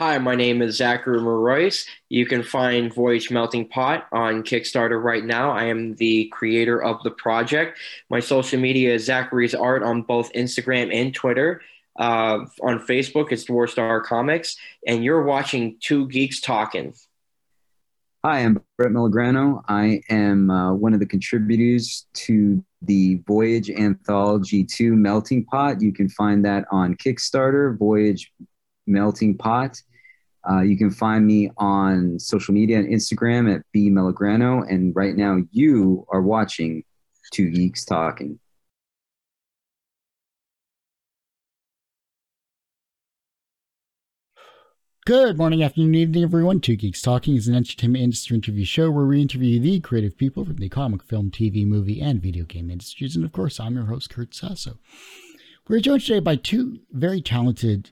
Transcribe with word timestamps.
Hi, 0.00 0.16
my 0.16 0.34
name 0.34 0.62
is 0.62 0.78
Zachary 0.78 1.20
Marois. 1.20 1.84
You 2.08 2.24
can 2.24 2.42
find 2.42 2.90
Voyage 2.90 3.30
Melting 3.30 3.68
Pot 3.68 4.06
on 4.12 4.42
Kickstarter 4.42 4.98
right 4.98 5.22
now. 5.22 5.50
I 5.50 5.64
am 5.64 5.94
the 5.96 6.28
creator 6.32 6.82
of 6.82 7.02
the 7.02 7.10
project. 7.10 7.78
My 8.08 8.18
social 8.18 8.58
media 8.58 8.94
is 8.94 9.04
Zachary's 9.04 9.54
Art 9.54 9.82
on 9.82 10.00
both 10.00 10.32
Instagram 10.32 10.90
and 10.90 11.14
Twitter. 11.14 11.60
Uh, 11.98 12.46
on 12.62 12.78
Facebook, 12.78 13.30
it's 13.30 13.44
Dwarf 13.44 13.68
Star 13.68 14.00
Comics. 14.00 14.56
And 14.86 15.04
you're 15.04 15.22
watching 15.22 15.76
Two 15.80 16.08
Geeks 16.08 16.40
Talking. 16.40 16.94
Hi, 18.24 18.38
I'm 18.38 18.58
Brett 18.78 18.92
Melograno. 18.92 19.62
I 19.68 20.00
am 20.08 20.50
uh, 20.50 20.72
one 20.72 20.94
of 20.94 21.00
the 21.00 21.04
contributors 21.04 22.06
to 22.14 22.64
the 22.80 23.16
Voyage 23.26 23.68
Anthology 23.68 24.64
2 24.64 24.96
Melting 24.96 25.44
Pot. 25.44 25.82
You 25.82 25.92
can 25.92 26.08
find 26.08 26.42
that 26.46 26.64
on 26.70 26.94
Kickstarter, 26.94 27.76
Voyage 27.76 28.32
Melting 28.86 29.36
Pot. 29.36 29.82
Uh, 30.48 30.60
you 30.60 30.76
can 30.76 30.90
find 30.90 31.26
me 31.26 31.50
on 31.58 32.18
social 32.18 32.54
media 32.54 32.78
and 32.78 32.88
Instagram 32.88 33.54
at 33.54 33.62
B 33.72 33.90
Melograno. 33.90 34.66
And 34.70 34.94
right 34.96 35.14
now, 35.14 35.38
you 35.50 36.06
are 36.10 36.22
watching 36.22 36.82
Two 37.32 37.50
Geeks 37.50 37.84
Talking. 37.84 38.38
Good 45.06 45.38
morning, 45.38 45.62
afternoon, 45.62 45.94
evening, 45.94 46.22
everyone. 46.22 46.60
Two 46.60 46.76
Geeks 46.76 47.02
Talking 47.02 47.34
is 47.34 47.48
an 47.48 47.54
entertainment 47.54 48.04
industry 48.04 48.36
interview 48.36 48.64
show 48.64 48.90
where 48.90 49.06
we 49.06 49.20
interview 49.20 49.58
the 49.58 49.80
creative 49.80 50.16
people 50.16 50.44
from 50.44 50.56
the 50.56 50.68
comic, 50.68 51.02
film, 51.02 51.30
TV, 51.30 51.66
movie, 51.66 52.00
and 52.00 52.22
video 52.22 52.44
game 52.44 52.70
industries. 52.70 53.16
And 53.16 53.24
of 53.24 53.32
course, 53.32 53.58
I'm 53.58 53.74
your 53.74 53.86
host, 53.86 54.10
Kurt 54.10 54.34
Sasso. 54.34 54.78
We're 55.68 55.80
joined 55.80 56.02
today 56.02 56.20
by 56.20 56.36
two 56.36 56.80
very 56.92 57.20
talented 57.20 57.90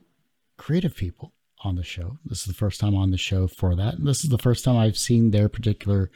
creative 0.59 0.96
people 0.96 1.33
on 1.62 1.77
the 1.77 1.85
show. 1.85 2.19
This 2.25 2.41
is 2.41 2.47
the 2.47 2.55
first 2.55 2.80
time 2.80 2.95
on 2.95 3.11
the 3.11 3.19
show 3.19 3.47
for 3.47 3.75
that. 3.75 3.95
And 3.95 4.07
this 4.07 4.25
is 4.25 4.30
the 4.30 4.39
first 4.39 4.65
time 4.65 4.77
I've 4.77 4.99
seen 4.99 5.30
their 5.30 5.49
particular 5.49 6.10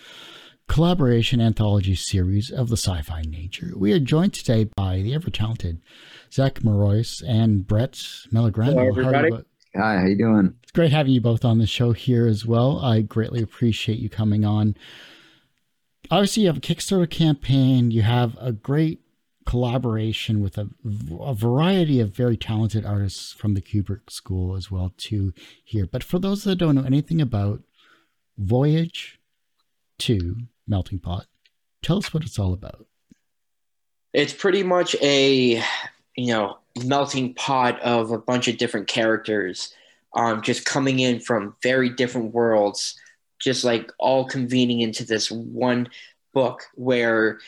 collaboration 0.69 1.41
anthology 1.41 1.95
series 1.95 2.51
of 2.51 2.69
the 2.69 2.77
sci 2.77 3.03
fi 3.03 3.23
nature. 3.23 3.73
We 3.77 3.93
are 3.93 3.99
joined 3.99 4.35
today 4.35 4.65
by 4.77 5.03
the 5.03 5.15
ever 5.15 5.31
talented 5.31 5.83
Zach 6.33 6.65
Marois 6.65 7.23
and 7.27 7.67
Brett 7.67 7.93
Melograno. 8.33 8.73
Hello, 8.73 8.89
everybody. 8.89 9.31
Hi, 9.77 9.99
how 9.99 10.07
you 10.07 10.17
doing? 10.17 10.55
It's 10.63 10.73
great 10.73 10.93
having 10.93 11.13
you 11.13 11.21
both 11.21 11.45
on 11.45 11.59
the 11.59 11.67
show 11.67 11.93
here 11.93 12.27
as 12.27 12.47
well. 12.47 12.79
I 12.79 13.01
greatly 13.01 13.43
appreciate 13.43 13.99
you 13.99 14.09
coming 14.09 14.45
on. 14.45 14.77
Obviously, 16.11 16.43
you 16.43 16.49
have 16.49 16.59
a 16.59 16.61
Kickstarter 16.61 17.09
campaign. 17.09 17.91
You 17.91 18.03
have 18.03 18.37
a 18.41 18.53
great 18.53 19.02
collaboration 19.45 20.41
with 20.41 20.59
a, 20.59 20.69
a, 21.21 21.35
variety 21.35 22.01
of 22.01 22.15
very 22.15 22.37
talented 22.37 22.85
artists 22.85 23.33
from 23.33 23.55
the 23.55 23.61
Kubert 23.61 24.11
School 24.11 24.57
as 24.57 24.71
well 24.71 24.93
too 24.97 25.33
here. 25.65 25.87
But 25.87 26.05
for 26.05 26.19
those 26.19 26.45
that 26.45 26.57
don't 26.57 26.75
know 26.75 26.85
anything 26.85 27.21
about 27.21 27.63
Voyage 28.39 29.19
to 30.01 30.37
Melting 30.67 31.01
Pot, 31.01 31.27
tell 31.83 31.99
us 31.99 32.13
what 32.13 32.25
it's 32.25 32.39
all 32.39 32.53
about. 32.53 32.87
It's 34.13 34.33
pretty 34.33 34.63
much 34.63 34.95
a 35.03 35.63
you 36.17 36.33
know 36.33 36.59
melting 36.85 37.35
pot 37.35 37.81
of 37.81 38.11
a 38.11 38.19
bunch 38.19 38.49
of 38.49 38.59
different 38.59 38.87
characters, 38.87 39.75
um, 40.15 40.43
just 40.43 40.65
coming 40.65 41.01
in 41.01 41.21
from 41.21 41.57
very 41.63 41.89
different 41.89 42.35
worlds, 42.35 42.99
just 43.41 43.65
like 43.65 43.91
all 43.99 44.25
convening 44.25 44.81
into 44.81 45.05
this 45.05 45.31
one 45.31 45.89
book 46.33 46.63
where 46.75 47.39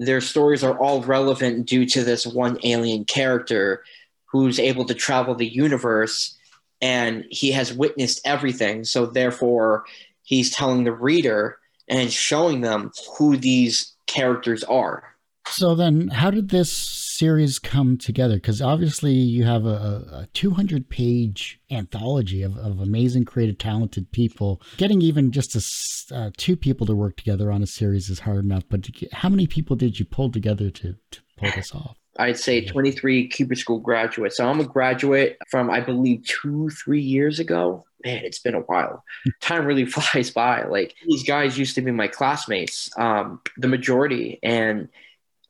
their 0.00 0.22
stories 0.22 0.64
are 0.64 0.78
all 0.78 1.02
relevant 1.02 1.66
due 1.66 1.84
to 1.84 2.02
this 2.02 2.26
one 2.26 2.58
alien 2.64 3.04
character 3.04 3.84
who's 4.24 4.58
able 4.58 4.86
to 4.86 4.94
travel 4.94 5.34
the 5.34 5.46
universe 5.46 6.36
and 6.80 7.26
he 7.30 7.52
has 7.52 7.74
witnessed 7.74 8.20
everything. 8.24 8.84
So 8.84 9.04
therefore, 9.04 9.84
he's 10.22 10.50
telling 10.50 10.84
the 10.84 10.92
reader 10.92 11.58
and 11.86 12.10
showing 12.10 12.62
them 12.62 12.92
who 13.18 13.36
these 13.36 13.92
characters 14.06 14.64
are. 14.64 15.04
So 15.48 15.74
then, 15.74 16.08
how 16.08 16.30
did 16.30 16.48
this 16.48 16.70
series 17.20 17.58
come 17.58 17.98
together? 17.98 18.36
Because 18.36 18.62
obviously, 18.62 19.12
you 19.12 19.44
have 19.44 19.66
a, 19.66 20.22
a 20.22 20.28
200 20.32 20.88
page 20.88 21.60
anthology 21.70 22.42
of, 22.42 22.56
of 22.56 22.80
amazing, 22.80 23.26
creative, 23.26 23.58
talented 23.58 24.10
people. 24.10 24.62
Getting 24.78 25.02
even 25.02 25.30
just 25.30 25.54
a, 25.54 26.14
uh, 26.16 26.30
two 26.38 26.56
people 26.56 26.86
to 26.86 26.94
work 26.94 27.16
together 27.16 27.52
on 27.52 27.62
a 27.62 27.66
series 27.66 28.08
is 28.08 28.20
hard 28.20 28.44
enough. 28.44 28.62
But 28.70 28.88
how 29.12 29.28
many 29.28 29.46
people 29.46 29.76
did 29.76 30.00
you 30.00 30.06
pull 30.06 30.32
together 30.32 30.70
to, 30.70 30.96
to 31.10 31.20
pull 31.36 31.50
this 31.54 31.74
off? 31.74 31.98
I'd 32.18 32.38
say 32.38 32.64
23 32.64 33.28
Kubert 33.28 33.58
School 33.58 33.78
graduates. 33.78 34.38
So 34.38 34.48
I'm 34.48 34.60
a 34.60 34.64
graduate 34.64 35.36
from, 35.50 35.70
I 35.70 35.80
believe, 35.80 36.24
two, 36.24 36.70
three 36.70 37.02
years 37.02 37.38
ago. 37.38 37.84
Man, 38.02 38.24
it's 38.24 38.38
been 38.38 38.54
a 38.54 38.60
while. 38.60 39.04
Time 39.42 39.66
really 39.66 39.84
flies 39.96 40.30
by. 40.30 40.64
Like 40.64 40.94
these 41.06 41.22
guys 41.22 41.58
used 41.58 41.74
to 41.74 41.82
be 41.82 41.90
my 41.90 42.08
classmates, 42.08 42.90
um, 42.98 43.40
the 43.58 43.68
majority. 43.68 44.38
And 44.42 44.88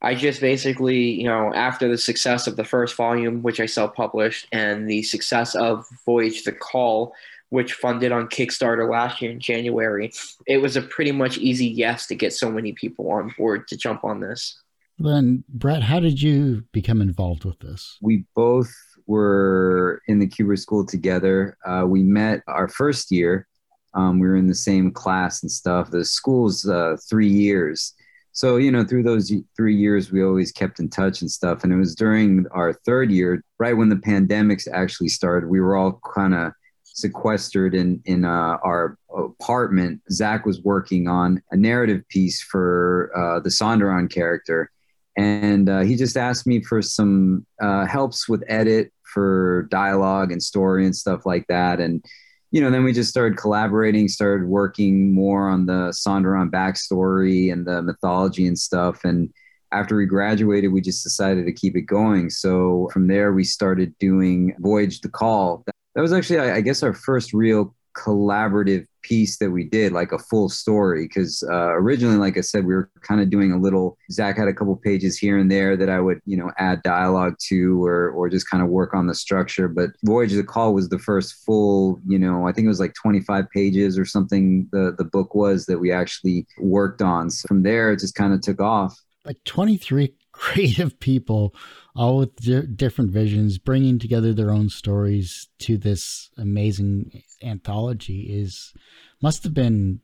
I 0.02 0.14
just 0.14 0.40
basically, 0.40 0.98
you 0.98 1.24
know, 1.24 1.52
after 1.54 1.88
the 1.88 1.98
success 1.98 2.46
of 2.46 2.56
the 2.56 2.64
first 2.64 2.96
volume, 2.96 3.42
which 3.42 3.60
I 3.60 3.66
self 3.66 3.94
published, 3.94 4.46
and 4.50 4.88
the 4.88 5.02
success 5.02 5.54
of 5.54 5.86
Voyage 6.06 6.44
the 6.44 6.52
Call, 6.52 7.12
which 7.50 7.74
funded 7.74 8.10
on 8.10 8.28
Kickstarter 8.28 8.90
last 8.90 9.20
year 9.20 9.30
in 9.30 9.40
January, 9.40 10.12
it 10.46 10.58
was 10.58 10.76
a 10.76 10.82
pretty 10.82 11.12
much 11.12 11.36
easy 11.38 11.66
yes 11.66 12.06
to 12.06 12.14
get 12.14 12.32
so 12.32 12.50
many 12.50 12.72
people 12.72 13.10
on 13.10 13.34
board 13.36 13.68
to 13.68 13.76
jump 13.76 14.04
on 14.04 14.20
this. 14.20 14.60
Then, 14.98 15.44
Brett, 15.48 15.82
how 15.82 16.00
did 16.00 16.20
you 16.20 16.64
become 16.72 17.00
involved 17.00 17.44
with 17.44 17.58
this? 17.58 17.98
We 18.00 18.24
both 18.34 18.70
were 19.06 20.00
in 20.06 20.18
the 20.18 20.28
Kubert 20.28 20.60
School 20.60 20.86
together. 20.86 21.56
Uh, 21.64 21.84
we 21.86 22.02
met 22.02 22.42
our 22.46 22.68
first 22.68 23.10
year. 23.10 23.46
Um, 23.94 24.18
we 24.18 24.28
were 24.28 24.36
in 24.36 24.46
the 24.46 24.54
same 24.54 24.92
class 24.92 25.42
and 25.42 25.50
stuff. 25.50 25.90
The 25.90 26.04
school's 26.04 26.66
uh, 26.68 26.96
three 27.08 27.28
years 27.28 27.94
so 28.40 28.56
you 28.56 28.72
know 28.72 28.84
through 28.84 29.02
those 29.02 29.30
three 29.54 29.76
years 29.76 30.10
we 30.10 30.24
always 30.24 30.50
kept 30.50 30.80
in 30.80 30.88
touch 30.88 31.20
and 31.20 31.30
stuff. 31.30 31.62
And 31.62 31.70
it 31.74 31.76
was 31.76 31.94
during 31.94 32.46
our 32.52 32.72
third 32.72 33.10
year 33.10 33.44
right 33.58 33.76
when 33.76 33.90
the 33.90 33.96
pandemics 33.96 34.66
actually 34.72 35.08
started 35.08 35.50
we 35.50 35.60
were 35.60 35.76
all 35.76 36.00
kind 36.14 36.34
of 36.34 36.52
sequestered 36.84 37.74
in 37.74 38.00
in 38.06 38.24
uh, 38.24 38.56
our 38.64 38.96
apartment. 39.14 40.00
Zach 40.10 40.46
was 40.46 40.62
working 40.62 41.06
on 41.06 41.42
a 41.50 41.56
narrative 41.56 42.02
piece 42.08 42.40
for 42.40 43.10
uh, 43.14 43.40
the 43.40 43.50
sonderon 43.50 44.10
character. 44.10 44.70
And 45.18 45.68
uh, 45.68 45.80
he 45.80 45.94
just 45.94 46.16
asked 46.16 46.46
me 46.46 46.62
for 46.62 46.80
some 46.80 47.46
uh, 47.60 47.84
helps 47.84 48.26
with 48.26 48.42
edit 48.48 48.90
for 49.02 49.68
dialogue 49.70 50.32
and 50.32 50.42
story 50.42 50.86
and 50.86 50.96
stuff 50.96 51.26
like 51.26 51.46
that. 51.48 51.78
And 51.78 52.02
you 52.50 52.60
know, 52.60 52.70
then 52.70 52.84
we 52.84 52.92
just 52.92 53.10
started 53.10 53.38
collaborating, 53.38 54.08
started 54.08 54.46
working 54.46 55.12
more 55.14 55.48
on 55.48 55.66
the 55.66 55.92
Sonderon 55.92 56.50
backstory 56.50 57.52
and 57.52 57.66
the 57.66 57.80
mythology 57.82 58.46
and 58.46 58.58
stuff. 58.58 59.04
And 59.04 59.32
after 59.72 59.96
we 59.96 60.06
graduated, 60.06 60.72
we 60.72 60.80
just 60.80 61.04
decided 61.04 61.46
to 61.46 61.52
keep 61.52 61.76
it 61.76 61.82
going. 61.82 62.28
So 62.28 62.88
from 62.92 63.06
there, 63.06 63.32
we 63.32 63.44
started 63.44 63.96
doing 63.98 64.54
Voyage 64.58 65.00
the 65.00 65.08
Call. 65.08 65.64
That 65.94 66.00
was 66.00 66.12
actually, 66.12 66.40
I 66.40 66.60
guess, 66.60 66.82
our 66.82 66.92
first 66.92 67.32
real 67.32 67.74
collaborative 67.96 68.86
piece 69.02 69.38
that 69.38 69.50
we 69.50 69.64
did, 69.64 69.92
like 69.92 70.12
a 70.12 70.18
full 70.18 70.48
story. 70.48 71.06
Because 71.06 71.42
uh, 71.50 71.74
originally, 71.74 72.16
like 72.16 72.36
I 72.36 72.40
said, 72.40 72.64
we 72.64 72.74
were 72.74 72.90
kind 73.02 73.20
of 73.20 73.30
doing 73.30 73.52
a 73.52 73.58
little. 73.58 73.96
Zach 74.10 74.36
had 74.36 74.48
a 74.48 74.54
couple 74.54 74.76
pages 74.76 75.18
here 75.18 75.38
and 75.38 75.50
there 75.50 75.76
that 75.76 75.88
I 75.88 76.00
would, 76.00 76.20
you 76.26 76.36
know, 76.36 76.50
add 76.58 76.82
dialogue 76.82 77.36
to, 77.48 77.84
or 77.84 78.10
or 78.10 78.28
just 78.28 78.48
kind 78.48 78.62
of 78.62 78.68
work 78.68 78.94
on 78.94 79.06
the 79.06 79.14
structure. 79.14 79.68
But 79.68 79.90
Voyage 80.04 80.32
of 80.32 80.38
the 80.38 80.44
Call 80.44 80.74
was 80.74 80.88
the 80.88 80.98
first 80.98 81.44
full, 81.44 82.00
you 82.06 82.18
know, 82.18 82.46
I 82.46 82.52
think 82.52 82.64
it 82.66 82.68
was 82.68 82.80
like 82.80 82.94
25 82.94 83.48
pages 83.50 83.98
or 83.98 84.04
something. 84.04 84.68
The 84.72 84.94
the 84.96 85.04
book 85.04 85.34
was 85.34 85.66
that 85.66 85.78
we 85.78 85.92
actually 85.92 86.46
worked 86.58 87.02
on. 87.02 87.30
So 87.30 87.46
from 87.48 87.62
there, 87.62 87.92
it 87.92 88.00
just 88.00 88.14
kind 88.14 88.32
of 88.32 88.40
took 88.40 88.60
off. 88.60 88.98
Like 89.24 89.42
23 89.44 90.14
creative 90.40 90.98
people, 91.00 91.54
all 91.94 92.16
with 92.16 92.34
di- 92.36 92.62
different 92.62 93.10
visions, 93.10 93.58
bringing 93.58 93.98
together 93.98 94.32
their 94.32 94.50
own 94.50 94.70
stories 94.70 95.48
to 95.58 95.76
this 95.76 96.30
amazing 96.38 97.22
anthology 97.42 98.22
is 98.22 98.72
must 99.20 99.44
have 99.44 99.52
been 99.52 100.00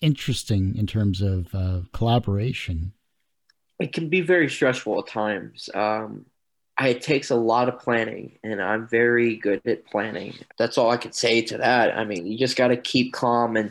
interesting 0.00 0.74
in 0.76 0.86
terms 0.86 1.20
of 1.20 1.54
uh, 1.54 1.80
collaboration. 1.92 2.92
It 3.78 3.92
can 3.92 4.08
be 4.08 4.22
very 4.22 4.48
stressful 4.48 4.98
at 4.98 5.06
times. 5.06 5.68
Um, 5.74 6.24
it 6.80 7.02
takes 7.02 7.28
a 7.28 7.36
lot 7.36 7.68
of 7.68 7.78
planning, 7.78 8.38
and 8.42 8.62
I'm 8.62 8.88
very 8.88 9.36
good 9.36 9.60
at 9.66 9.84
planning. 9.86 10.36
That's 10.58 10.78
all 10.78 10.90
I 10.90 10.96
can 10.96 11.12
say 11.12 11.42
to 11.42 11.58
that. 11.58 11.98
I 11.98 12.06
mean, 12.06 12.26
you 12.26 12.38
just 12.38 12.56
got 12.56 12.68
to 12.68 12.78
keep 12.78 13.12
calm 13.12 13.58
and 13.58 13.70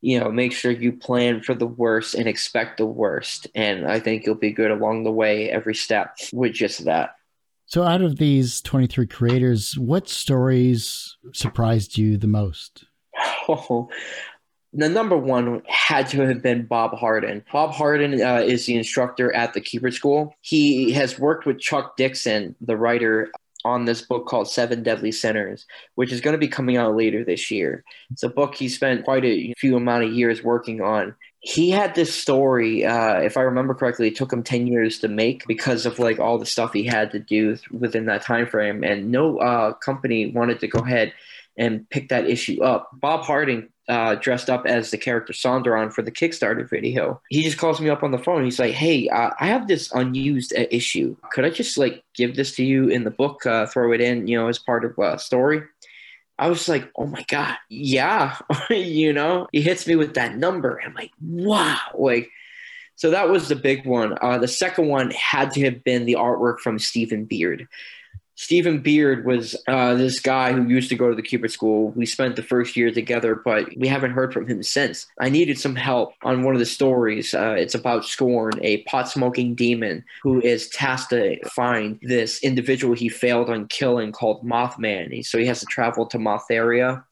you 0.00 0.18
know 0.18 0.30
make 0.30 0.52
sure 0.52 0.70
you 0.70 0.92
plan 0.92 1.40
for 1.40 1.54
the 1.54 1.66
worst 1.66 2.14
and 2.14 2.28
expect 2.28 2.78
the 2.78 2.86
worst 2.86 3.46
and 3.54 3.86
i 3.86 3.98
think 3.98 4.24
you'll 4.24 4.34
be 4.34 4.52
good 4.52 4.70
along 4.70 5.04
the 5.04 5.12
way 5.12 5.50
every 5.50 5.74
step 5.74 6.16
with 6.32 6.52
just 6.52 6.84
that 6.84 7.14
so 7.66 7.82
out 7.82 8.02
of 8.02 8.16
these 8.16 8.60
23 8.62 9.06
creators 9.06 9.76
what 9.78 10.08
stories 10.08 11.16
surprised 11.32 11.98
you 11.98 12.16
the 12.16 12.26
most 12.26 12.84
oh, 13.48 13.88
the 14.72 14.88
number 14.88 15.16
one 15.16 15.62
had 15.66 16.08
to 16.08 16.26
have 16.26 16.42
been 16.42 16.66
Bob 16.66 16.92
Harden. 16.94 17.42
Bob 17.50 17.72
Harden 17.72 18.20
uh, 18.20 18.42
is 18.44 18.66
the 18.66 18.76
instructor 18.76 19.34
at 19.34 19.54
the 19.54 19.60
Kubert 19.60 19.94
School. 19.94 20.34
He 20.42 20.92
has 20.92 21.18
worked 21.18 21.46
with 21.46 21.58
Chuck 21.58 21.96
Dixon, 21.96 22.54
the 22.60 22.76
writer 22.76 23.30
on 23.68 23.84
this 23.84 24.02
book 24.02 24.26
called 24.26 24.50
Seven 24.50 24.82
Deadly 24.82 25.12
Sinners, 25.12 25.66
which 25.94 26.12
is 26.12 26.20
going 26.20 26.32
to 26.32 26.38
be 26.38 26.48
coming 26.48 26.76
out 26.76 26.96
later 26.96 27.24
this 27.24 27.50
year. 27.50 27.84
It's 28.10 28.22
a 28.22 28.28
book 28.28 28.54
he 28.54 28.68
spent 28.68 29.04
quite 29.04 29.24
a 29.24 29.54
few 29.58 29.76
amount 29.76 30.04
of 30.04 30.12
years 30.12 30.42
working 30.42 30.80
on. 30.80 31.14
He 31.40 31.70
had 31.70 31.94
this 31.94 32.12
story, 32.12 32.84
uh, 32.84 33.20
if 33.20 33.36
I 33.36 33.42
remember 33.42 33.74
correctly, 33.74 34.08
it 34.08 34.16
took 34.16 34.32
him 34.32 34.42
10 34.42 34.66
years 34.66 34.98
to 35.00 35.08
make 35.08 35.46
because 35.46 35.86
of 35.86 35.98
like 35.98 36.18
all 36.18 36.38
the 36.38 36.46
stuff 36.46 36.72
he 36.72 36.84
had 36.84 37.12
to 37.12 37.20
do 37.20 37.56
within 37.70 38.06
that 38.06 38.22
time 38.22 38.46
frame. 38.46 38.82
And 38.82 39.10
no 39.12 39.38
uh, 39.38 39.74
company 39.74 40.32
wanted 40.32 40.58
to 40.60 40.66
go 40.66 40.80
ahead 40.80 41.12
and 41.56 41.88
pick 41.90 42.08
that 42.08 42.26
issue 42.26 42.62
up. 42.62 42.90
Bob 42.94 43.24
Harding 43.24 43.68
uh, 43.88 44.16
dressed 44.16 44.50
up 44.50 44.66
as 44.66 44.90
the 44.90 44.98
character 44.98 45.32
Sonderon 45.32 45.92
for 45.92 46.02
the 46.02 46.10
Kickstarter 46.10 46.68
video. 46.68 47.20
He 47.30 47.42
just 47.42 47.58
calls 47.58 47.80
me 47.80 47.88
up 47.88 48.02
on 48.02 48.10
the 48.10 48.18
phone. 48.18 48.44
He's 48.44 48.58
like, 48.58 48.74
"Hey, 48.74 49.08
uh, 49.08 49.30
I 49.40 49.46
have 49.46 49.66
this 49.66 49.90
unused 49.92 50.52
uh, 50.56 50.66
issue. 50.70 51.16
Could 51.32 51.44
I 51.44 51.50
just 51.50 51.78
like 51.78 52.04
give 52.14 52.36
this 52.36 52.54
to 52.56 52.64
you 52.64 52.88
in 52.88 53.04
the 53.04 53.10
book? 53.10 53.46
Uh, 53.46 53.66
throw 53.66 53.92
it 53.92 54.00
in, 54.00 54.26
you 54.26 54.38
know, 54.38 54.48
as 54.48 54.58
part 54.58 54.84
of 54.84 54.98
a 54.98 55.18
story." 55.18 55.62
I 56.38 56.48
was 56.48 56.68
like, 56.68 56.90
"Oh 56.96 57.06
my 57.06 57.24
god, 57.28 57.56
yeah!" 57.68 58.38
you 58.70 59.12
know, 59.12 59.48
he 59.52 59.62
hits 59.62 59.86
me 59.86 59.96
with 59.96 60.14
that 60.14 60.36
number. 60.36 60.80
I'm 60.84 60.94
like, 60.94 61.12
"Wow!" 61.20 61.78
Like, 61.94 62.30
so 62.96 63.10
that 63.10 63.30
was 63.30 63.48
the 63.48 63.56
big 63.56 63.86
one. 63.86 64.18
Uh, 64.20 64.38
the 64.38 64.48
second 64.48 64.88
one 64.88 65.12
had 65.12 65.52
to 65.52 65.64
have 65.64 65.82
been 65.82 66.04
the 66.04 66.16
artwork 66.16 66.58
from 66.58 66.78
Stephen 66.78 67.24
Beard. 67.24 67.66
Stephen 68.38 68.78
Beard 68.78 69.26
was 69.26 69.56
uh, 69.66 69.94
this 69.94 70.20
guy 70.20 70.52
who 70.52 70.68
used 70.68 70.88
to 70.90 70.94
go 70.94 71.08
to 71.08 71.16
the 71.16 71.22
Kubert 71.22 71.50
School. 71.50 71.90
We 71.96 72.06
spent 72.06 72.36
the 72.36 72.42
first 72.44 72.76
year 72.76 72.92
together, 72.92 73.34
but 73.34 73.68
we 73.76 73.88
haven't 73.88 74.12
heard 74.12 74.32
from 74.32 74.46
him 74.46 74.62
since. 74.62 75.08
I 75.18 75.28
needed 75.28 75.58
some 75.58 75.74
help 75.74 76.12
on 76.22 76.44
one 76.44 76.54
of 76.54 76.60
the 76.60 76.64
stories. 76.64 77.34
Uh, 77.34 77.56
it's 77.58 77.74
about 77.74 78.04
Scorn, 78.04 78.52
a 78.62 78.84
pot 78.84 79.08
smoking 79.08 79.56
demon 79.56 80.04
who 80.22 80.40
is 80.40 80.68
tasked 80.68 81.10
to 81.10 81.44
find 81.48 81.98
this 82.00 82.40
individual 82.44 82.94
he 82.94 83.08
failed 83.08 83.50
on 83.50 83.66
killing 83.66 84.12
called 84.12 84.46
Mothman. 84.46 85.26
So 85.26 85.36
he 85.36 85.46
has 85.46 85.58
to 85.58 85.66
travel 85.66 86.06
to 86.06 86.18
Motheria 86.18 87.02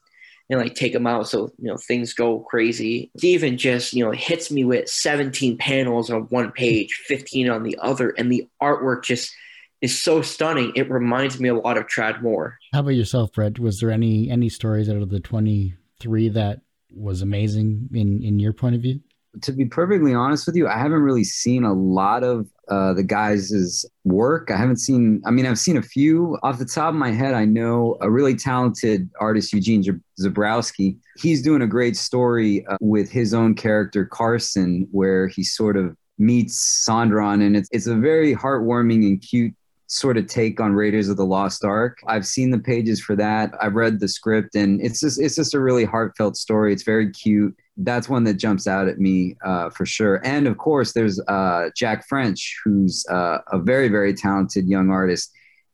and 0.48 0.60
like 0.60 0.76
take 0.76 0.94
him 0.94 1.08
out 1.08 1.26
so 1.26 1.50
you 1.58 1.68
know 1.68 1.76
things 1.76 2.12
go 2.12 2.38
crazy 2.38 3.10
Stephen 3.16 3.58
just 3.58 3.92
you 3.92 4.04
know 4.04 4.12
hits 4.12 4.48
me 4.48 4.64
with 4.64 4.88
17 4.88 5.58
panels 5.58 6.08
on 6.08 6.22
one 6.28 6.52
page 6.52 7.02
15 7.08 7.50
on 7.50 7.64
the 7.64 7.76
other 7.82 8.10
and 8.10 8.30
the 8.30 8.48
artwork 8.62 9.02
just 9.02 9.34
is 9.80 10.02
so 10.02 10.22
stunning. 10.22 10.72
It 10.74 10.90
reminds 10.90 11.38
me 11.38 11.48
a 11.48 11.54
lot 11.54 11.76
of 11.76 11.86
Tradd 11.86 12.22
Moore. 12.22 12.58
How 12.72 12.80
about 12.80 12.90
yourself, 12.90 13.32
Brett? 13.32 13.58
Was 13.58 13.80
there 13.80 13.90
any 13.90 14.30
any 14.30 14.48
stories 14.48 14.88
out 14.88 14.96
of 14.96 15.10
the 15.10 15.20
twenty 15.20 15.74
three 16.00 16.28
that 16.30 16.60
was 16.94 17.22
amazing 17.22 17.88
in 17.92 18.22
in 18.22 18.38
your 18.38 18.52
point 18.52 18.74
of 18.74 18.82
view? 18.82 19.00
To 19.42 19.52
be 19.52 19.66
perfectly 19.66 20.14
honest 20.14 20.46
with 20.46 20.56
you, 20.56 20.66
I 20.66 20.78
haven't 20.78 21.02
really 21.02 21.24
seen 21.24 21.62
a 21.62 21.74
lot 21.74 22.24
of 22.24 22.48
uh, 22.68 22.94
the 22.94 23.02
guys' 23.02 23.84
work. 24.04 24.50
I 24.50 24.56
haven't 24.56 24.78
seen. 24.78 25.20
I 25.26 25.30
mean, 25.30 25.44
I've 25.44 25.58
seen 25.58 25.76
a 25.76 25.82
few 25.82 26.38
off 26.42 26.58
the 26.58 26.64
top 26.64 26.88
of 26.88 26.94
my 26.94 27.10
head. 27.10 27.34
I 27.34 27.44
know 27.44 27.98
a 28.00 28.10
really 28.10 28.34
talented 28.34 29.10
artist, 29.20 29.52
Eugene 29.52 29.84
Zebrowski. 30.18 30.96
He's 31.18 31.42
doing 31.42 31.60
a 31.60 31.66
great 31.66 31.98
story 31.98 32.66
uh, 32.66 32.78
with 32.80 33.10
his 33.10 33.34
own 33.34 33.54
character 33.54 34.06
Carson, 34.06 34.88
where 34.90 35.28
he 35.28 35.44
sort 35.44 35.76
of 35.76 35.94
meets 36.18 36.86
Sonderon, 36.88 37.44
and 37.44 37.58
it's 37.58 37.68
it's 37.72 37.86
a 37.86 37.94
very 37.94 38.34
heartwarming 38.34 39.06
and 39.06 39.20
cute 39.20 39.54
sort 39.86 40.16
of 40.16 40.26
take 40.26 40.60
on 40.60 40.72
Raiders 40.72 41.08
of 41.08 41.16
the 41.16 41.24
Lost 41.24 41.64
Ark. 41.64 41.98
I've 42.06 42.26
seen 42.26 42.50
the 42.50 42.58
pages 42.58 43.00
for 43.00 43.14
that. 43.16 43.52
I've 43.60 43.74
read 43.74 44.00
the 44.00 44.08
script 44.08 44.54
and 44.54 44.80
it's 44.80 45.00
just 45.00 45.20
it's 45.20 45.36
just 45.36 45.54
a 45.54 45.60
really 45.60 45.84
heartfelt 45.84 46.36
story. 46.36 46.72
It's 46.72 46.82
very 46.82 47.10
cute. 47.10 47.56
That's 47.76 48.08
one 48.08 48.24
that 48.24 48.34
jumps 48.34 48.66
out 48.66 48.88
at 48.88 48.98
me 48.98 49.36
uh, 49.44 49.70
for 49.70 49.86
sure. 49.86 50.20
And 50.24 50.46
of 50.46 50.58
course, 50.58 50.92
there's 50.92 51.20
uh, 51.28 51.70
Jack 51.76 52.06
French, 52.08 52.56
who's 52.64 53.04
uh, 53.10 53.38
a 53.52 53.58
very 53.58 53.88
very 53.88 54.14
talented 54.14 54.68
young 54.68 54.90
artist. 54.90 55.32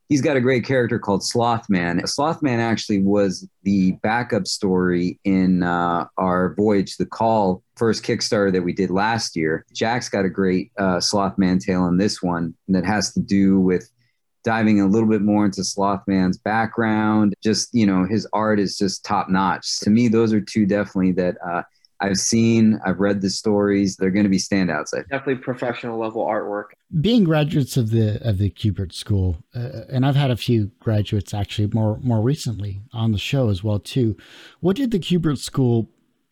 He's 0.08 0.20
got 0.20 0.36
a 0.36 0.42
great 0.42 0.66
character 0.66 0.98
called 0.98 1.22
Slothman. 1.22 2.02
Slothman 2.02 2.58
actually 2.58 3.02
was 3.02 3.48
the 3.62 3.92
backup 4.02 4.46
story 4.46 5.18
in 5.24 5.62
uh, 5.62 6.06
our 6.18 6.54
Voyage 6.54 6.98
the 6.98 7.06
Call 7.06 7.62
first 7.76 8.04
Kickstarter 8.04 8.52
that 8.52 8.62
we 8.62 8.74
did 8.74 8.90
last 8.90 9.34
year. 9.36 9.64
Jack's 9.72 10.10
got 10.10 10.26
a 10.26 10.28
great 10.28 10.70
uh, 10.76 10.96
Slothman 10.96 11.64
tale 11.64 11.86
in 11.86 11.96
this 11.96 12.22
one 12.22 12.54
that 12.68 12.84
has 12.84 13.14
to 13.14 13.20
do 13.20 13.58
with 13.58 13.90
diving 14.44 14.80
a 14.80 14.86
little 14.86 15.08
bit 15.08 15.22
more 15.22 15.44
into 15.44 15.60
Slothman's 15.62 16.38
background. 16.38 17.34
Just, 17.42 17.72
you 17.72 17.86
know, 17.86 18.04
his 18.04 18.26
art 18.32 18.58
is 18.58 18.76
just 18.76 19.04
top 19.04 19.28
notch. 19.28 19.80
To 19.80 19.90
me, 19.90 20.08
those 20.08 20.32
are 20.32 20.40
two 20.40 20.66
definitely 20.66 21.12
that 21.12 21.36
uh, 21.46 21.62
I've 22.02 22.18
seen, 22.18 22.80
I've 22.84 22.98
read 22.98 23.20
the 23.20 23.30
stories. 23.30 23.96
They're 23.96 24.10
going 24.10 24.24
to 24.24 24.30
be 24.30 24.38
standouts. 24.38 24.90
Definitely 24.90 25.36
professional 25.36 25.98
level 25.98 26.26
artwork. 26.26 26.70
Being 27.00 27.22
graduates 27.22 27.76
of 27.76 27.90
the 27.90 28.20
of 28.28 28.38
the 28.38 28.50
Kubert 28.50 28.92
School, 28.92 29.38
uh, 29.54 29.84
and 29.88 30.04
I've 30.04 30.16
had 30.16 30.32
a 30.32 30.36
few 30.36 30.72
graduates 30.80 31.32
actually 31.32 31.68
more 31.72 31.98
more 32.02 32.20
recently 32.20 32.82
on 32.92 33.12
the 33.12 33.18
show 33.18 33.48
as 33.50 33.62
well 33.62 33.78
too. 33.78 34.16
What 34.60 34.76
did 34.76 34.90
the 34.90 34.98
Kubert 34.98 35.38
School 35.38 35.90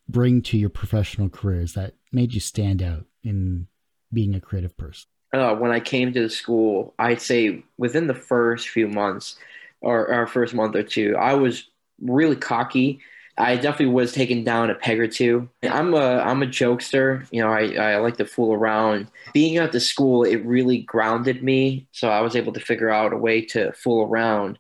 bring 0.09 0.43
to 0.43 0.59
your 0.59 0.71
professional 0.71 1.29
careers 1.29 1.75
that 1.75 1.95
made 2.11 2.35
you 2.35 2.41
stand 2.41 2.83
out 2.83 3.07
in 3.23 3.69
being 4.13 4.35
a 4.35 4.41
creative 4.41 4.77
person? 4.77 5.09
Uh, 5.33 5.55
when 5.55 5.71
I 5.71 5.81
came 5.81 6.13
to 6.13 6.23
the 6.23 6.31
school, 6.31 6.95
I'd 6.99 7.21
say 7.21 7.63
within 7.79 8.07
the 8.07 8.15
first 8.15 8.69
few 8.69 8.89
months 8.89 9.37
or 9.81 10.13
our 10.13 10.27
first 10.27 10.55
month 10.55 10.75
or 10.75 10.83
two, 10.83 11.17
I 11.17 11.35
was 11.35 11.69
really 12.01 12.37
cocky. 12.37 13.01
I 13.39 13.57
definitely 13.57 13.95
was 13.95 14.13
taken 14.13 14.45
down 14.45 14.69
a 14.71 14.75
peg 14.75 15.01
or 15.01 15.07
two. 15.07 15.49
I'm 15.63 15.95
a 15.95 16.19
I'm 16.19 16.43
a 16.43 16.47
jokester. 16.47 17.27
You 17.31 17.43
know, 17.43 17.51
I, 17.51 17.95
I 17.95 17.97
like 17.97 18.19
to 18.19 18.27
fool 18.27 18.53
around. 18.53 19.07
Being 19.33 19.57
at 19.57 19.73
the 19.73 19.81
school, 19.81 20.25
it 20.25 20.45
really 20.45 20.79
grounded 20.79 21.43
me. 21.43 21.87
So 21.93 22.09
I 22.09 22.21
was 22.21 22.37
able 22.37 22.53
to 22.53 22.61
figure 22.61 22.91
out 22.91 23.15
a 23.15 23.17
way 23.17 23.41
to 23.47 23.73
fool 23.73 24.05
around 24.05 24.59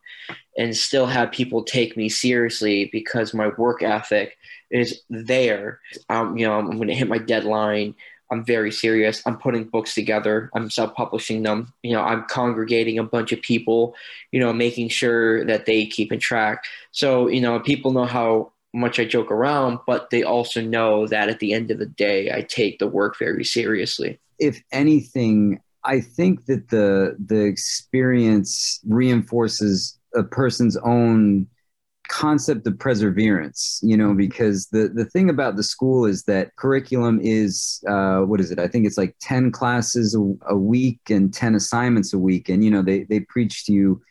and 0.56 0.74
still 0.76 1.06
have 1.06 1.32
people 1.32 1.62
take 1.62 1.96
me 1.96 2.08
seriously 2.08 2.88
because 2.92 3.34
my 3.34 3.48
work 3.58 3.82
ethic 3.82 4.38
is 4.70 5.02
there. 5.10 5.80
Um, 6.08 6.38
you 6.38 6.46
know, 6.46 6.58
I'm 6.58 6.76
going 6.76 6.88
to 6.88 6.94
hit 6.94 7.08
my 7.08 7.18
deadline. 7.18 7.94
I'm 8.30 8.44
very 8.44 8.70
serious. 8.70 9.22
I'm 9.26 9.36
putting 9.36 9.64
books 9.64 9.94
together. 9.94 10.50
I'm 10.54 10.70
self-publishing 10.70 11.42
them. 11.42 11.72
You 11.82 11.92
know, 11.92 12.02
I'm 12.02 12.24
congregating 12.24 12.98
a 12.98 13.04
bunch 13.04 13.32
of 13.32 13.42
people, 13.42 13.94
you 14.32 14.40
know, 14.40 14.52
making 14.52 14.88
sure 14.88 15.44
that 15.46 15.66
they 15.66 15.86
keep 15.86 16.12
in 16.12 16.20
track. 16.20 16.64
So, 16.92 17.28
you 17.28 17.40
know, 17.40 17.58
people 17.60 17.92
know 17.92 18.04
how 18.04 18.52
much 18.72 19.00
I 19.00 19.04
joke 19.04 19.30
around, 19.30 19.80
but 19.86 20.10
they 20.10 20.22
also 20.22 20.60
know 20.60 21.06
that 21.08 21.28
at 21.28 21.40
the 21.40 21.52
end 21.52 21.70
of 21.70 21.78
the 21.78 21.86
day, 21.86 22.30
I 22.32 22.42
take 22.42 22.78
the 22.78 22.86
work 22.86 23.18
very 23.18 23.44
seriously. 23.44 24.18
If 24.38 24.62
anything, 24.70 25.60
I 25.84 26.00
think 26.00 26.46
that 26.46 26.68
the 26.68 27.16
the 27.24 27.44
experience 27.44 28.80
reinforces 28.86 29.98
a 30.14 30.22
person's 30.22 30.76
own 30.78 31.46
concept 32.10 32.66
of 32.66 32.78
perseverance 32.78 33.80
you 33.82 33.96
know 33.96 34.12
because 34.14 34.66
the 34.68 34.88
the 34.88 35.04
thing 35.04 35.30
about 35.30 35.56
the 35.56 35.62
school 35.62 36.04
is 36.04 36.24
that 36.24 36.54
curriculum 36.56 37.20
is 37.22 37.82
uh, 37.88 38.20
what 38.20 38.40
is 38.40 38.50
it? 38.50 38.58
I 38.58 38.68
think 38.68 38.86
it's 38.86 38.98
like 38.98 39.14
10 39.20 39.52
classes 39.52 40.14
a, 40.14 40.52
a, 40.52 40.56
week 40.56 41.00
and 41.08 41.32
10 41.32 41.54
assignments 41.54 42.12
a 42.12 42.18
week. 42.18 42.48
And 42.48 42.64
you 42.64 42.70
know 42.70 42.82
they 42.82 43.04
they 43.04 43.20
preach 43.20 43.64
to 43.66 43.72
you 43.72 44.02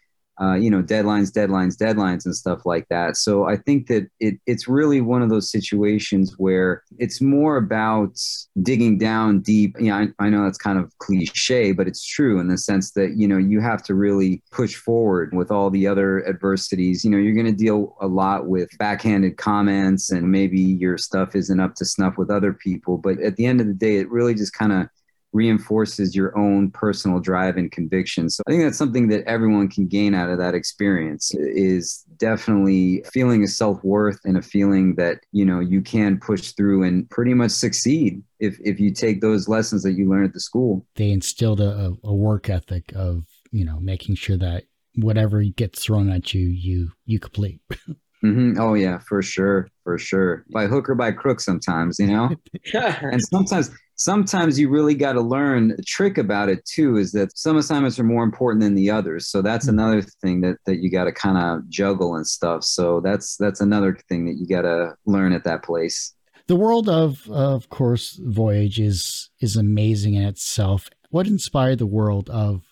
uh, 0.41 0.55
you 0.55 0.69
know 0.69 0.81
deadlines 0.81 1.31
deadlines 1.31 1.75
deadlines 1.75 2.25
and 2.25 2.36
stuff 2.36 2.65
like 2.65 2.88
that. 2.89 3.17
So 3.17 3.46
i 3.46 3.58
think 3.58 3.88
that 3.88 4.08
it, 4.19 4.36
it's 4.46 4.67
really 4.67 5.01
one 5.01 5.22
of 5.22 5.29
those 5.29 5.51
situations 5.51 6.36
where 6.38 6.84
it's 6.98 7.22
more 7.22 7.58
about 7.58 8.17
digging 8.62 8.98
down 8.98 9.41
deep. 9.41 9.75
You 9.79 9.88
know 9.88 9.96
I, 9.96 10.25
I 10.25 10.29
know 10.29 10.43
that's 10.43 10.58
kind 10.58 10.79
of 10.79 10.98
cliche 11.00 11.72
but 11.72 11.88
it's 11.88 12.05
true 12.05 12.39
in 12.39 12.48
the 12.48 12.58
sense 12.58 12.91
that 12.91 13.17
you 13.17 13.27
know 13.27 13.38
you 13.38 13.60
have 13.62 13.84
to 13.84 13.96
really 13.96 14.41
push 14.51 14.75
forward 14.75 15.34
with 15.34 15.51
all 15.51 15.69
the 15.69 15.88
other 15.88 16.27
adversities. 16.27 17.03
You 17.03 17.12
know 17.12 17.17
you're 17.17 17.36
going 17.36 17.46
to 17.46 17.51
deal 17.51 17.96
a 18.01 18.08
lot 18.08 18.48
with 18.48 18.69
backhanded 18.77 19.38
comments 19.38 20.12
and 20.12 20.31
maybe 20.31 20.60
your 20.60 20.98
stuff 20.98 21.36
isn't 21.36 21.60
up 21.60 21.75
to 21.75 21.86
snuff 21.86 22.17
with 22.17 22.29
other 22.29 22.53
people 22.53 22.98
but 22.98 23.19
at 23.19 23.36
the 23.36 23.46
end 23.46 23.62
of 23.62 23.67
the 23.67 23.74
day 23.74 23.98
it 23.98 24.10
really 24.10 24.34
just 24.34 24.53
kind 24.53 24.72
of 24.72 24.88
reinforces 25.32 26.16
your 26.16 26.38
own 26.38 26.72
personal 26.72 27.20
drive 27.20 27.58
and 27.58 27.72
conviction. 27.72 28.30
So 28.30 28.42
I 28.48 28.52
think 28.52 28.64
that's 28.64 28.78
something 28.78 29.08
that 29.10 29.24
everyone 29.26 29.70
can 29.70 29.88
gain 29.88 30.16
out 30.16 30.30
of 30.30 30.38
that 30.40 30.56
experience 30.56 31.32
is 31.36 32.04
definitely 32.18 33.04
feeling 33.14 33.44
a 33.44 33.48
self-worth 33.48 34.20
and 34.26 34.38
a 34.38 34.42
feeling 34.42 34.96
that, 34.96 35.20
you 35.32 35.46
know, 35.46 35.60
you 35.60 35.82
can 35.82 36.20
push 36.20 36.52
through 36.52 36.84
and 36.84 37.10
pretty 37.10 37.34
much 37.34 37.52
succeed 37.52 38.24
if 38.40 38.58
if 38.64 38.80
you 38.80 38.92
take 38.92 39.22
those 39.22 39.48
lessons 39.48 39.84
that 39.84 39.94
you 39.94 40.10
learn 40.10 40.26
at 40.26 40.34
the 40.34 40.40
school. 40.40 40.86
They 40.96 41.12
instilled 41.12 41.62
a, 41.62 41.94
a 42.04 42.14
work 42.14 42.50
ethic 42.50 42.92
of, 42.96 43.24
you 43.52 43.66
know, 43.66 43.80
making 43.80 44.16
sure 44.16 44.38
that 44.38 44.64
whatever 44.96 45.44
gets 45.44 45.84
thrown 45.84 46.10
at 46.10 46.34
you, 46.34 46.48
you 46.48 46.92
you 47.06 47.20
complete. 47.20 47.62
Mm-hmm. 48.24 48.60
Oh 48.60 48.74
yeah, 48.74 49.00
for 49.00 49.22
sure, 49.22 49.70
for 49.84 49.98
sure. 49.98 50.46
By 50.52 50.68
hook 50.68 50.90
or 50.90 50.96
by 50.96 51.12
crook, 51.14 51.40
sometimes 51.40 52.00
you 52.00 52.08
know, 52.08 52.30
and 52.74 53.22
sometimes 53.22 53.72
sometimes 54.00 54.58
you 54.58 54.70
really 54.70 54.96
got 54.96 55.13
to 55.13 55.22
learn 55.22 55.75
the 55.75 55.84
trick 55.84 56.18
about 56.18 56.50
it 56.50 56.65
too 56.65 56.96
is 56.98 57.12
that 57.12 57.38
some 57.38 57.58
assignments 57.58 58.00
are 58.00 58.03
more 58.03 58.24
important 58.24 58.63
than 58.63 58.74
the 58.74 58.89
others. 58.89 59.27
So 59.27 59.41
that's 59.41 59.68
mm-hmm. 59.68 59.77
another 59.77 60.01
thing 60.01 60.41
that, 60.41 60.58
that 60.65 60.77
you 60.77 60.89
got 60.89 61.03
to 61.03 61.12
kind 61.12 61.38
of 61.38 61.70
juggle 61.70 62.15
and 62.15 62.25
stuff. 62.25 62.63
So 62.63 63.01
that's 63.01 63.36
that's 63.38 63.62
another 63.62 63.98
thing 64.08 64.25
that 64.25 64.38
you 64.39 64.48
got 64.48 64.63
to 64.63 64.96
learn 65.06 65.34
at 65.34 65.44
that 65.44 65.63
place. 65.63 66.15
The 66.48 66.56
world 66.56 66.89
of 66.89 67.29
of 67.29 67.70
course 67.70 68.20
voyage 68.24 68.79
is 68.79 69.29
is 69.39 69.56
amazing 69.56 70.15
in 70.15 70.24
itself. 70.24 70.89
What 71.10 71.27
inspired 71.27 71.79
the 71.79 71.86
world 71.86 72.29
of 72.29 72.63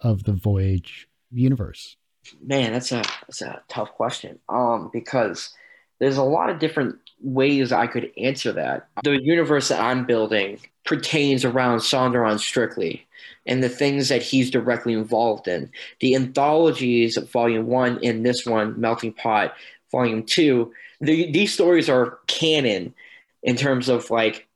of 0.00 0.24
the 0.24 0.32
voyage 0.32 1.08
universe? 1.30 1.96
Man, 2.40 2.72
that's 2.72 2.92
a 2.92 3.02
that's 3.26 3.42
a 3.42 3.62
tough 3.68 3.92
question. 3.92 4.38
Um, 4.48 4.90
because 4.92 5.54
there's 6.00 6.16
a 6.16 6.24
lot 6.24 6.50
of 6.50 6.58
different 6.58 6.96
ways 7.22 7.72
I 7.72 7.86
could 7.86 8.10
answer 8.16 8.52
that. 8.52 8.88
The 9.04 9.22
universe 9.22 9.68
that 9.68 9.80
I'm 9.80 10.04
building 10.04 10.58
pertains 10.84 11.44
around 11.44 11.78
Sonderon 11.78 12.38
strictly 12.38 13.06
and 13.46 13.62
the 13.62 13.68
things 13.68 14.08
that 14.08 14.22
he's 14.22 14.50
directly 14.50 14.92
involved 14.92 15.48
in. 15.48 15.70
The 16.00 16.14
anthologies, 16.14 17.18
volume 17.32 17.66
one 17.66 17.98
and 18.04 18.24
this 18.24 18.46
one, 18.46 18.80
Melting 18.80 19.12
Pot, 19.12 19.54
volume 19.90 20.24
two, 20.24 20.72
the, 21.00 21.30
these 21.30 21.52
stories 21.52 21.88
are 21.88 22.18
canon 22.26 22.94
in 23.42 23.56
terms 23.56 23.88
of 23.88 24.10
like 24.10 24.46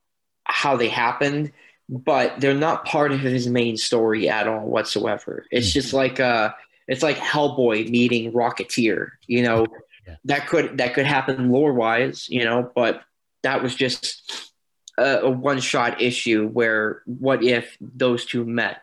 how 0.44 0.76
they 0.76 0.88
happened, 0.88 1.52
but 1.88 2.40
they're 2.40 2.54
not 2.54 2.84
part 2.84 3.12
of 3.12 3.20
his 3.20 3.48
main 3.48 3.76
story 3.76 4.28
at 4.28 4.46
all 4.46 4.66
whatsoever. 4.66 5.44
It's 5.50 5.72
just 5.72 5.88
mm-hmm. 5.88 5.96
like 5.96 6.20
uh 6.20 6.52
it's 6.88 7.02
like 7.02 7.16
Hellboy 7.16 7.90
meeting 7.90 8.32
Rocketeer, 8.32 9.10
you 9.26 9.42
know. 9.42 9.66
Yeah. 10.06 10.16
That 10.26 10.46
could 10.46 10.78
that 10.78 10.94
could 10.94 11.06
happen 11.06 11.50
lore 11.50 11.72
wise, 11.72 12.28
you 12.28 12.44
know, 12.44 12.70
but 12.74 13.02
that 13.42 13.62
was 13.62 13.74
just 13.74 14.52
a, 14.98 15.20
a 15.20 15.30
one 15.30 15.60
shot 15.60 16.00
issue 16.00 16.48
where 16.48 17.02
what 17.06 17.42
if 17.42 17.76
those 17.80 18.24
two 18.24 18.44
met? 18.44 18.82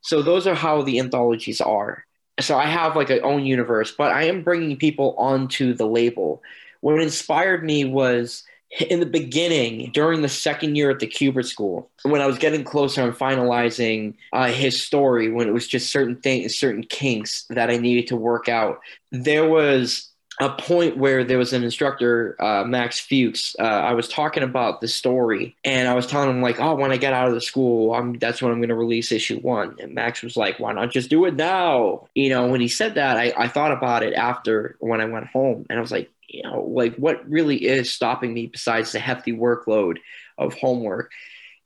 So 0.00 0.22
those 0.22 0.46
are 0.46 0.54
how 0.54 0.82
the 0.82 0.98
anthologies 0.98 1.60
are. 1.60 2.04
So 2.40 2.58
I 2.58 2.66
have 2.66 2.96
like 2.96 3.10
an 3.10 3.20
own 3.22 3.46
universe, 3.46 3.94
but 3.96 4.12
I 4.12 4.24
am 4.24 4.42
bringing 4.42 4.76
people 4.76 5.14
onto 5.16 5.72
the 5.72 5.86
label. 5.86 6.42
What 6.80 7.00
inspired 7.00 7.64
me 7.64 7.84
was 7.84 8.44
in 8.90 8.98
the 9.00 9.06
beginning, 9.06 9.90
during 9.92 10.22
the 10.22 10.28
second 10.28 10.74
year 10.76 10.90
at 10.90 10.98
the 10.98 11.06
Kubert 11.06 11.46
School, 11.46 11.90
when 12.02 12.20
I 12.20 12.26
was 12.26 12.38
getting 12.38 12.64
closer 12.64 13.02
and 13.02 13.14
finalizing 13.14 14.14
uh, 14.32 14.48
his 14.48 14.82
story, 14.82 15.30
when 15.30 15.48
it 15.48 15.52
was 15.52 15.68
just 15.68 15.92
certain 15.92 16.16
things, 16.16 16.56
certain 16.56 16.82
kinks 16.82 17.44
that 17.50 17.70
I 17.70 17.76
needed 17.76 18.08
to 18.08 18.16
work 18.16 18.48
out, 18.48 18.80
there 19.12 19.48
was 19.48 20.10
a 20.40 20.50
point 20.50 20.96
where 20.96 21.22
there 21.22 21.38
was 21.38 21.52
an 21.52 21.62
instructor, 21.62 22.36
uh, 22.42 22.64
Max 22.64 22.98
Fuchs. 22.98 23.54
Uh, 23.58 23.62
I 23.62 23.92
was 23.92 24.08
talking 24.08 24.42
about 24.42 24.80
the 24.80 24.88
story, 24.88 25.56
and 25.64 25.88
I 25.88 25.94
was 25.94 26.06
telling 26.06 26.28
him 26.28 26.42
like, 26.42 26.60
"Oh, 26.60 26.74
when 26.74 26.90
I 26.90 26.96
get 26.96 27.12
out 27.12 27.28
of 27.28 27.34
the 27.34 27.40
school, 27.40 27.94
I'm, 27.94 28.18
that's 28.18 28.42
when 28.42 28.50
I'm 28.50 28.58
going 28.58 28.68
to 28.68 28.74
release 28.74 29.12
issue 29.12 29.38
one." 29.40 29.76
And 29.80 29.94
Max 29.94 30.22
was 30.22 30.36
like, 30.36 30.58
"Why 30.58 30.72
not 30.72 30.90
just 30.90 31.10
do 31.10 31.24
it 31.26 31.34
now?" 31.34 32.08
You 32.14 32.30
know, 32.30 32.48
when 32.48 32.60
he 32.60 32.68
said 32.68 32.96
that, 32.96 33.16
I, 33.16 33.32
I 33.36 33.48
thought 33.48 33.72
about 33.72 34.02
it 34.02 34.14
after 34.14 34.76
when 34.80 35.00
I 35.00 35.04
went 35.04 35.28
home, 35.28 35.66
and 35.70 35.78
I 35.78 35.80
was 35.80 35.92
like, 35.92 36.10
you 36.28 36.42
know, 36.42 36.62
like 36.62 36.96
what 36.96 37.28
really 37.28 37.64
is 37.64 37.92
stopping 37.92 38.34
me 38.34 38.46
besides 38.46 38.92
the 38.92 38.98
hefty 38.98 39.32
workload 39.32 39.98
of 40.36 40.54
homework? 40.54 41.12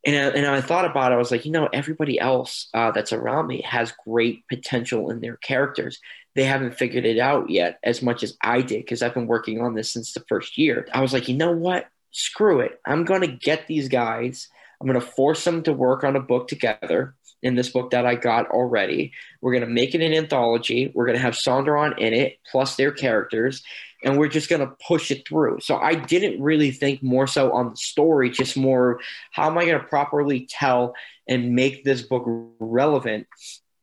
And 0.07 0.15
I, 0.15 0.39
and 0.39 0.47
I 0.47 0.61
thought 0.61 0.85
about 0.85 1.11
it. 1.11 1.17
I 1.17 1.19
was 1.19 1.31
like, 1.31 1.45
you 1.45 1.51
know, 1.51 1.69
everybody 1.73 2.21
else 2.21 2.69
uh, 2.73 2.93
that's 2.93 3.13
around 3.13 3.47
me 3.47 3.63
has 3.63 3.93
great 4.07 4.47
potential 4.49 5.11
in 5.11 5.21
their 5.21 5.37
characters. 5.37 6.01
They 6.39 6.45
haven't 6.45 6.79
figured 6.79 7.05
it 7.05 7.19
out 7.19 7.51
yet 7.51 7.81
as 7.83 8.01
much 8.01 8.23
as 8.23 8.37
I 8.41 8.61
did 8.61 8.85
because 8.85 9.03
I've 9.03 9.13
been 9.13 9.27
working 9.27 9.61
on 9.61 9.75
this 9.75 9.93
since 9.93 10.13
the 10.13 10.25
first 10.29 10.57
year. 10.57 10.87
I 10.95 11.01
was 11.01 11.13
like, 11.13 11.27
you 11.27 11.37
know 11.37 11.51
what? 11.51 11.89
Screw 12.13 12.61
it. 12.61 12.81
I'm 12.87 13.05
going 13.05 13.23
to 13.23 13.27
get 13.27 13.67
these 13.67 13.89
guys. 13.89 14.47
I'm 14.81 14.87
going 14.87 15.01
to 15.01 15.05
force 15.05 15.43
them 15.43 15.65
to 15.65 15.73
work 15.73 16.05
on 16.05 16.15
a 16.15 16.21
book 16.21 16.47
together 16.47 17.17
in 17.43 17.57
this 17.57 17.71
book 17.71 17.91
that 17.91 18.07
I 18.07 18.15
got 18.15 18.51
already. 18.51 19.15
We're 19.41 19.51
going 19.51 19.67
to 19.67 19.75
make 19.75 19.97
it 19.97 20.01
an 20.01 20.15
anthology. 20.15 20.93
We're 20.95 21.07
going 21.07 21.19
to 21.19 21.23
have 21.23 21.35
Sonderon 21.35 21.99
in 21.99 22.15
it, 22.15 22.39
plus 22.49 22.77
their 22.77 22.93
characters 22.93 23.65
and 24.05 24.17
we're 24.17 24.29
just 24.29 24.49
going 24.49 24.61
to 24.61 24.73
push 24.87 25.11
it 25.11 25.27
through. 25.27 25.59
So 25.59 25.77
I 25.77 25.97
didn't 25.97 26.41
really 26.41 26.71
think 26.71 27.03
more 27.03 27.27
so 27.27 27.51
on 27.51 27.71
the 27.71 27.77
story, 27.77 28.31
just 28.31 28.57
more 28.57 29.01
how 29.33 29.51
am 29.51 29.59
I 29.59 29.65
going 29.65 29.81
to 29.81 29.87
properly 29.89 30.47
tell 30.49 30.95
and 31.27 31.57
make 31.57 31.83
this 31.83 32.03
book 32.03 32.23
relevant 32.61 33.27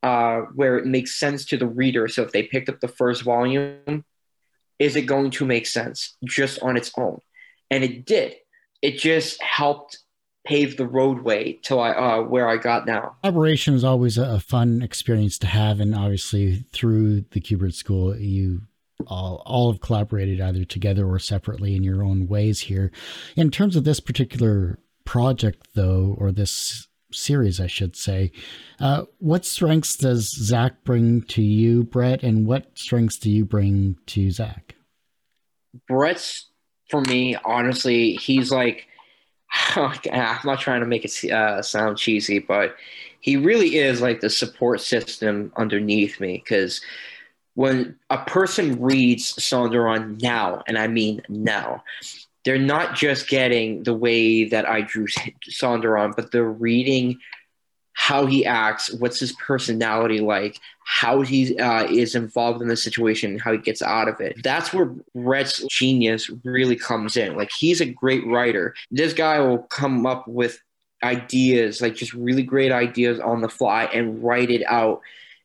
uh, 0.05 0.41
where 0.53 0.77
it 0.77 0.85
makes 0.85 1.19
sense 1.19 1.45
to 1.45 1.57
the 1.57 1.65
reader. 1.65 2.07
So 2.07 2.21
if 2.21 2.31
they 2.31 2.43
picked 2.43 2.69
up 2.69 2.79
the 2.79 2.87
first 2.87 3.23
volume, 3.23 4.05
is 4.77 4.95
it 4.95 5.03
going 5.03 5.31
to 5.31 5.45
make 5.45 5.65
sense 5.65 6.15
just 6.23 6.61
on 6.61 6.77
its 6.77 6.91
own? 6.95 7.19
And 7.71 7.83
it 7.83 8.05
did. 8.05 8.35
It 8.83 8.99
just 8.99 9.41
helped 9.41 9.97
pave 10.45 10.77
the 10.77 10.85
roadway 10.85 11.53
to 11.63 11.79
uh, 11.79 12.21
where 12.21 12.47
I 12.47 12.57
got 12.57 12.85
now. 12.85 13.15
Collaboration 13.23 13.73
is 13.73 13.83
always 13.83 14.19
a 14.19 14.39
fun 14.39 14.83
experience 14.83 15.39
to 15.39 15.47
have, 15.47 15.79
and 15.79 15.95
obviously 15.95 16.65
through 16.71 17.21
the 17.31 17.41
Kubert 17.41 17.73
School, 17.73 18.15
you 18.15 18.61
all, 19.07 19.41
all 19.47 19.71
have 19.71 19.81
collaborated 19.81 20.39
either 20.39 20.65
together 20.65 21.07
or 21.07 21.17
separately 21.17 21.75
in 21.75 21.81
your 21.81 22.03
own 22.03 22.27
ways 22.27 22.59
here. 22.59 22.91
In 23.35 23.49
terms 23.49 23.75
of 23.75 23.85
this 23.85 23.99
particular 23.99 24.77
project, 25.03 25.69
though, 25.73 26.15
or 26.19 26.31
this 26.31 26.87
series, 27.11 27.59
I 27.59 27.67
should 27.67 27.95
say, 27.95 28.31
uh, 28.79 29.03
what 29.19 29.45
strengths 29.45 29.95
does 29.95 30.29
Zach 30.29 30.83
bring 30.83 31.21
to 31.23 31.41
you, 31.41 31.83
Brett, 31.83 32.23
and 32.23 32.45
what 32.45 32.77
strengths 32.77 33.17
do 33.17 33.29
you 33.29 33.45
bring 33.45 33.97
to 34.07 34.31
Zach? 34.31 34.75
Brett's, 35.87 36.49
for 36.89 37.01
me, 37.01 37.35
honestly, 37.45 38.13
he's 38.13 38.51
like, 38.51 38.87
I'm 39.75 40.39
not 40.43 40.59
trying 40.59 40.81
to 40.81 40.87
make 40.87 41.05
it 41.05 41.31
uh, 41.31 41.61
sound 41.61 41.97
cheesy, 41.97 42.39
but 42.39 42.75
he 43.19 43.37
really 43.37 43.77
is 43.77 44.01
like 44.01 44.21
the 44.21 44.29
support 44.29 44.81
system 44.81 45.51
underneath 45.57 46.19
me 46.19 46.43
because 46.43 46.81
when 47.55 47.95
a 48.09 48.17
person 48.17 48.79
reads 48.81 49.33
Sonderon 49.35 50.21
now, 50.21 50.61
and 50.67 50.77
I 50.77 50.87
mean 50.87 51.21
now, 51.29 51.83
they're 52.45 52.57
not 52.59 52.95
just 52.95 53.27
getting 53.27 53.83
the 53.83 53.93
way 53.93 54.45
that 54.45 54.69
I 54.69 54.81
drew 54.81 55.07
Sonderon, 55.49 56.15
but 56.15 56.31
they're 56.31 56.43
reading 56.43 57.19
how 57.93 58.25
he 58.25 58.45
acts, 58.45 58.93
what's 58.93 59.19
his 59.19 59.31
personality 59.33 60.19
like, 60.19 60.59
how 60.85 61.21
he 61.21 61.57
uh, 61.57 61.85
is 61.85 62.13
involved 62.13 62.61
in 62.61 62.67
the 62.67 62.77
situation, 62.77 63.39
how 63.39 63.51
he 63.53 63.57
gets 63.57 63.81
out 63.81 64.07
of 64.07 64.19
it. 64.19 64.43
That's 64.43 64.73
where 64.73 64.93
Brett's 65.15 65.65
genius 65.69 66.29
really 66.43 66.75
comes 66.75 67.17
in. 67.17 67.35
Like 67.35 67.51
he's 67.57 67.81
a 67.81 67.85
great 67.85 68.25
writer. 68.27 68.75
This 68.91 69.13
guy 69.13 69.39
will 69.39 69.59
come 69.59 70.05
up 70.05 70.27
with 70.27 70.61
ideas, 71.03 71.81
like 71.81 71.95
just 71.95 72.13
really 72.13 72.43
great 72.43 72.71
ideas 72.71 73.19
on 73.19 73.41
the 73.41 73.49
fly, 73.49 73.85
and 73.85 74.21
write 74.21 74.51
it 74.51 74.63
out 74.67 75.01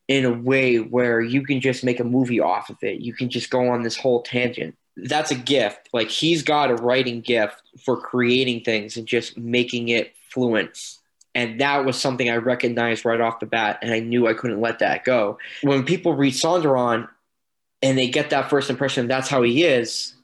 in 0.08 0.24
a 0.24 0.32
way 0.32 0.78
where 0.78 1.20
you 1.20 1.44
can 1.44 1.60
just 1.60 1.84
make 1.84 2.00
a 2.00 2.04
movie 2.04 2.40
off 2.40 2.68
of 2.68 2.76
it. 2.82 3.00
You 3.00 3.14
can 3.14 3.30
just 3.30 3.48
go 3.48 3.68
on 3.68 3.82
this 3.82 3.96
whole 3.96 4.22
tangent. 4.22 4.76
That's 5.04 5.30
a 5.30 5.36
gift. 5.36 5.88
Like 5.92 6.08
he's 6.08 6.42
got 6.42 6.70
a 6.70 6.74
writing 6.74 7.20
gift 7.20 7.62
for 7.84 8.00
creating 8.00 8.62
things 8.62 8.96
and 8.96 9.06
just 9.06 9.36
making 9.36 9.88
it 9.88 10.14
fluent. 10.30 10.96
And 11.34 11.60
that 11.60 11.84
was 11.84 11.98
something 11.98 12.28
I 12.28 12.36
recognized 12.36 13.04
right 13.04 13.20
off 13.20 13.38
the 13.38 13.46
bat, 13.46 13.78
and 13.82 13.92
I 13.92 14.00
knew 14.00 14.26
I 14.26 14.34
couldn't 14.34 14.60
let 14.60 14.80
that 14.80 15.04
go. 15.04 15.38
When 15.62 15.84
people 15.84 16.14
read 16.14 16.34
Sonderon 16.34 17.08
and 17.82 17.96
they 17.96 18.08
get 18.08 18.30
that 18.30 18.50
first 18.50 18.68
impression, 18.68 19.06
that's 19.06 19.28
how 19.28 19.42
he 19.42 19.64
is, 19.64 20.14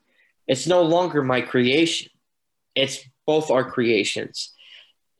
it's 0.48 0.66
no 0.66 0.82
longer 0.82 1.22
my 1.22 1.42
creation. 1.42 2.10
It's 2.74 3.04
both 3.24 3.50
our 3.50 3.70
creations. 3.70 4.52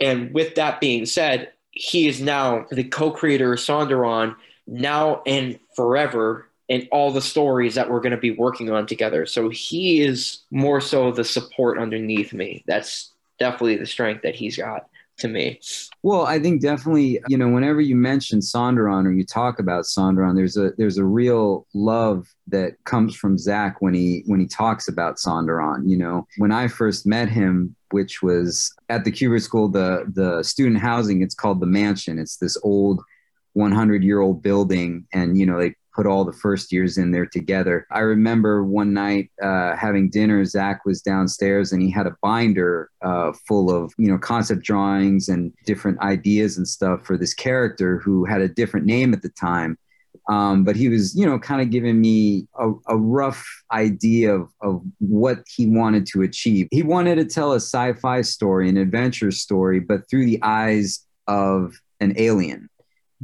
And 0.01 0.35
with 0.35 0.57
that 0.57 0.81
being 0.81 1.07
said, 1.07 1.53
he 1.71 2.09
is 2.09 2.21
now 2.21 2.67
the 2.71 2.85
co-creator 2.85 3.53
of 3.53 3.59
Sonderon 3.61 4.35
now 4.67 5.23
and 5.27 5.59
forever 5.75 6.49
in 6.69 6.89
all 6.91 7.13
the 7.13 7.23
stories 7.23 7.75
that 7.77 7.89
we're 7.89 8.01
going 8.01 8.13
to 8.13 8.17
be 8.17 8.33
working 8.33 8.71
on 8.71 8.87
together. 8.87 9.27
So 9.27 9.49
he 9.49 10.03
is 10.03 10.43
more 10.51 10.81
so 10.81 11.13
the 11.13 11.25
support 11.25 11.79
underneath 11.79 12.33
me. 12.33 12.65
That's 12.67 13.13
definitely 13.39 13.77
the 13.77 13.87
strength 13.87 14.23
that 14.23 14.35
he's 14.35 14.57
got 14.57 14.89
to 15.19 15.29
me. 15.29 15.61
Well, 16.03 16.27
I 16.27 16.39
think 16.39 16.61
definitely, 16.61 17.21
you 17.29 17.39
know, 17.39 17.49
whenever 17.49 17.81
you 17.81 17.97
mention 17.97 18.41
Sonderon 18.41 19.07
or 19.07 19.13
you 19.13 19.25
talk 19.25 19.59
about 19.59 19.85
Sonderon, 19.85 20.37
there's 20.37 20.57
a 20.57 20.73
there's 20.77 20.99
a 20.99 21.05
real 21.05 21.67
love 21.75 22.27
that 22.49 22.73
comes 22.85 23.15
from 23.15 23.39
Zach 23.39 23.81
when 23.81 23.95
he 23.95 24.23
when 24.27 24.41
he 24.41 24.47
talks 24.47 24.89
about 24.89 25.17
Sonderon. 25.17 25.89
You 25.89 25.97
know, 25.97 26.27
when 26.37 26.53
I 26.53 26.69
first 26.69 27.07
met 27.07 27.29
him, 27.29 27.75
which 27.91 28.23
was 28.23 28.75
at 28.89 29.05
the 29.05 29.13
Kubert 29.13 29.43
School, 29.43 29.69
the 29.69 30.05
the 30.15 30.43
student 30.43 30.79
housing, 30.79 31.23
it's 31.23 31.35
called 31.35 31.61
the 31.61 31.67
Mansion. 31.67 32.19
It's 32.19 32.37
this 32.37 32.59
old 32.63 33.01
100 33.55 34.05
year 34.05 34.21
old 34.21 34.43
building 34.43 35.07
and 35.15 35.39
you 35.39 35.47
know 35.47 35.59
they 35.59 35.75
put 35.97 36.07
all 36.07 36.25
the 36.25 36.33
first 36.33 36.71
years 36.71 36.99
in 36.99 37.11
there 37.11 37.25
together. 37.25 37.87
I 37.91 38.01
remember 38.01 38.63
one 38.63 38.93
night 38.93 39.31
uh, 39.43 39.75
having 39.75 40.11
dinner 40.11 40.45
zach 40.45 40.85
was 40.85 41.01
downstairs 41.01 41.73
and 41.73 41.81
he 41.81 41.91
had 41.91 42.07
a 42.07 42.17
binder 42.23 42.91
uh, 43.03 43.33
full 43.49 43.75
of 43.75 43.95
you 43.97 44.09
know 44.09 44.19
concept 44.19 44.63
drawings 44.63 45.29
and 45.31 45.53
different 45.65 45.99
ideas 46.01 46.59
and 46.59 46.69
stuff 46.69 47.07
for 47.07 47.17
this 47.17 47.33
character 47.33 47.99
who 47.99 48.27
had 48.27 48.43
a 48.43 48.49
different 48.49 48.85
name 48.85 49.15
at 49.15 49.23
the 49.23 49.31
time. 49.31 49.79
Um, 50.29 50.65
but 50.65 50.75
he 50.75 50.89
was, 50.89 51.17
you 51.17 51.25
know, 51.25 51.39
kind 51.39 51.63
of 51.63 51.71
giving 51.71 52.01
me 52.01 52.49
a, 52.59 52.73
a, 52.89 52.97
rough 52.97 53.47
idea 53.71 54.35
of, 54.35 54.49
of 54.61 54.83
what 54.99 55.45
he 55.47 55.69
wanted 55.69 56.05
to 56.07 56.23
achieve. 56.23 56.67
He 56.73 56.83
wanted 56.83 57.15
to 57.17 57.25
tell 57.25 57.53
a 57.53 57.61
sci 57.61 57.93
fi 57.93 58.23
story, 58.23 58.69
an 58.69 58.77
adventure 58.77 59.31
story, 59.31 59.79
but 59.79 60.11
through 60.11 60.25
the 60.25 60.41
eyes 60.43 61.07
of 61.29 61.81
an 62.01 62.15
alien 62.17 62.69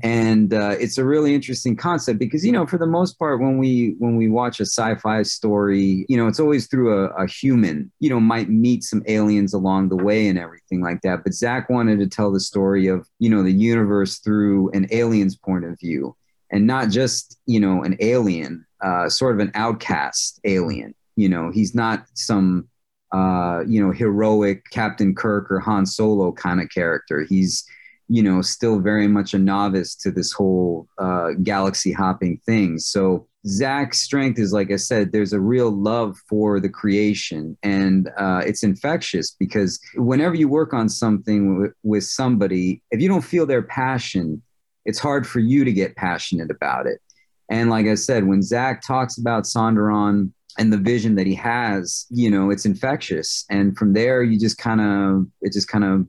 and 0.03 0.55
uh, 0.55 0.75
it's 0.81 0.97
a 0.97 1.05
really 1.05 1.35
interesting 1.35 1.77
concept 1.77 2.19
because 2.19 2.47
you 2.47 2.53
know 2.53 2.67
for 2.67 2.79
the 2.79 2.87
most 2.87 3.19
part 3.19 3.41
when 3.41 3.59
we 3.59 3.95
when 3.99 4.17
we 4.17 4.29
watch 4.29 4.59
a 4.59 4.65
sci-fi 4.65 5.23
story 5.23 6.07
you 6.09 6.17
know 6.17 6.27
it's 6.27 6.41
always 6.41 6.67
through 6.67 7.05
a, 7.05 7.09
a, 7.11 7.27
human 7.27 7.93
you 8.01 8.09
know 8.09 8.19
might 8.19 8.49
meet 8.49 8.83
some 8.83 9.03
aliens 9.07 9.53
along 9.53 9.91
the 9.91 9.97
way 9.97 10.29
and 10.29 10.39
everything 10.39 10.81
like 10.81 11.03
that 11.03 11.23
but 11.23 11.35
zach 11.35 11.69
wanted 11.69 11.99
to 11.99 12.07
tell 12.07 12.33
the 12.33 12.41
story 12.41 12.87
of 12.87 13.07
you 13.19 13.29
know 13.29 13.43
the 13.43 13.53
universe 13.53 14.19
through 14.21 14.71
an 14.71 14.87
alien's 14.91 15.37
point 15.37 15.65
of 15.65 15.79
view 15.79 16.17
and 16.53 16.67
not 16.67 16.91
just 16.91 17.39
you 17.47 17.59
know 17.59 17.83
an 17.83 17.97
alien, 17.99 18.65
uh, 18.85 19.09
sort 19.09 19.35
of 19.35 19.41
an 19.41 19.51
outcast 19.55 20.39
alien. 20.45 20.95
You 21.17 21.29
know, 21.29 21.51
he's 21.51 21.75
not 21.75 22.07
some 22.15 22.69
uh, 23.13 23.63
you 23.67 23.85
know 23.85 23.91
heroic 23.91 24.65
Captain 24.71 25.15
Kirk 25.15 25.51
or 25.51 25.59
Han 25.59 25.87
Solo 25.87 26.31
kind 26.31 26.61
of 26.61 26.69
character. 26.69 27.25
He's 27.29 27.65
you 28.13 28.23
know 28.23 28.43
still 28.43 28.79
very 28.79 29.09
much 29.09 29.33
a 29.33 29.39
novice 29.39 29.95
to 29.95 30.11
this 30.11 30.33
whole 30.33 30.87
uh, 30.99 31.31
galaxy 31.43 31.93
hopping 31.93 32.37
thing. 32.45 32.79
So 32.79 33.27
Zach's 33.47 34.03
strength 34.03 34.39
is, 34.39 34.53
like 34.53 34.71
I 34.71 34.77
said, 34.77 35.13
there's 35.13 35.33
a 35.33 35.41
real 35.41 35.71
love 35.71 36.19
for 36.29 36.61
the 36.61 36.69
creation, 36.69 37.57
and 37.63 38.11
uh, 38.19 38.43
it's 38.45 38.63
infectious 38.63 39.31
because 39.31 39.81
whenever 39.95 40.35
you 40.35 40.47
work 40.47 40.75
on 40.75 40.91
something 40.91 41.55
w- 41.55 41.73
with 41.83 42.05
somebody, 42.05 42.83
if 42.91 43.01
you 43.01 43.09
don't 43.09 43.25
feel 43.25 43.47
their 43.47 43.63
passion, 43.63 44.43
it's 44.85 44.99
hard 44.99 45.27
for 45.27 45.41
you 45.41 45.65
to 45.65 45.73
get 45.73 45.97
passionate 45.97 46.51
about 46.51 46.87
it. 46.87 47.01
And 47.49 47.71
like 47.71 47.87
I 47.87 47.95
said, 47.95 48.27
when 48.27 48.43
Zach 48.43 48.83
talks 48.87 49.17
about 49.17 49.45
Sonderon 49.45 50.33
and 50.59 50.71
the 50.71 50.77
vision 50.93 51.15
that 51.15 51.27
he 51.27 51.35
has, 51.37 52.07
you 52.11 52.31
know, 52.31 52.51
it's 52.51 52.67
infectious. 52.67 53.47
And 53.49 53.77
from 53.77 53.95
there, 53.95 54.23
you 54.23 54.39
just 54.39 54.59
kind 54.59 54.81
of, 54.83 55.27
it 55.41 55.53
just 55.55 55.69
kind 55.69 55.85
of 55.85 56.07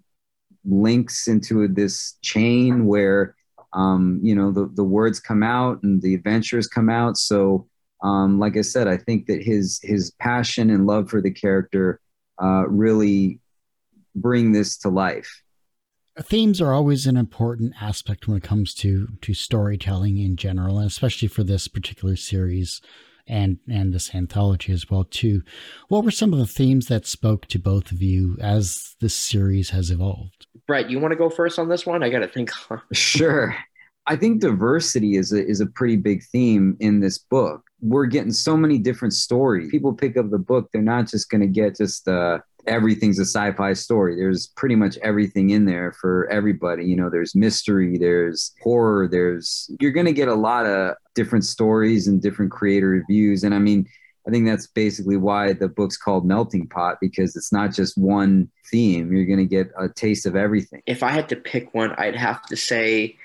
links 0.65 1.27
into 1.27 1.67
this 1.67 2.17
chain 2.21 2.85
where 2.85 3.35
um, 3.73 4.19
you 4.21 4.35
know 4.35 4.51
the, 4.51 4.69
the 4.73 4.83
words 4.83 5.19
come 5.19 5.43
out 5.43 5.81
and 5.83 6.01
the 6.01 6.13
adventures 6.13 6.67
come 6.67 6.89
out. 6.89 7.17
So 7.17 7.67
um, 8.03 8.37
like 8.37 8.57
i 8.57 8.61
said 8.61 8.87
i 8.87 8.97
think 8.97 9.27
that 9.27 9.41
his 9.41 9.79
his 9.81 10.11
passion 10.19 10.69
and 10.69 10.85
love 10.85 11.09
for 11.09 11.21
the 11.21 11.31
character 11.31 12.01
uh, 12.41 12.67
really 12.67 13.39
bring 14.15 14.51
this 14.51 14.77
to 14.77 14.89
life. 14.89 15.41
Themes 16.19 16.61
are 16.61 16.73
always 16.73 17.07
an 17.07 17.17
important 17.17 17.73
aspect 17.81 18.27
when 18.27 18.37
it 18.37 18.43
comes 18.43 18.73
to 18.75 19.07
to 19.21 19.33
storytelling 19.33 20.19
in 20.19 20.35
general 20.35 20.77
and 20.77 20.87
especially 20.87 21.27
for 21.27 21.43
this 21.43 21.67
particular 21.67 22.15
series 22.15 22.81
and 23.25 23.57
and 23.67 23.93
this 23.93 24.13
anthology 24.13 24.71
as 24.71 24.89
well 24.89 25.05
too. 25.05 25.41
What 25.87 26.03
were 26.03 26.11
some 26.11 26.33
of 26.33 26.39
the 26.39 26.45
themes 26.45 26.87
that 26.87 27.07
spoke 27.07 27.47
to 27.47 27.57
both 27.57 27.91
of 27.91 28.01
you 28.03 28.37
as 28.39 28.95
this 29.01 29.15
series 29.15 29.71
has 29.71 29.89
evolved 29.89 30.45
brett 30.67 30.89
you 30.89 30.99
want 30.99 31.11
to 31.11 31.17
go 31.17 31.29
first 31.29 31.59
on 31.59 31.69
this 31.69 31.85
one 31.85 32.03
i 32.03 32.09
gotta 32.09 32.27
think 32.27 32.51
sure 32.91 33.55
i 34.07 34.15
think 34.15 34.41
diversity 34.41 35.15
is 35.15 35.31
a, 35.31 35.45
is 35.45 35.59
a 35.59 35.65
pretty 35.65 35.95
big 35.95 36.23
theme 36.31 36.75
in 36.79 36.99
this 36.99 37.17
book 37.17 37.63
we're 37.81 38.05
getting 38.05 38.31
so 38.31 38.55
many 38.55 38.77
different 38.77 39.13
stories 39.13 39.69
people 39.69 39.93
pick 39.93 40.17
up 40.17 40.29
the 40.29 40.37
book 40.37 40.69
they're 40.71 40.81
not 40.81 41.07
just 41.07 41.29
going 41.29 41.41
to 41.41 41.47
get 41.47 41.75
just 41.75 42.07
uh 42.07 42.39
everything's 42.65 43.19
a 43.19 43.25
sci-fi 43.25 43.73
story. 43.73 44.15
There's 44.15 44.47
pretty 44.47 44.75
much 44.75 44.97
everything 44.97 45.51
in 45.51 45.65
there 45.65 45.93
for 45.99 46.27
everybody. 46.29 46.85
You 46.85 46.95
know, 46.95 47.09
there's 47.09 47.35
mystery, 47.35 47.97
there's 47.97 48.53
horror, 48.61 49.07
there's 49.07 49.69
you're 49.79 49.91
going 49.91 50.05
to 50.05 50.13
get 50.13 50.27
a 50.27 50.35
lot 50.35 50.65
of 50.65 50.95
different 51.15 51.45
stories 51.45 52.07
and 52.07 52.21
different 52.21 52.51
creator 52.51 52.87
reviews. 52.87 53.43
And 53.43 53.53
I 53.53 53.59
mean, 53.59 53.87
I 54.27 54.31
think 54.31 54.45
that's 54.45 54.67
basically 54.67 55.17
why 55.17 55.53
the 55.53 55.67
book's 55.67 55.97
called 55.97 56.25
Melting 56.25 56.67
Pot 56.67 56.97
because 57.01 57.35
it's 57.35 57.51
not 57.51 57.73
just 57.73 57.97
one 57.97 58.49
theme. 58.71 59.11
You're 59.11 59.25
going 59.25 59.39
to 59.39 59.45
get 59.45 59.71
a 59.77 59.89
taste 59.89 60.25
of 60.25 60.35
everything. 60.35 60.81
If 60.85 61.03
I 61.03 61.09
had 61.09 61.29
to 61.29 61.35
pick 61.35 61.73
one, 61.73 61.93
I'd 61.97 62.15
have 62.15 62.41
to 62.43 62.55
say, 62.55 63.17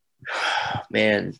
man, 0.90 1.34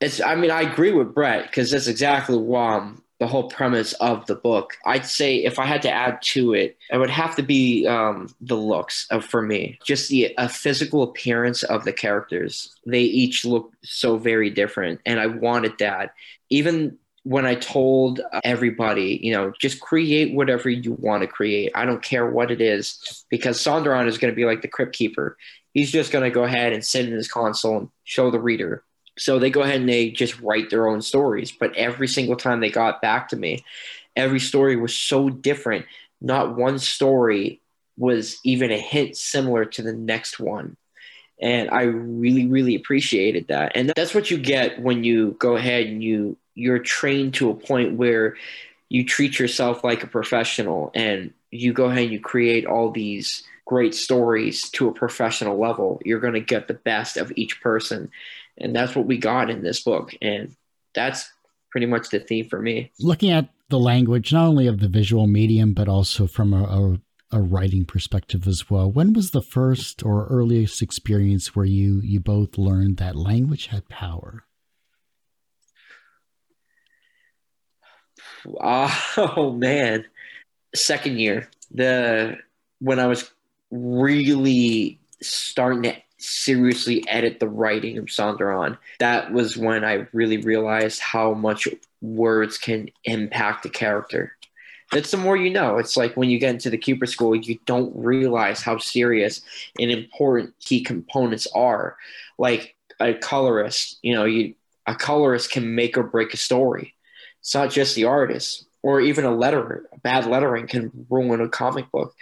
it's. 0.00 0.20
I 0.20 0.34
mean, 0.34 0.50
I 0.50 0.62
agree 0.62 0.92
with 0.92 1.14
Brett 1.14 1.46
because 1.46 1.70
that's 1.70 1.86
exactly 1.86 2.36
why 2.36 2.76
I'm 2.76 3.02
the 3.20 3.26
whole 3.26 3.50
premise 3.50 3.92
of 3.94 4.26
the 4.26 4.34
book. 4.34 4.76
I'd 4.86 5.04
say 5.04 5.36
if 5.36 5.58
I 5.58 5.66
had 5.66 5.82
to 5.82 5.90
add 5.90 6.22
to 6.22 6.54
it, 6.54 6.78
it 6.90 6.96
would 6.96 7.10
have 7.10 7.36
to 7.36 7.42
be 7.42 7.86
um, 7.86 8.34
the 8.40 8.56
looks 8.56 9.06
of, 9.10 9.24
for 9.26 9.42
me, 9.42 9.78
just 9.84 10.08
the 10.08 10.34
a 10.38 10.48
physical 10.48 11.02
appearance 11.02 11.62
of 11.62 11.84
the 11.84 11.92
characters. 11.92 12.74
They 12.86 13.02
each 13.02 13.44
look 13.44 13.72
so 13.84 14.16
very 14.16 14.48
different, 14.48 15.00
and 15.04 15.20
I 15.20 15.26
wanted 15.26 15.78
that. 15.78 16.14
Even 16.48 16.98
when 17.24 17.46
I 17.46 17.54
told 17.54 18.20
uh, 18.20 18.40
everybody, 18.44 19.20
you 19.22 19.32
know, 19.32 19.52
just 19.60 19.80
create 19.80 20.34
whatever 20.34 20.70
you 20.70 20.92
want 20.92 21.22
to 21.22 21.26
create. 21.26 21.72
I 21.74 21.84
don't 21.84 22.02
care 22.02 22.30
what 22.30 22.50
it 22.50 22.60
is, 22.60 23.24
because 23.30 23.62
Sonderon 23.62 24.06
is 24.06 24.18
going 24.18 24.32
to 24.32 24.36
be 24.36 24.44
like 24.44 24.62
the 24.62 24.68
crypt 24.68 24.94
keeper. 24.94 25.36
He's 25.74 25.92
just 25.92 26.12
going 26.12 26.24
to 26.24 26.30
go 26.30 26.44
ahead 26.44 26.72
and 26.72 26.84
sit 26.84 27.06
in 27.06 27.12
his 27.12 27.30
console 27.30 27.78
and 27.78 27.88
show 28.04 28.30
the 28.30 28.40
reader 28.40 28.82
so 29.20 29.38
they 29.38 29.50
go 29.50 29.60
ahead 29.60 29.80
and 29.80 29.88
they 29.88 30.10
just 30.10 30.40
write 30.40 30.70
their 30.70 30.88
own 30.88 31.02
stories. 31.02 31.52
But 31.52 31.76
every 31.76 32.08
single 32.08 32.36
time 32.36 32.60
they 32.60 32.70
got 32.70 33.02
back 33.02 33.28
to 33.28 33.36
me, 33.36 33.64
every 34.16 34.40
story 34.40 34.76
was 34.76 34.94
so 34.94 35.28
different. 35.28 35.84
Not 36.22 36.56
one 36.56 36.78
story 36.78 37.60
was 37.98 38.38
even 38.44 38.70
a 38.70 38.78
hint 38.78 39.16
similar 39.16 39.66
to 39.66 39.82
the 39.82 39.92
next 39.92 40.40
one. 40.40 40.76
And 41.38 41.70
I 41.70 41.82
really, 41.82 42.46
really 42.46 42.74
appreciated 42.74 43.48
that. 43.48 43.72
And 43.74 43.92
that's 43.94 44.14
what 44.14 44.30
you 44.30 44.38
get 44.38 44.80
when 44.80 45.04
you 45.04 45.36
go 45.38 45.56
ahead 45.56 45.86
and 45.86 46.02
you 46.02 46.38
you're 46.60 46.78
trained 46.78 47.32
to 47.34 47.48
a 47.48 47.54
point 47.54 47.96
where 47.96 48.36
you 48.90 49.04
treat 49.04 49.38
yourself 49.38 49.82
like 49.82 50.04
a 50.04 50.06
professional 50.06 50.90
and 50.94 51.32
you 51.50 51.72
go 51.72 51.86
ahead 51.86 52.04
and 52.04 52.12
you 52.12 52.20
create 52.20 52.66
all 52.66 52.90
these 52.90 53.42
great 53.66 53.94
stories 53.94 54.68
to 54.70 54.88
a 54.88 54.92
professional 54.92 55.58
level. 55.58 56.00
You're 56.04 56.20
going 56.20 56.34
to 56.34 56.40
get 56.40 56.68
the 56.68 56.74
best 56.74 57.16
of 57.16 57.32
each 57.34 57.62
person. 57.62 58.10
And 58.58 58.76
that's 58.76 58.94
what 58.94 59.06
we 59.06 59.16
got 59.16 59.48
in 59.48 59.62
this 59.62 59.82
book 59.82 60.14
and 60.20 60.54
that's 60.94 61.30
pretty 61.70 61.86
much 61.86 62.10
the 62.10 62.20
theme 62.20 62.48
for 62.48 62.60
me. 62.60 62.90
Looking 63.00 63.30
at 63.30 63.48
the 63.70 63.78
language 63.78 64.32
not 64.32 64.46
only 64.46 64.66
of 64.66 64.80
the 64.80 64.88
visual 64.88 65.26
medium 65.26 65.72
but 65.72 65.88
also 65.88 66.26
from 66.26 66.52
a, 66.52 66.64
a, 66.64 67.38
a 67.38 67.40
writing 67.40 67.86
perspective 67.86 68.46
as 68.46 68.68
well. 68.68 68.90
When 68.90 69.14
was 69.14 69.30
the 69.30 69.40
first 69.40 70.04
or 70.04 70.26
earliest 70.26 70.82
experience 70.82 71.56
where 71.56 71.64
you 71.64 72.00
you 72.02 72.20
both 72.20 72.58
learned 72.58 72.98
that 72.98 73.16
language 73.16 73.68
had 73.68 73.88
power 73.88 74.44
oh 78.60 79.52
man 79.58 80.04
second 80.74 81.18
year 81.18 81.48
the 81.72 82.36
when 82.78 82.98
i 82.98 83.06
was 83.06 83.30
really 83.70 84.98
starting 85.20 85.82
to 85.82 85.94
seriously 86.20 87.02
edit 87.08 87.40
the 87.40 87.48
writing 87.48 87.98
of 87.98 88.06
Sonderon, 88.06 88.78
that 88.98 89.32
was 89.32 89.56
when 89.56 89.84
I 89.84 90.06
really 90.12 90.38
realized 90.38 91.00
how 91.00 91.32
much 91.34 91.66
words 92.00 92.58
can 92.58 92.90
impact 93.04 93.64
a 93.66 93.70
character. 93.70 94.36
That's 94.92 95.10
the 95.10 95.16
more 95.16 95.36
you 95.36 95.50
know. 95.50 95.78
It's 95.78 95.96
like 95.96 96.16
when 96.16 96.30
you 96.30 96.38
get 96.38 96.50
into 96.50 96.70
the 96.70 96.78
Kubert 96.78 97.08
School, 97.08 97.34
you 97.34 97.58
don't 97.64 97.92
realize 97.96 98.60
how 98.60 98.78
serious 98.78 99.40
and 99.78 99.90
important 99.90 100.58
key 100.58 100.82
components 100.82 101.46
are. 101.54 101.96
Like 102.38 102.74
a 102.98 103.14
colorist, 103.14 103.98
you 104.02 104.14
know, 104.14 104.24
you 104.24 104.54
a 104.86 104.94
colorist 104.94 105.52
can 105.52 105.74
make 105.74 105.96
or 105.96 106.02
break 106.02 106.34
a 106.34 106.36
story. 106.36 106.94
It's 107.40 107.54
not 107.54 107.70
just 107.70 107.94
the 107.94 108.04
artist, 108.04 108.66
or 108.82 109.00
even 109.00 109.24
a 109.24 109.30
letterer. 109.30 109.82
Bad 110.02 110.26
lettering 110.26 110.66
can 110.66 110.90
ruin 111.08 111.40
a 111.40 111.48
comic 111.48 111.90
book. 111.90 112.14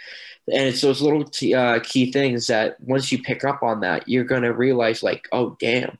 And 0.51 0.67
it's 0.67 0.81
those 0.81 1.01
little 1.01 1.23
t- 1.23 1.53
uh, 1.53 1.79
key 1.81 2.11
things 2.11 2.47
that 2.47 2.79
once 2.81 3.11
you 3.11 3.21
pick 3.21 3.43
up 3.43 3.61
on 3.61 3.81
that 3.81 4.07
you're 4.07 4.23
going 4.23 4.41
to 4.41 4.53
realize 4.53 5.03
like 5.03 5.27
oh 5.31 5.55
damn 5.59 5.97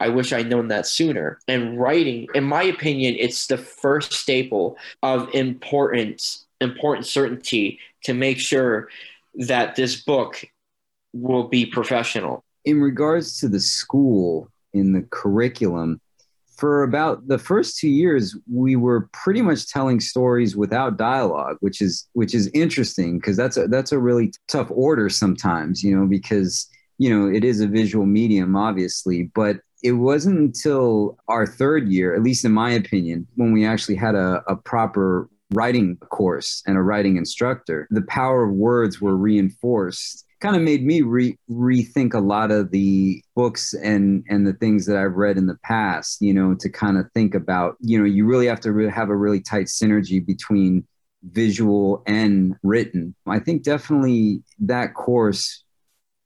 i 0.00 0.08
wish 0.08 0.32
i'd 0.32 0.50
known 0.50 0.68
that 0.68 0.86
sooner. 0.86 1.38
And 1.48 1.80
writing 1.80 2.28
in 2.34 2.44
my 2.44 2.62
opinion 2.62 3.16
it's 3.18 3.46
the 3.46 3.56
first 3.56 4.12
staple 4.12 4.76
of 5.02 5.28
importance 5.34 6.44
important 6.60 7.06
certainty 7.06 7.78
to 8.04 8.12
make 8.12 8.38
sure 8.38 8.88
that 9.34 9.76
this 9.76 10.02
book 10.02 10.44
will 11.12 11.48
be 11.48 11.64
professional. 11.64 12.44
In 12.64 12.80
regards 12.80 13.40
to 13.40 13.48
the 13.48 13.60
school 13.60 14.50
in 14.74 14.92
the 14.92 15.02
curriculum 15.10 16.00
for 16.60 16.82
about 16.82 17.26
the 17.26 17.38
first 17.38 17.78
two 17.78 17.88
years 17.88 18.36
we 18.52 18.76
were 18.76 19.08
pretty 19.12 19.40
much 19.40 19.66
telling 19.66 19.98
stories 19.98 20.54
without 20.54 20.98
dialogue 20.98 21.56
which 21.60 21.80
is 21.80 22.06
which 22.12 22.34
is 22.34 22.48
interesting 22.48 23.18
because 23.18 23.36
that's 23.36 23.56
a 23.56 23.66
that's 23.66 23.92
a 23.92 23.98
really 23.98 24.32
tough 24.46 24.70
order 24.70 25.08
sometimes 25.08 25.82
you 25.82 25.98
know 25.98 26.06
because 26.06 26.68
you 26.98 27.08
know 27.08 27.34
it 27.34 27.44
is 27.44 27.60
a 27.60 27.66
visual 27.66 28.04
medium 28.04 28.54
obviously 28.54 29.30
but 29.34 29.56
it 29.82 29.92
wasn't 29.92 30.38
until 30.38 31.16
our 31.28 31.46
third 31.46 31.88
year 31.88 32.14
at 32.14 32.22
least 32.22 32.44
in 32.44 32.52
my 32.52 32.70
opinion 32.70 33.26
when 33.36 33.52
we 33.52 33.64
actually 33.64 33.96
had 33.96 34.14
a, 34.14 34.42
a 34.46 34.54
proper 34.54 35.30
writing 35.52 35.96
course 36.10 36.62
and 36.66 36.76
a 36.76 36.82
writing 36.82 37.16
instructor 37.16 37.88
the 37.90 38.02
power 38.02 38.44
of 38.44 38.52
words 38.52 39.00
were 39.00 39.16
reinforced 39.16 40.26
kind 40.40 40.56
of 40.56 40.62
made 40.62 40.84
me 40.84 41.02
re- 41.02 41.38
rethink 41.50 42.14
a 42.14 42.18
lot 42.18 42.50
of 42.50 42.70
the 42.70 43.22
books 43.36 43.74
and 43.74 44.24
and 44.28 44.46
the 44.46 44.54
things 44.54 44.86
that 44.86 44.96
I've 44.96 45.16
read 45.16 45.36
in 45.36 45.46
the 45.46 45.58
past. 45.62 46.20
You 46.20 46.34
know, 46.34 46.54
to 46.54 46.68
kind 46.68 46.98
of 46.98 47.06
think 47.12 47.34
about. 47.34 47.76
You 47.80 47.98
know, 47.98 48.04
you 48.04 48.26
really 48.26 48.46
have 48.46 48.60
to 48.60 48.88
have 48.88 49.10
a 49.10 49.16
really 49.16 49.40
tight 49.40 49.66
synergy 49.66 50.24
between 50.24 50.86
visual 51.22 52.02
and 52.06 52.56
written. 52.62 53.14
I 53.26 53.38
think 53.38 53.62
definitely 53.62 54.42
that 54.60 54.94
course 54.94 55.64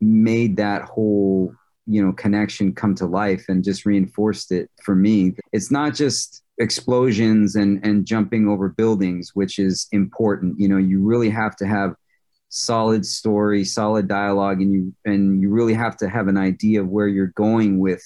made 0.01 0.57
that 0.57 0.83
whole 0.83 1.53
you 1.87 2.05
know 2.05 2.13
connection 2.13 2.75
come 2.75 2.95
to 2.95 3.07
life 3.07 3.47
and 3.49 3.65
just 3.65 3.85
reinforced 3.85 4.53
it 4.53 4.71
for 4.83 4.95
me. 4.95 5.35
It's 5.53 5.71
not 5.71 5.95
just 5.95 6.43
explosions 6.59 7.57
and 7.57 7.85
and 7.85 8.07
jumping 8.07 8.47
over 8.47 8.69
buildings 8.69 9.33
which 9.35 9.59
is 9.59 9.89
important 9.91 10.55
you 10.57 10.69
know 10.69 10.77
you 10.77 11.03
really 11.03 11.29
have 11.29 11.57
to 11.57 11.67
have 11.67 11.97
solid 12.55 13.05
story, 13.05 13.65
solid 13.65 14.07
dialogue, 14.07 14.61
and 14.63 14.73
you 14.73 14.95
and 15.05 15.43
you 15.43 15.51
really 15.51 15.75
have 15.75 15.97
to 15.99 16.09
have 16.09 16.29
an 16.29 16.37
idea 16.37 16.81
of 16.81 16.89
where 16.89 17.09
you're 17.09 17.33
going 17.35 17.81
with 17.81 18.03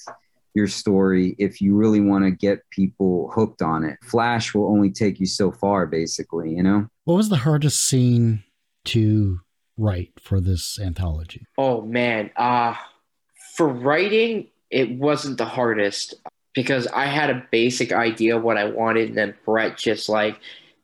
your 0.55 0.67
story 0.67 1.35
if 1.37 1.61
you 1.61 1.75
really 1.75 2.01
want 2.01 2.25
to 2.25 2.31
get 2.31 2.67
people 2.71 3.31
hooked 3.33 3.61
on 3.61 3.83
it. 3.83 3.97
Flash 4.03 4.53
will 4.53 4.65
only 4.65 4.89
take 4.89 5.19
you 5.19 5.27
so 5.27 5.51
far, 5.51 5.85
basically, 5.85 6.55
you 6.55 6.63
know? 6.63 6.87
What 7.05 7.15
was 7.15 7.29
the 7.29 7.37
hardest 7.37 7.85
scene 7.85 8.43
to 8.85 9.39
write 9.77 10.11
for 10.19 10.41
this 10.41 10.79
anthology? 10.79 11.45
Oh 11.57 11.81
man, 11.81 12.31
uh 12.35 12.75
for 13.55 13.67
writing, 13.67 14.47
it 14.71 14.91
wasn't 14.91 15.37
the 15.37 15.45
hardest 15.45 16.15
because 16.53 16.87
I 16.87 17.05
had 17.05 17.29
a 17.29 17.45
basic 17.51 17.91
idea 17.91 18.37
of 18.37 18.43
what 18.43 18.57
I 18.57 18.65
wanted, 18.65 19.09
and 19.09 19.17
then 19.17 19.35
Brett 19.45 19.77
just 19.77 20.09
like 20.09 20.39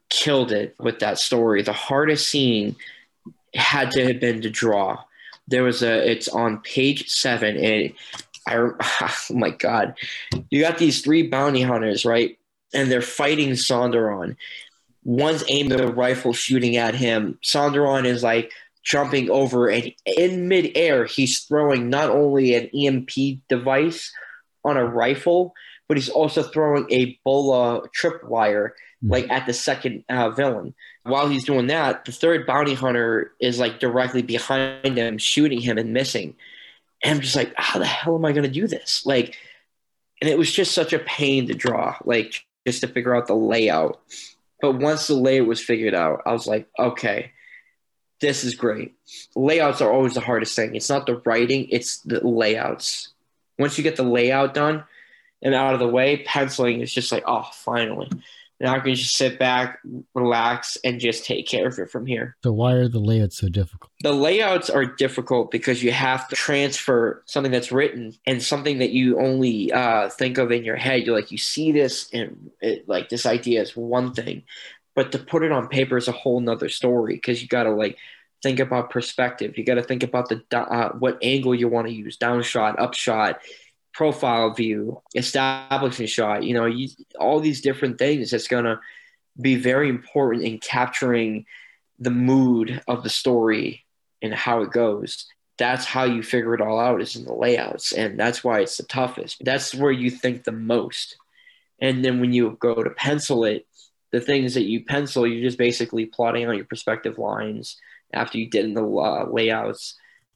killed 0.10 0.51
it 0.51 0.75
with 0.80 0.99
that 0.99 1.17
story. 1.17 1.63
The 1.63 1.73
hardest 1.73 2.30
scene 2.30 2.75
had 3.56 3.91
to 3.91 4.06
have 4.06 4.20
been 4.20 4.41
to 4.41 4.50
draw. 4.50 5.04
There 5.48 5.63
was 5.63 5.84
a, 5.84 6.10
it's 6.10 6.28
on 6.28 6.60
page 6.62 7.10
seven, 7.10 7.58
and 7.58 7.94
I, 8.48 8.56
oh 9.02 9.34
my 9.34 9.52
God, 9.52 9.96
you 10.50 10.62
got 10.62 10.78
these 10.78 11.02
three 11.02 11.28
bounty 11.28 11.62
hunters, 11.62 12.06
right? 12.06 12.38
And 12.74 12.91
they're 12.91 13.02
fighting 13.02 13.52
Sonderon. 13.52 14.36
One's 15.04 15.44
aimed 15.48 15.72
a 15.72 15.88
rifle 15.88 16.34
shooting 16.34 16.78
at 16.78 16.96
him. 16.96 17.38
Sonderon 17.44 18.06
is 18.06 18.24
like 18.24 18.52
jumping 18.84 19.30
over, 19.30 19.70
and 19.70 19.94
in 20.06 20.48
midair, 20.48 21.06
he's 21.06 21.44
throwing 21.44 21.89
not 21.89 22.10
only 22.10 22.56
an 22.56 22.70
EMP 22.76 23.41
device 23.48 24.12
on 24.63 24.78
a 24.78 24.86
rifle, 24.86 25.54
but 25.88 25.98
he's 25.98 26.10
also 26.10 26.44
throwing 26.44 26.91
a 26.91 27.18
bola 27.24 27.84
tripwire 27.89 28.72
hmm. 29.02 29.12
like 29.12 29.30
at 29.30 29.46
the 29.46 29.54
second 29.54 30.04
uh, 30.10 30.32
villain. 30.32 30.74
While 31.06 31.30
he's 31.30 31.46
doing 31.46 31.68
that, 31.68 32.06
the 32.06 32.12
third 32.12 32.48
bounty 32.48 32.74
hunter 32.74 33.32
is 33.39 33.60
like 33.60 33.80
directly 33.80 34.24
behind 34.24 34.98
him, 34.98 35.20
shooting 35.20 35.62
him 35.62 35.78
and 35.78 35.94
missing. 35.94 36.36
And 37.04 37.15
I'm 37.15 37.22
just 37.22 37.36
like, 37.36 37.54
how 37.56 37.78
the 37.78 37.86
hell 37.86 38.15
am 38.15 38.26
I 38.26 38.32
going 38.32 38.44
to 38.44 38.50
do 38.50 38.68
this? 38.68 39.06
Like, 39.06 39.38
and 40.20 40.30
it 40.30 40.38
was 40.38 40.52
just 40.52 40.74
such 40.74 40.94
a 40.94 41.00
pain 41.00 41.48
to 41.48 41.54
draw, 41.54 41.96
like 42.06 42.44
just 42.65 42.82
to 42.82 42.88
figure 42.88 43.15
out 43.15 43.28
the 43.28 43.36
layout. 43.36 44.02
But 44.62 44.80
once 44.80 45.06
the 45.06 45.13
layout 45.13 45.48
was 45.48 45.62
figured 45.62 45.94
out, 45.94 46.24
I 46.26 46.34
was 46.34 46.48
like, 46.48 46.68
okay, 46.80 47.34
this 48.20 48.44
is 48.44 48.56
great. 48.56 48.96
Layouts 49.36 49.82
are 49.82 49.91
always 49.91 50.15
the 50.15 50.22
hardest 50.22 50.56
thing. 50.56 50.76
It's 50.76 50.89
not 50.89 51.06
the 51.06 51.22
writing, 51.26 51.68
it's 51.70 52.00
the 52.00 52.26
layouts. 52.26 53.10
Once 53.60 53.78
you 53.78 53.84
get 53.84 53.96
the 53.96 54.04
layout 54.04 54.56
done 54.56 54.84
and 55.44 55.54
out 55.54 55.76
of 55.76 55.80
the 55.80 55.88
way, 55.88 56.24
penciling 56.26 56.82
is 56.82 56.91
just 56.91 57.12
like, 57.12 57.24
oh, 57.28 57.48
finally. 57.54 58.10
Now 58.60 58.74
I 58.74 58.80
can 58.80 58.96
just 58.96 59.18
sit 59.18 59.38
back, 59.38 59.80
relax, 60.13 60.78
and 60.84 61.00
just 61.00 61.26
take 61.26 61.48
care 61.48 61.68
of 61.68 61.78
it 61.78 61.89
from 61.89 62.06
here. 62.06 62.38
So 62.41 62.54
why 62.54 62.74
are 62.74 62.88
the 62.88 63.00
layouts 63.00 63.38
so 63.38 63.50
difficult? 63.50 63.91
The 64.02 64.13
layouts 64.13 64.70
are 64.70 64.86
difficult 64.86 65.52
because 65.52 65.84
you 65.84 65.91
have 65.91 66.28
to 66.30 66.36
transfer 66.36 67.22
something 67.26 67.52
that's 67.52 67.72
written 67.72 68.13
and 68.26 68.41
something 68.41 68.80
that 68.80 68.91
you 68.91 69.20
only 69.20 69.74
uh, 69.74 70.10
think 70.10 70.38
of 70.38 70.52
in 70.52 70.63
your 70.63 70.78
head. 70.78 71.06
You're 71.06 71.15
like, 71.15 71.32
you 71.32 71.38
see 71.38 71.74
this, 71.74 72.10
and 72.13 72.50
it, 72.62 72.88
like 72.88 73.10
this 73.10 73.26
idea 73.26 73.62
is 73.62 73.76
one 73.76 74.13
thing, 74.13 74.44
but 74.96 75.12
to 75.12 75.20
put 75.20 75.44
it 75.44 75.52
on 75.52 75.68
paper 75.68 75.98
is 75.98 76.08
a 76.08 76.13
whole 76.13 76.39
nother 76.39 76.70
story 76.70 77.15
because 77.15 77.41
you 77.41 77.50
got 77.50 77.63
to 77.63 77.72
like 77.72 77.98
think 78.41 78.60
about 78.60 78.89
perspective. 78.89 79.58
You 79.58 79.65
got 79.65 79.76
to 79.76 79.84
think 79.84 80.04
about 80.04 80.30
the 80.30 80.41
uh, 80.58 80.94
what 80.94 81.18
angle 81.22 81.54
you 81.54 81.68
want 81.68 81.88
to 81.88 81.94
use, 81.94 82.15
down 82.15 82.41
shot, 82.41 82.80
up 82.80 82.94
shot 82.94 83.39
profile 83.95 84.53
view, 84.53 85.01
establishing 85.15 86.05
shot, 86.05 86.43
you 86.43 86.53
know, 86.53 86.65
you, 86.65 86.89
all 87.17 87.39
these 87.39 87.62
different 87.62 87.97
things 87.97 88.29
that's 88.29 88.49
going 88.49 88.65
to 88.65 88.79
be 89.41 89.55
very 89.55 89.88
important 89.88 90.43
in 90.43 90.60
capturing 90.60 91.45
the 91.97 92.12
mood 92.12 92.81
of 92.89 93.03
the 93.03 93.10
story 93.10 93.86
and 94.21 94.34
how 94.34 94.62
it 94.62 94.71
goes. 94.71 95.25
That's 95.58 95.86
how 95.86 96.03
you 96.03 96.23
figure 96.23 96.53
it 96.53 96.62
all 96.62 96.77
out 96.77 97.01
is 97.01 97.15
in 97.15 97.23
the 97.23 97.34
layouts. 97.34 97.93
And 97.93 98.19
that's 98.19 98.43
why 98.43 98.60
it's 98.60 98.75
the 98.75 98.84
toughest. 98.84 99.41
That's 99.45 99.73
where 99.73 99.91
you 99.91 100.10
think 100.12 100.43
the 100.43 100.51
most. 100.51 101.15
And 101.79 102.03
then 102.03 102.19
when 102.19 102.34
you 102.34 102.58
go 102.60 102.75
to 102.75 102.89
pencil 102.89 103.45
it, 103.45 103.65
the 104.12 104.19
things 104.19 104.55
that 104.55 104.63
you 104.63 104.84
pencil, 104.84 105.25
you're 105.25 105.47
just 105.47 105.58
basically 105.58 106.05
plotting 106.05 106.45
out 106.45 106.58
your 106.58 106.65
perspective 106.65 107.17
lines 107.17 107.77
after 108.13 108.38
you 108.38 108.49
did 108.49 108.65
in 108.65 108.73
the 108.73 108.86
uh, 108.86 109.25
layouts 109.29 109.95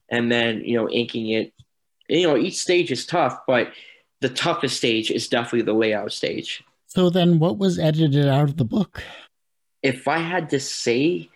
and 0.10 0.32
then, 0.32 0.62
you 0.64 0.78
know, 0.78 0.90
inking 0.90 1.30
it 1.30 1.54
you 2.10 2.28
know, 2.28 2.38
each 2.38 2.58
stage 2.58 2.92
is 2.92 3.06
tough, 3.06 3.40
but 3.48 3.72
the 4.22 4.30
toughest 4.30 4.78
stage 4.78 5.12
is 5.12 5.28
definitely 5.28 5.62
the 5.62 5.74
layout 5.74 6.12
stage. 6.12 6.64
So 6.88 7.10
then 7.10 7.40
what 7.40 7.58
was 7.58 7.80
edited 7.80 8.28
out 8.28 8.50
of 8.50 8.58
the 8.58 8.66
book? 8.66 9.04
If 9.84 10.08
I 10.08 10.18
had 10.18 10.50
to 10.50 10.60
say 10.60 11.30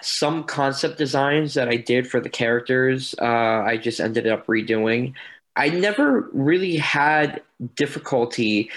some 0.00 0.44
concept 0.44 0.98
designs 0.98 1.54
that 1.54 1.68
I 1.68 1.76
did 1.76 2.08
for 2.08 2.20
the 2.20 2.28
characters, 2.28 3.14
uh, 3.20 3.24
I 3.24 3.76
just 3.76 4.00
ended 4.00 4.26
up 4.26 4.46
redoing. 4.46 5.14
I 5.56 5.68
never 5.68 6.28
really 6.32 6.76
had 6.76 7.42
difficulty 7.76 8.70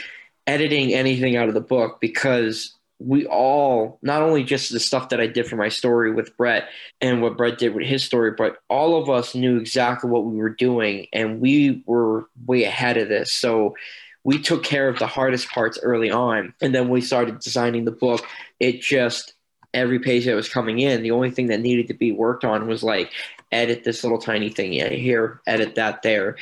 editing 0.45 0.93
anything 0.93 1.36
out 1.36 1.47
of 1.47 1.54
the 1.54 1.62
book 1.62 2.00
because 2.00 2.73
we 3.00 3.26
all 3.28 4.00
not 4.02 4.24
only 4.24 4.44
just 4.44 4.72
the 4.72 4.80
stuff 4.80 5.10
that 5.10 5.20
I 5.20 5.28
did 5.28 5.48
for 5.48 5.56
my 5.56 5.70
story 5.70 6.12
with 6.12 6.36
Brett 6.36 6.68
and 7.00 7.22
what 7.22 7.38
Brett 7.38 7.58
did 7.58 7.76
with 7.76 7.86
his 7.86 8.04
story, 8.04 8.32
but 8.32 8.58
all 8.70 9.02
of 9.02 9.10
us 9.10 9.36
knew 9.36 9.58
exactly 9.58 10.10
what 10.10 10.26
we 10.26 10.38
were 10.38 10.50
doing 10.50 11.08
and 11.14 11.40
we 11.40 11.84
were 11.86 12.28
way 12.46 12.64
ahead 12.64 12.98
of 12.98 13.08
this. 13.08 13.34
So 13.34 13.76
we 14.24 14.42
took 14.42 14.64
care 14.64 14.90
of 14.90 15.00
the 15.00 15.08
hardest 15.08 15.50
parts 15.50 15.80
early 15.82 16.12
on. 16.12 16.54
And 16.60 16.74
then 16.74 16.90
we 16.90 17.02
started 17.02 17.40
designing 17.40 17.86
the 17.86 17.92
book. 17.92 18.26
It 18.60 18.82
just 18.82 19.34
every 19.74 20.00
page 20.00 20.26
that 20.26 20.36
was 20.36 20.50
coming 20.50 20.80
in, 20.80 21.04
the 21.04 21.12
only 21.12 21.30
thing 21.30 21.48
that 21.48 21.62
needed 21.62 21.88
to 21.88 21.94
be 21.94 22.12
worked 22.12 22.44
on 22.44 22.68
was 22.68 22.84
like 22.84 23.12
edit 23.52 23.84
this 23.84 24.04
little 24.04 24.18
tiny 24.18 24.50
thing 24.50 24.72
here, 24.74 25.40
edit 25.46 25.76
that 25.76 26.02
there. 26.02 26.36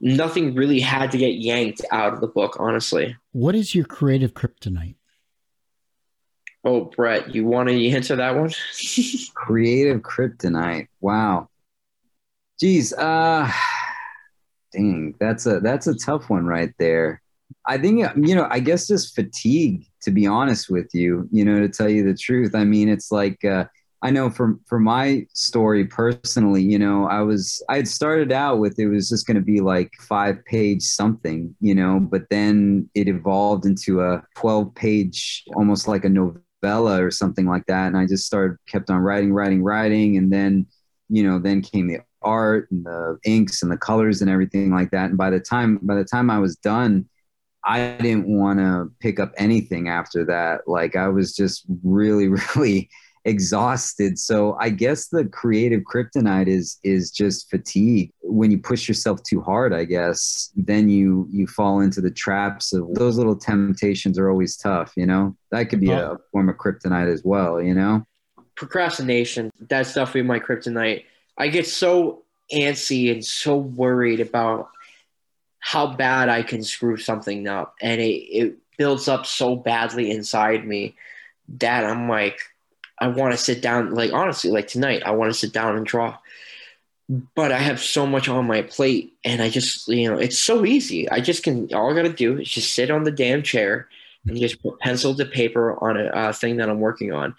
Nothing 0.00 0.54
really 0.54 0.80
had 0.80 1.12
to 1.12 1.18
get 1.18 1.36
yanked 1.36 1.80
out 1.92 2.12
of 2.12 2.20
the 2.20 2.26
book, 2.26 2.56
honestly. 2.58 3.16
What 3.30 3.54
is 3.54 3.72
your 3.72 3.84
creative 3.84 4.34
kryptonite? 4.34 4.96
Oh, 6.64 6.84
Brett, 6.84 7.34
you 7.34 7.44
want 7.44 7.68
to 7.68 7.88
answer 7.88 8.16
that 8.16 8.36
one? 8.36 8.50
Creative 9.34 10.00
kryptonite. 10.00 10.88
Wow. 11.00 11.48
Geez, 12.60 12.92
uh 12.92 13.50
dang, 14.72 15.14
that's 15.18 15.46
a 15.46 15.60
that's 15.60 15.88
a 15.88 15.94
tough 15.96 16.30
one 16.30 16.46
right 16.46 16.72
there. 16.78 17.20
I 17.66 17.78
think 17.78 18.06
you 18.16 18.34
know, 18.36 18.46
I 18.48 18.60
guess 18.60 18.86
just 18.86 19.14
fatigue 19.14 19.86
to 20.02 20.10
be 20.12 20.26
honest 20.26 20.70
with 20.70 20.94
you, 20.94 21.28
you 21.32 21.44
know, 21.44 21.58
to 21.58 21.68
tell 21.68 21.88
you 21.88 22.04
the 22.04 22.14
truth. 22.16 22.54
I 22.54 22.64
mean, 22.64 22.88
it's 22.88 23.10
like 23.10 23.44
uh 23.44 23.64
I 24.04 24.10
know 24.10 24.30
for 24.30 24.58
for 24.66 24.80
my 24.80 25.26
story 25.32 25.84
personally, 25.86 26.62
you 26.62 26.78
know, 26.78 27.06
I 27.06 27.22
was 27.22 27.62
I 27.68 27.76
had 27.76 27.88
started 27.88 28.32
out 28.32 28.58
with 28.58 28.78
it 28.78 28.86
was 28.88 29.08
just 29.08 29.26
going 29.26 29.36
to 29.36 29.42
be 29.42 29.60
like 29.60 29.92
five 30.00 30.44
page 30.44 30.82
something, 30.82 31.54
you 31.60 31.74
know, 31.74 32.00
but 32.00 32.28
then 32.30 32.88
it 32.94 33.08
evolved 33.08 33.64
into 33.64 34.02
a 34.02 34.22
twelve 34.36 34.74
page, 34.74 35.44
almost 35.54 35.86
like 35.86 36.04
a 36.04 36.08
Bella 36.62 37.04
or 37.04 37.10
something 37.10 37.46
like 37.46 37.66
that. 37.66 37.88
And 37.88 37.96
I 37.96 38.06
just 38.06 38.26
started, 38.26 38.56
kept 38.66 38.88
on 38.88 38.98
writing, 38.98 39.32
writing, 39.32 39.62
writing. 39.62 40.16
And 40.16 40.32
then, 40.32 40.66
you 41.08 41.22
know, 41.22 41.38
then 41.38 41.60
came 41.60 41.88
the 41.88 41.98
art 42.22 42.70
and 42.70 42.86
the 42.86 43.18
inks 43.24 43.62
and 43.62 43.70
the 43.70 43.76
colors 43.76 44.22
and 44.22 44.30
everything 44.30 44.70
like 44.70 44.90
that. 44.92 45.10
And 45.10 45.18
by 45.18 45.30
the 45.30 45.40
time, 45.40 45.78
by 45.82 45.96
the 45.96 46.04
time 46.04 46.30
I 46.30 46.38
was 46.38 46.56
done, 46.56 47.08
I 47.64 47.96
didn't 48.00 48.26
want 48.26 48.58
to 48.58 48.90
pick 49.00 49.20
up 49.20 49.32
anything 49.36 49.88
after 49.88 50.24
that. 50.26 50.62
Like 50.66 50.96
I 50.96 51.08
was 51.08 51.34
just 51.34 51.64
really, 51.82 52.28
really 52.56 52.88
exhausted. 53.24 54.18
So 54.18 54.56
I 54.60 54.70
guess 54.70 55.08
the 55.08 55.24
creative 55.26 55.82
kryptonite 55.82 56.48
is 56.48 56.78
is 56.82 57.10
just 57.10 57.50
fatigue. 57.50 58.12
When 58.22 58.50
you 58.50 58.58
push 58.58 58.88
yourself 58.88 59.22
too 59.22 59.40
hard, 59.40 59.72
I 59.72 59.84
guess, 59.84 60.50
then 60.56 60.88
you 60.88 61.28
you 61.30 61.46
fall 61.46 61.80
into 61.80 62.00
the 62.00 62.10
traps 62.10 62.72
of 62.72 62.94
those 62.94 63.16
little 63.16 63.36
temptations 63.36 64.18
are 64.18 64.30
always 64.30 64.56
tough, 64.56 64.92
you 64.96 65.06
know? 65.06 65.36
That 65.50 65.64
could 65.64 65.80
be 65.80 65.92
uh-huh. 65.92 66.14
a 66.14 66.18
form 66.32 66.48
of 66.48 66.56
kryptonite 66.56 67.12
as 67.12 67.22
well, 67.24 67.60
you 67.60 67.74
know? 67.74 68.04
Procrastination, 68.54 69.50
that's 69.60 69.94
definitely 69.94 70.22
my 70.22 70.40
kryptonite. 70.40 71.04
I 71.38 71.48
get 71.48 71.66
so 71.66 72.24
antsy 72.52 73.10
and 73.10 73.24
so 73.24 73.56
worried 73.56 74.20
about 74.20 74.68
how 75.58 75.86
bad 75.86 76.28
I 76.28 76.42
can 76.42 76.62
screw 76.62 76.96
something 76.96 77.46
up 77.46 77.74
and 77.80 78.00
it, 78.00 78.04
it 78.04 78.56
builds 78.76 79.08
up 79.08 79.26
so 79.26 79.54
badly 79.54 80.10
inside 80.10 80.66
me 80.66 80.96
that 81.48 81.84
I'm 81.84 82.08
like 82.08 82.40
I 83.02 83.08
want 83.08 83.32
to 83.32 83.38
sit 83.38 83.60
down, 83.60 83.94
like 83.94 84.12
honestly, 84.12 84.52
like 84.52 84.68
tonight, 84.68 85.02
I 85.04 85.10
want 85.10 85.32
to 85.32 85.38
sit 85.38 85.52
down 85.52 85.76
and 85.76 85.84
draw. 85.84 86.16
But 87.34 87.50
I 87.50 87.58
have 87.58 87.80
so 87.80 88.06
much 88.06 88.28
on 88.28 88.46
my 88.46 88.62
plate, 88.62 89.12
and 89.24 89.42
I 89.42 89.50
just, 89.50 89.88
you 89.88 90.08
know, 90.08 90.18
it's 90.18 90.38
so 90.38 90.64
easy. 90.64 91.10
I 91.10 91.20
just 91.20 91.42
can, 91.42 91.68
all 91.74 91.90
I 91.90 91.96
got 91.96 92.08
to 92.08 92.12
do 92.12 92.38
is 92.38 92.48
just 92.48 92.74
sit 92.74 92.92
on 92.92 93.02
the 93.02 93.10
damn 93.10 93.42
chair 93.42 93.88
and 94.26 94.38
just 94.38 94.62
put 94.62 94.78
pencil 94.78 95.14
to 95.16 95.26
paper 95.26 95.76
on 95.84 95.96
a, 95.96 96.10
a 96.14 96.32
thing 96.32 96.58
that 96.58 96.70
I'm 96.70 96.78
working 96.78 97.12
on. 97.12 97.34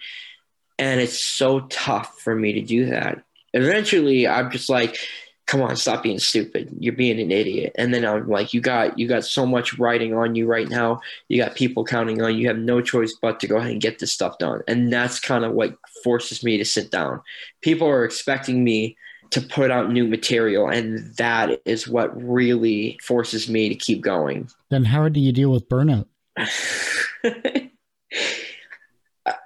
And 0.78 1.00
it's 1.00 1.18
so 1.18 1.60
tough 1.60 2.20
for 2.20 2.36
me 2.36 2.52
to 2.52 2.60
do 2.60 2.86
that. 2.90 3.24
Eventually, 3.54 4.28
I'm 4.28 4.50
just 4.50 4.68
like, 4.68 4.98
come 5.46 5.60
on, 5.60 5.76
stop 5.76 6.02
being 6.02 6.18
stupid. 6.18 6.74
You're 6.78 6.94
being 6.94 7.20
an 7.20 7.30
idiot. 7.30 7.72
And 7.76 7.92
then 7.92 8.04
I'm 8.04 8.28
like, 8.28 8.54
you 8.54 8.60
got 8.60 8.98
you 8.98 9.06
got 9.06 9.24
so 9.24 9.44
much 9.44 9.78
writing 9.78 10.14
on 10.14 10.34
you 10.34 10.46
right 10.46 10.68
now. 10.68 11.00
You 11.28 11.42
got 11.42 11.54
people 11.54 11.84
counting 11.84 12.22
on 12.22 12.34
you. 12.34 12.42
You 12.42 12.48
have 12.48 12.58
no 12.58 12.80
choice 12.80 13.14
but 13.20 13.40
to 13.40 13.46
go 13.46 13.56
ahead 13.56 13.72
and 13.72 13.80
get 13.80 13.98
this 13.98 14.12
stuff 14.12 14.38
done. 14.38 14.62
And 14.66 14.92
that's 14.92 15.20
kind 15.20 15.44
of 15.44 15.52
what 15.52 15.76
forces 16.02 16.42
me 16.42 16.56
to 16.58 16.64
sit 16.64 16.90
down. 16.90 17.20
People 17.60 17.88
are 17.88 18.04
expecting 18.04 18.64
me 18.64 18.96
to 19.30 19.40
put 19.40 19.70
out 19.70 19.90
new 19.90 20.06
material. 20.06 20.68
And 20.68 21.14
that 21.16 21.60
is 21.64 21.88
what 21.88 22.16
really 22.22 22.98
forces 23.02 23.48
me 23.48 23.68
to 23.68 23.74
keep 23.74 24.00
going. 24.00 24.48
Then, 24.70 24.84
how 24.84 25.08
do 25.08 25.20
you 25.20 25.32
deal 25.32 25.50
with 25.50 25.68
burnout? 25.68 26.06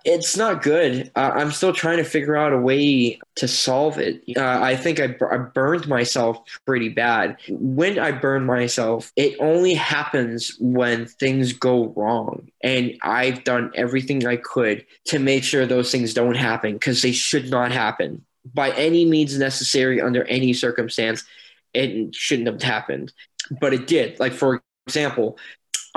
it's 0.04 0.36
not 0.36 0.62
good. 0.62 1.10
Uh, 1.14 1.30
I'm 1.34 1.52
still 1.52 1.72
trying 1.72 1.98
to 1.98 2.04
figure 2.04 2.36
out 2.36 2.52
a 2.52 2.58
way 2.58 3.20
to 3.36 3.46
solve 3.46 3.98
it. 3.98 4.22
Uh, 4.36 4.60
I 4.60 4.74
think 4.74 4.98
I, 4.98 5.14
I 5.30 5.36
burned 5.36 5.86
myself 5.86 6.40
pretty 6.66 6.88
bad. 6.88 7.36
When 7.48 7.98
I 7.98 8.10
burn 8.10 8.44
myself, 8.44 9.12
it 9.14 9.36
only 9.38 9.74
happens 9.74 10.56
when 10.58 11.06
things 11.06 11.52
go 11.52 11.92
wrong. 11.96 12.50
And 12.62 12.96
I've 13.02 13.44
done 13.44 13.70
everything 13.74 14.26
I 14.26 14.36
could 14.36 14.84
to 15.06 15.20
make 15.20 15.44
sure 15.44 15.64
those 15.64 15.92
things 15.92 16.12
don't 16.12 16.36
happen 16.36 16.72
because 16.72 17.02
they 17.02 17.12
should 17.12 17.48
not 17.50 17.70
happen 17.70 18.24
by 18.52 18.70
any 18.72 19.04
means 19.04 19.38
necessary 19.38 20.00
under 20.00 20.24
any 20.24 20.52
circumstance. 20.54 21.24
It 21.72 22.14
shouldn't 22.14 22.48
have 22.48 22.62
happened, 22.62 23.12
but 23.60 23.74
it 23.74 23.86
did. 23.86 24.18
Like, 24.18 24.32
for 24.32 24.60
example, 24.86 25.38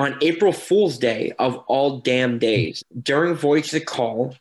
on 0.02 0.18
April 0.22 0.52
Fool's 0.52 0.98
Day 0.98 1.32
of 1.38 1.58
all 1.68 2.00
damn 2.00 2.40
days, 2.40 2.84
during 3.04 3.36
Voyage 3.36 3.70
to 3.70 3.80
Call, 3.80 4.36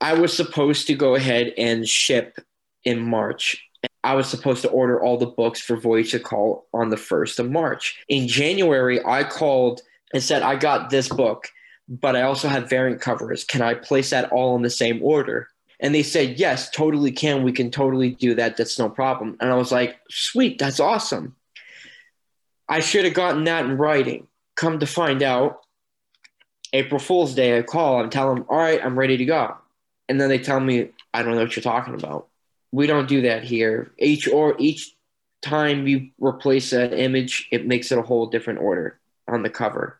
I 0.00 0.14
was 0.14 0.36
supposed 0.36 0.88
to 0.88 0.94
go 0.94 1.14
ahead 1.14 1.54
and 1.56 1.88
ship 1.88 2.40
in 2.82 3.00
March. 3.00 3.64
I 4.02 4.14
was 4.14 4.28
supposed 4.28 4.62
to 4.62 4.68
order 4.70 5.00
all 5.00 5.16
the 5.16 5.26
books 5.26 5.60
for 5.60 5.76
Voyage 5.76 6.10
to 6.10 6.18
Call 6.18 6.66
on 6.74 6.88
the 6.88 6.96
1st 6.96 7.38
of 7.38 7.52
March. 7.52 8.02
In 8.08 8.26
January, 8.26 8.98
I 9.04 9.22
called 9.22 9.80
and 10.12 10.20
said, 10.20 10.42
I 10.42 10.56
got 10.56 10.90
this 10.90 11.08
book, 11.08 11.48
but 11.88 12.16
I 12.16 12.22
also 12.22 12.48
have 12.48 12.68
variant 12.68 13.00
covers. 13.00 13.44
Can 13.44 13.62
I 13.62 13.74
place 13.74 14.10
that 14.10 14.32
all 14.32 14.56
in 14.56 14.62
the 14.62 14.70
same 14.70 15.00
order? 15.04 15.48
And 15.78 15.94
they 15.94 16.02
said, 16.02 16.40
Yes, 16.40 16.68
totally 16.70 17.12
can. 17.12 17.44
We 17.44 17.52
can 17.52 17.70
totally 17.70 18.10
do 18.10 18.34
that. 18.34 18.56
That's 18.56 18.80
no 18.80 18.88
problem. 18.88 19.36
And 19.40 19.52
I 19.52 19.54
was 19.54 19.70
like, 19.70 19.98
Sweet, 20.10 20.58
that's 20.58 20.80
awesome. 20.80 21.36
I 22.68 22.80
should 22.80 23.04
have 23.04 23.14
gotten 23.14 23.44
that 23.44 23.64
in 23.64 23.78
writing 23.78 24.27
come 24.58 24.80
to 24.80 24.86
find 24.86 25.22
out, 25.22 25.60
April 26.72 26.98
Fool's 26.98 27.34
Day, 27.34 27.56
I 27.56 27.62
call 27.62 28.02
and 28.02 28.12
tell 28.12 28.34
them, 28.34 28.44
all 28.48 28.58
right, 28.58 28.84
I'm 28.84 28.98
ready 28.98 29.16
to 29.16 29.24
go. 29.24 29.56
And 30.08 30.20
then 30.20 30.28
they 30.28 30.38
tell 30.38 30.60
me, 30.60 30.90
I 31.14 31.22
don't 31.22 31.34
know 31.34 31.42
what 31.42 31.56
you're 31.56 31.62
talking 31.62 31.94
about. 31.94 32.26
We 32.72 32.86
don't 32.86 33.08
do 33.08 33.22
that 33.22 33.44
here. 33.44 33.92
Each 33.98 34.28
or 34.28 34.56
each 34.58 34.94
time 35.40 35.86
you 35.86 36.10
replace 36.18 36.72
an 36.72 36.92
image, 36.92 37.48
it 37.50 37.66
makes 37.66 37.90
it 37.92 37.98
a 37.98 38.02
whole 38.02 38.26
different 38.26 38.58
order 38.58 38.98
on 39.28 39.42
the 39.42 39.48
cover. 39.48 39.98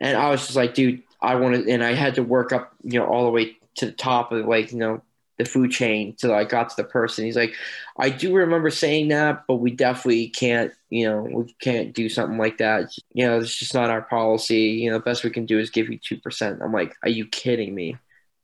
And 0.00 0.16
I 0.16 0.30
was 0.30 0.40
just 0.40 0.56
like, 0.56 0.74
dude, 0.74 1.02
I 1.20 1.36
want 1.36 1.54
to, 1.54 1.70
and 1.70 1.84
I 1.84 1.92
had 1.92 2.16
to 2.16 2.22
work 2.22 2.52
up, 2.52 2.74
you 2.82 2.98
know, 2.98 3.06
all 3.06 3.24
the 3.24 3.30
way 3.30 3.56
to 3.76 3.86
the 3.86 3.92
top 3.92 4.32
of 4.32 4.46
like, 4.46 4.72
you 4.72 4.78
know, 4.78 5.02
the 5.38 5.44
food 5.44 5.70
chain 5.70 6.14
till 6.16 6.32
I 6.32 6.44
got 6.44 6.70
to 6.70 6.76
the 6.76 6.84
person. 6.84 7.24
He's 7.24 7.36
like, 7.36 7.54
I 7.98 8.10
do 8.10 8.34
remember 8.34 8.70
saying 8.70 9.08
that, 9.08 9.44
but 9.48 9.56
we 9.56 9.72
definitely 9.72 10.28
can't, 10.28 10.72
you 10.90 11.08
know, 11.08 11.22
we 11.22 11.54
can't 11.60 11.92
do 11.92 12.08
something 12.08 12.38
like 12.38 12.58
that. 12.58 12.94
You 13.12 13.26
know, 13.26 13.38
it's 13.38 13.54
just 13.54 13.74
not 13.74 13.90
our 13.90 14.02
policy. 14.02 14.60
You 14.60 14.90
know, 14.90 14.98
the 14.98 15.04
best 15.04 15.24
we 15.24 15.30
can 15.30 15.46
do 15.46 15.58
is 15.58 15.70
give 15.70 15.88
you 15.88 15.98
2%. 15.98 16.62
I'm 16.62 16.72
like, 16.72 16.94
are 17.02 17.10
you 17.10 17.26
kidding 17.26 17.74
me? 17.74 17.96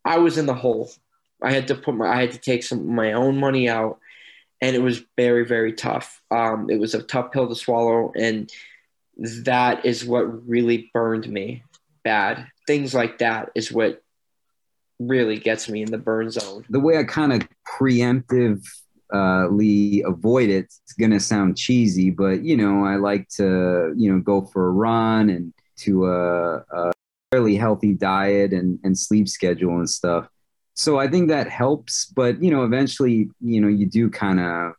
I 0.05 0.19
was 0.19 0.39
in 0.39 0.47
the 0.47 0.55
hole. 0.55 0.91
I 1.43 1.53
had 1.53 1.69
to 1.69 1.75
put 1.75 1.95
my, 1.95 2.09
I 2.09 2.21
had 2.21 2.33
to 2.33 2.39
take 2.39 2.63
some 2.63 2.95
my 2.95 3.13
own 3.13 3.39
money 3.39 3.69
out 3.69 4.01
and 4.61 4.77
it 4.77 4.83
was 4.83 5.03
very, 5.17 5.47
very 5.47 5.73
tough. 5.73 6.21
Um, 6.31 6.69
it 6.69 6.79
was 6.79 6.95
a 6.95 7.03
tough 7.03 7.33
pill 7.33 7.49
to 7.49 7.55
swallow. 7.55 8.13
And 8.15 8.51
that 9.45 9.87
is 9.87 10.05
what 10.05 10.49
really 10.49 10.91
burned 10.93 11.29
me 11.29 11.63
bad. 12.03 12.47
Things 12.67 12.95
like 12.95 13.19
that 13.19 13.51
is 13.55 13.73
what 13.73 14.03
really 15.01 15.39
gets 15.39 15.69
me 15.69 15.83
in 15.83 15.91
the 15.91 15.99
burn 15.99 16.31
zone. 16.31 16.65
The 16.69 16.79
way 16.79 16.99
I 16.99 17.05
kind 17.05 17.33
of 17.33 17.49
preemptively 17.81 18.63
avoid 20.05 20.51
it, 20.51 20.67
it's 20.67 20.93
going 20.99 21.11
to 21.11 21.19
sound 21.19 21.57
cheesy, 21.57 22.11
but 22.11 22.45
you 22.45 22.57
know, 22.57 22.85
I 22.85 22.97
like 22.97 23.29
to, 23.37 23.93
you 23.97 24.13
know, 24.13 24.21
go 24.21 24.43
for 24.43 24.69
a 24.69 24.71
run 24.71 25.31
and 25.31 25.53
to 25.79 26.07
a, 26.07 26.57
a 26.59 26.93
fairly 27.33 27.57
healthy 27.57 27.95
diet 27.95 28.53
and, 28.53 28.79
and 28.85 28.97
sleep 28.99 29.29
schedule 29.29 29.79
and 29.79 29.89
stuff. 29.89 30.29
So 30.75 30.99
I 30.99 31.09
think 31.09 31.29
that 31.29 31.49
helps, 31.49 32.05
but 32.15 32.43
you 32.43 32.51
know, 32.51 32.65
eventually, 32.65 33.31
you 33.41 33.61
know, 33.61 33.69
you 33.69 33.87
do 33.87 34.11
kind 34.11 34.39
of 34.39 34.75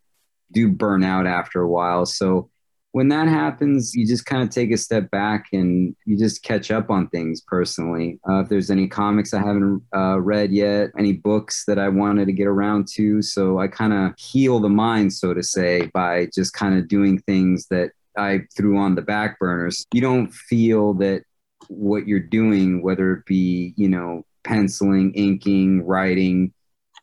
do 0.51 0.69
burn 0.69 1.03
out 1.03 1.25
after 1.25 1.61
a 1.61 1.67
while. 1.67 2.05
So 2.05 2.50
when 2.93 3.07
that 3.07 3.27
happens, 3.27 3.95
you 3.95 4.05
just 4.05 4.25
kind 4.25 4.43
of 4.43 4.49
take 4.49 4.71
a 4.71 4.77
step 4.77 5.09
back 5.11 5.47
and 5.53 5.95
you 6.05 6.17
just 6.17 6.43
catch 6.43 6.71
up 6.71 6.89
on 6.89 7.07
things 7.07 7.41
personally. 7.41 8.19
Uh, 8.29 8.41
if 8.41 8.49
there's 8.49 8.69
any 8.69 8.87
comics 8.87 9.33
I 9.33 9.39
haven't 9.39 9.81
uh, 9.95 10.19
read 10.19 10.51
yet, 10.51 10.89
any 10.97 11.13
books 11.13 11.63
that 11.67 11.79
I 11.79 11.87
wanted 11.87 12.25
to 12.25 12.33
get 12.33 12.47
around 12.47 12.87
to. 12.95 13.21
So 13.21 13.59
I 13.59 13.67
kind 13.67 13.93
of 13.93 14.13
heal 14.17 14.59
the 14.59 14.69
mind, 14.69 15.13
so 15.13 15.33
to 15.33 15.41
say, 15.41 15.89
by 15.93 16.27
just 16.35 16.53
kind 16.53 16.77
of 16.77 16.89
doing 16.89 17.19
things 17.19 17.67
that 17.67 17.91
I 18.17 18.41
threw 18.57 18.77
on 18.77 18.95
the 18.95 19.01
back 19.01 19.39
burners. 19.39 19.85
You 19.93 20.01
don't 20.01 20.33
feel 20.33 20.93
that 20.95 21.23
what 21.69 22.07
you're 22.07 22.19
doing, 22.19 22.81
whether 22.81 23.13
it 23.13 23.25
be, 23.25 23.73
you 23.77 23.87
know, 23.87 24.25
penciling, 24.43 25.13
inking, 25.13 25.85
writing, 25.85 26.53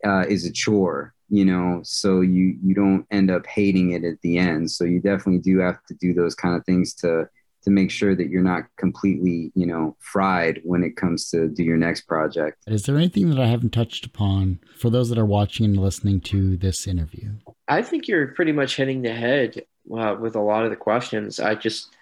uh, 0.05 0.27
is 0.29 0.45
a 0.45 0.53
chore 0.53 1.15
you 1.29 1.45
know 1.45 1.81
so 1.85 2.21
you 2.21 2.57
you 2.63 2.75
don't 2.75 3.07
end 3.11 3.31
up 3.31 3.47
hating 3.47 3.93
it 3.93 4.05
at 4.05 4.21
the 4.23 4.39
end. 4.39 4.71
So 4.71 4.85
you 4.85 5.01
definitely 5.01 5.39
do 5.39 5.59
have 5.59 5.85
to 5.87 5.95
do 5.95 6.15
those 6.15 6.35
kind 6.35 6.57
of 6.57 6.65
things 6.65 6.95
to 6.95 7.29
to 7.63 7.71
make 7.71 7.91
sure 7.91 8.15
that 8.15 8.29
you're 8.29 8.43
not 8.43 8.65
completely 8.77 9.53
you 9.55 9.67
know 9.67 9.97
fried 10.01 10.61
when 10.65 10.83
it 10.83 10.97
comes 10.97 11.29
to 11.31 11.49
do 11.49 11.63
your 11.63 11.77
next 11.77 12.03
project. 12.03 12.63
Is 12.67 12.85
there 12.85 12.97
anything 12.97 13.31
that 13.31 13.39
i 13.39 13.47
haven't 13.47 13.71
touched 13.73 14.07
upon 14.07 14.61
for 14.77 14.91
those 14.91 15.09
that 15.11 15.19
are 15.19 15.27
watching 15.27 15.67
and 15.67 15.77
listening 15.77 16.21
to 16.23 16.57
this 16.57 16.87
interview? 16.87 17.33
I 17.69 17.83
think 17.83 18.09
you're 18.09 18.29
pretty 18.29 18.53
much 18.53 18.77
hitting 18.77 19.03
the 19.03 19.13
head 19.13 19.63
uh, 19.95 20.17
with 20.19 20.35
a 20.37 20.41
lot 20.41 20.65
of 20.65 20.71
the 20.71 20.77
questions. 20.77 21.41
I 21.41 21.55
just 21.55 21.95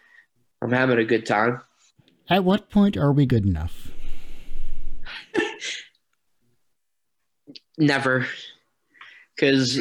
i'm 0.63 0.73
having 0.73 0.99
a 0.99 1.05
good 1.05 1.27
time. 1.27 1.61
At 2.29 2.45
what 2.45 2.71
point 2.71 2.97
are 2.97 3.13
we 3.13 3.25
good 3.27 3.47
enough? 3.47 3.91
Never 7.79 8.27
because 9.37 9.81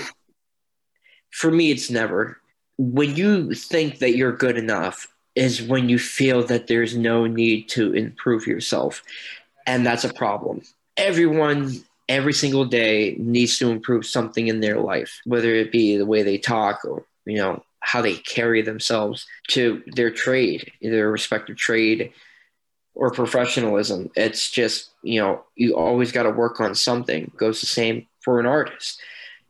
for 1.31 1.51
me, 1.51 1.71
it's 1.71 1.89
never. 1.89 2.37
When 2.77 3.15
you 3.15 3.53
think 3.53 3.99
that 3.99 4.15
you're 4.15 4.35
good 4.35 4.57
enough, 4.57 5.07
is 5.35 5.61
when 5.61 5.89
you 5.89 5.99
feel 5.99 6.43
that 6.45 6.67
there's 6.67 6.95
no 6.95 7.27
need 7.27 7.67
to 7.69 7.93
improve 7.93 8.47
yourself. 8.47 9.03
And 9.67 9.85
that's 9.85 10.05
a 10.05 10.13
problem. 10.13 10.61
Everyone, 10.95 11.83
every 12.07 12.31
single 12.33 12.65
day, 12.65 13.15
needs 13.19 13.57
to 13.57 13.69
improve 13.69 14.05
something 14.05 14.47
in 14.47 14.61
their 14.61 14.79
life, 14.79 15.19
whether 15.25 15.53
it 15.53 15.73
be 15.73 15.97
the 15.97 16.05
way 16.05 16.23
they 16.23 16.37
talk 16.37 16.85
or, 16.85 17.05
you 17.25 17.37
know, 17.37 17.63
how 17.81 18.01
they 18.01 18.15
carry 18.15 18.61
themselves 18.61 19.27
to 19.49 19.83
their 19.87 20.09
trade, 20.09 20.71
their 20.81 21.11
respective 21.11 21.57
trade 21.57 22.13
or 22.93 23.11
professionalism. 23.11 24.09
It's 24.15 24.49
just, 24.49 24.91
you 25.03 25.19
know, 25.19 25.43
you 25.55 25.75
always 25.75 26.13
got 26.13 26.23
to 26.23 26.29
work 26.29 26.61
on 26.61 26.75
something. 26.75 27.23
It 27.23 27.35
goes 27.35 27.59
the 27.59 27.67
same 27.67 28.07
for 28.21 28.39
an 28.39 28.45
artist 28.45 29.01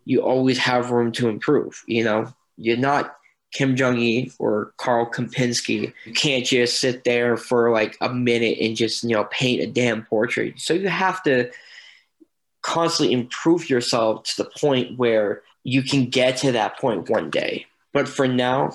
you 0.05 0.21
always 0.21 0.57
have 0.59 0.91
room 0.91 1.11
to 1.13 1.27
improve. 1.27 1.83
You 1.87 2.03
know, 2.03 2.33
you're 2.57 2.77
not 2.77 3.17
Kim 3.51 3.75
Jung 3.75 3.95
Gi 3.97 4.31
or 4.39 4.73
Karl 4.77 5.09
Kopinski. 5.09 5.93
You 6.05 6.13
can't 6.13 6.45
just 6.45 6.79
sit 6.79 7.03
there 7.03 7.37
for 7.37 7.71
like 7.71 7.97
a 8.01 8.13
minute 8.13 8.57
and 8.59 8.75
just 8.75 9.03
you 9.03 9.11
know 9.11 9.25
paint 9.25 9.61
a 9.61 9.67
damn 9.67 10.05
portrait. 10.05 10.59
So 10.59 10.73
you 10.73 10.87
have 10.87 11.23
to 11.23 11.51
constantly 12.61 13.13
improve 13.13 13.69
yourself 13.69 14.23
to 14.23 14.43
the 14.43 14.49
point 14.59 14.97
where 14.97 15.43
you 15.63 15.83
can 15.83 16.09
get 16.09 16.37
to 16.37 16.51
that 16.53 16.79
point 16.79 17.09
one 17.09 17.29
day. 17.29 17.65
But 17.93 18.07
for 18.07 18.27
now, 18.27 18.71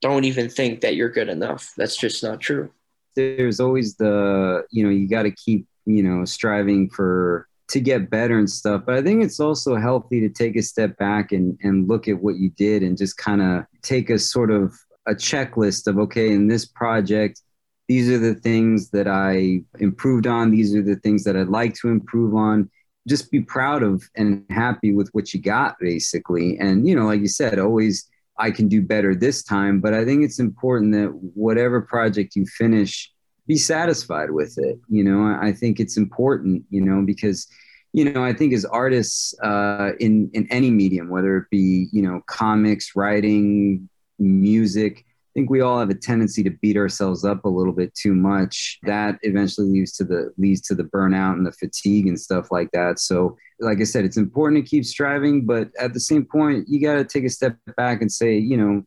don't 0.00 0.24
even 0.24 0.48
think 0.48 0.82
that 0.82 0.94
you're 0.94 1.08
good 1.10 1.28
enough. 1.28 1.72
That's 1.76 1.96
just 1.96 2.22
not 2.22 2.40
true. 2.40 2.70
There's 3.16 3.60
always 3.60 3.96
the, 3.96 4.64
you 4.70 4.84
know, 4.84 4.90
you 4.90 5.08
got 5.08 5.22
to 5.22 5.30
keep, 5.30 5.66
you 5.86 6.02
know, 6.02 6.24
striving 6.24 6.90
for 6.90 7.48
to 7.72 7.80
get 7.80 8.10
better 8.10 8.38
and 8.38 8.48
stuff. 8.48 8.82
But 8.84 8.96
I 8.96 9.02
think 9.02 9.24
it's 9.24 9.40
also 9.40 9.76
healthy 9.76 10.20
to 10.20 10.28
take 10.28 10.56
a 10.56 10.62
step 10.62 10.96
back 10.98 11.32
and, 11.32 11.58
and 11.62 11.88
look 11.88 12.06
at 12.06 12.22
what 12.22 12.36
you 12.36 12.50
did 12.50 12.82
and 12.82 12.98
just 12.98 13.16
kind 13.16 13.40
of 13.40 13.64
take 13.80 14.10
a 14.10 14.18
sort 14.18 14.50
of 14.50 14.74
a 15.06 15.14
checklist 15.14 15.86
of, 15.86 15.98
okay, 15.98 16.32
in 16.32 16.48
this 16.48 16.66
project, 16.66 17.40
these 17.88 18.10
are 18.10 18.18
the 18.18 18.34
things 18.34 18.90
that 18.90 19.08
I 19.08 19.62
improved 19.80 20.26
on. 20.26 20.50
These 20.50 20.74
are 20.74 20.82
the 20.82 20.96
things 20.96 21.24
that 21.24 21.34
I'd 21.34 21.48
like 21.48 21.74
to 21.76 21.88
improve 21.88 22.34
on. 22.34 22.70
Just 23.08 23.30
be 23.30 23.40
proud 23.40 23.82
of 23.82 24.02
and 24.16 24.44
happy 24.50 24.92
with 24.92 25.08
what 25.12 25.32
you 25.32 25.40
got, 25.40 25.76
basically. 25.80 26.58
And, 26.58 26.86
you 26.86 26.94
know, 26.94 27.06
like 27.06 27.20
you 27.20 27.28
said, 27.28 27.58
always 27.58 28.06
I 28.38 28.50
can 28.50 28.68
do 28.68 28.82
better 28.82 29.14
this 29.14 29.42
time. 29.42 29.80
But 29.80 29.94
I 29.94 30.04
think 30.04 30.24
it's 30.24 30.38
important 30.38 30.92
that 30.92 31.08
whatever 31.34 31.80
project 31.80 32.36
you 32.36 32.44
finish, 32.46 33.10
be 33.46 33.56
satisfied 33.56 34.30
with 34.30 34.56
it. 34.58 34.78
You 34.88 35.04
know, 35.04 35.24
I 35.40 35.52
think 35.52 35.80
it's 35.80 35.96
important, 35.96 36.64
you 36.70 36.80
know, 36.80 37.02
because 37.02 37.48
you 37.92 38.10
know, 38.10 38.24
I 38.24 38.32
think 38.32 38.52
as 38.54 38.64
artists 38.64 39.34
uh, 39.42 39.92
in 40.00 40.30
in 40.32 40.46
any 40.50 40.70
medium, 40.70 41.08
whether 41.08 41.36
it 41.36 41.50
be 41.50 41.88
you 41.92 42.02
know 42.02 42.22
comics, 42.26 42.96
writing, 42.96 43.88
music, 44.18 45.04
I 45.32 45.32
think 45.34 45.50
we 45.50 45.62
all 45.62 45.78
have 45.78 45.88
a 45.88 45.94
tendency 45.94 46.42
to 46.42 46.50
beat 46.50 46.76
ourselves 46.76 47.24
up 47.24 47.46
a 47.46 47.48
little 47.48 47.72
bit 47.72 47.94
too 47.94 48.14
much. 48.14 48.78
That 48.82 49.18
eventually 49.22 49.68
leads 49.68 49.92
to 49.92 50.04
the 50.04 50.30
leads 50.36 50.60
to 50.62 50.74
the 50.74 50.84
burnout 50.84 51.34
and 51.34 51.46
the 51.46 51.52
fatigue 51.52 52.06
and 52.06 52.20
stuff 52.20 52.50
like 52.50 52.70
that. 52.72 52.98
So, 52.98 53.36
like 53.58 53.80
I 53.80 53.84
said, 53.84 54.04
it's 54.04 54.18
important 54.18 54.64
to 54.64 54.70
keep 54.70 54.84
striving, 54.84 55.46
but 55.46 55.70
at 55.78 55.94
the 55.94 56.00
same 56.00 56.26
point, 56.26 56.68
you 56.68 56.80
got 56.80 56.94
to 56.94 57.04
take 57.04 57.24
a 57.24 57.30
step 57.30 57.56
back 57.78 58.02
and 58.02 58.12
say, 58.12 58.36
you 58.36 58.56
know, 58.58 58.82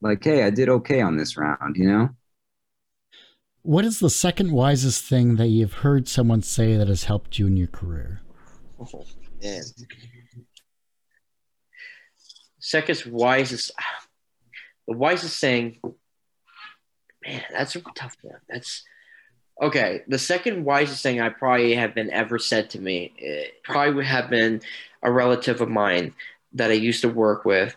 like, 0.00 0.22
hey, 0.22 0.44
I 0.44 0.50
did 0.50 0.68
okay 0.68 1.00
on 1.00 1.16
this 1.16 1.36
round, 1.36 1.76
you 1.76 1.88
know? 1.88 2.10
What 3.62 3.84
is 3.84 3.98
the 3.98 4.10
second 4.10 4.52
wisest 4.52 5.04
thing 5.04 5.34
that 5.36 5.48
you've 5.48 5.74
heard 5.74 6.06
someone 6.08 6.42
say 6.42 6.76
that 6.76 6.88
has 6.88 7.04
helped 7.04 7.38
you 7.38 7.46
in 7.48 7.56
your 7.56 7.66
career? 7.66 8.22
Oh, 8.80 9.04
man. 9.42 9.62
Second 12.60 13.02
wisest 13.06 13.72
the 14.86 14.96
wisest 14.96 15.38
saying 15.38 15.78
man, 17.24 17.42
that's 17.52 17.76
a 17.76 17.80
tough 17.94 18.16
one. 18.22 18.40
That's 18.48 18.82
okay. 19.62 20.02
The 20.08 20.18
second 20.18 20.64
wisest 20.64 21.02
thing 21.02 21.20
I 21.20 21.28
probably 21.28 21.74
have 21.74 21.94
been 21.94 22.10
ever 22.10 22.38
said 22.38 22.70
to 22.70 22.80
me 22.80 23.12
it 23.18 23.62
probably 23.62 23.94
would 23.94 24.06
have 24.06 24.30
been 24.30 24.60
a 25.02 25.12
relative 25.12 25.60
of 25.60 25.68
mine 25.68 26.14
that 26.54 26.70
I 26.70 26.74
used 26.74 27.02
to 27.02 27.08
work 27.08 27.44
with, 27.44 27.76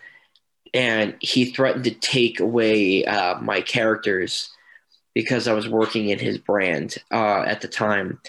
and 0.73 1.15
he 1.19 1.45
threatened 1.45 1.83
to 1.83 1.91
take 1.91 2.39
away 2.39 3.05
uh, 3.05 3.39
my 3.39 3.61
characters 3.61 4.49
because 5.13 5.47
I 5.47 5.53
was 5.53 5.67
working 5.67 6.09
in 6.09 6.19
his 6.19 6.37
brand 6.37 6.97
uh, 7.11 7.41
at 7.41 7.61
the 7.61 7.67
time. 7.67 8.19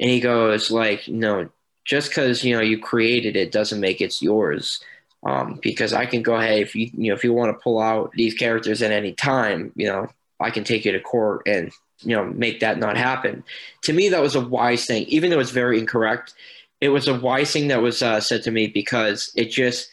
And 0.00 0.10
he 0.10 0.20
goes 0.20 0.70
like, 0.70 1.06
"No, 1.06 1.50
just 1.84 2.10
because 2.10 2.44
you 2.44 2.54
know 2.54 2.62
you 2.62 2.78
created 2.78 3.36
it 3.36 3.52
doesn't 3.52 3.80
make 3.80 4.00
it 4.00 4.20
yours." 4.22 4.82
um, 5.24 5.58
because 5.62 5.92
I 5.92 6.06
can 6.06 6.22
go 6.22 6.34
ahead 6.34 6.60
if 6.60 6.74
you 6.74 6.90
you 6.94 7.08
know 7.08 7.14
if 7.14 7.24
you 7.24 7.32
want 7.32 7.56
to 7.56 7.62
pull 7.62 7.80
out 7.80 8.12
these 8.12 8.34
characters 8.34 8.82
at 8.82 8.90
any 8.90 9.12
time, 9.12 9.72
you 9.76 9.86
know, 9.86 10.08
I 10.40 10.50
can 10.50 10.64
take 10.64 10.84
you 10.84 10.92
to 10.92 11.00
court 11.00 11.42
and 11.46 11.72
you 12.00 12.16
know 12.16 12.24
make 12.24 12.60
that 12.60 12.78
not 12.78 12.96
happen. 12.96 13.44
To 13.82 13.92
me, 13.92 14.08
that 14.08 14.20
was 14.20 14.34
a 14.34 14.40
wise 14.40 14.86
thing, 14.86 15.04
even 15.04 15.30
though 15.30 15.40
it's 15.40 15.50
very 15.50 15.78
incorrect. 15.78 16.34
It 16.80 16.88
was 16.88 17.06
a 17.06 17.18
wise 17.18 17.52
thing 17.52 17.68
that 17.68 17.82
was 17.82 18.02
uh, 18.02 18.20
said 18.20 18.42
to 18.44 18.50
me 18.50 18.66
because 18.66 19.30
it 19.36 19.50
just 19.50 19.88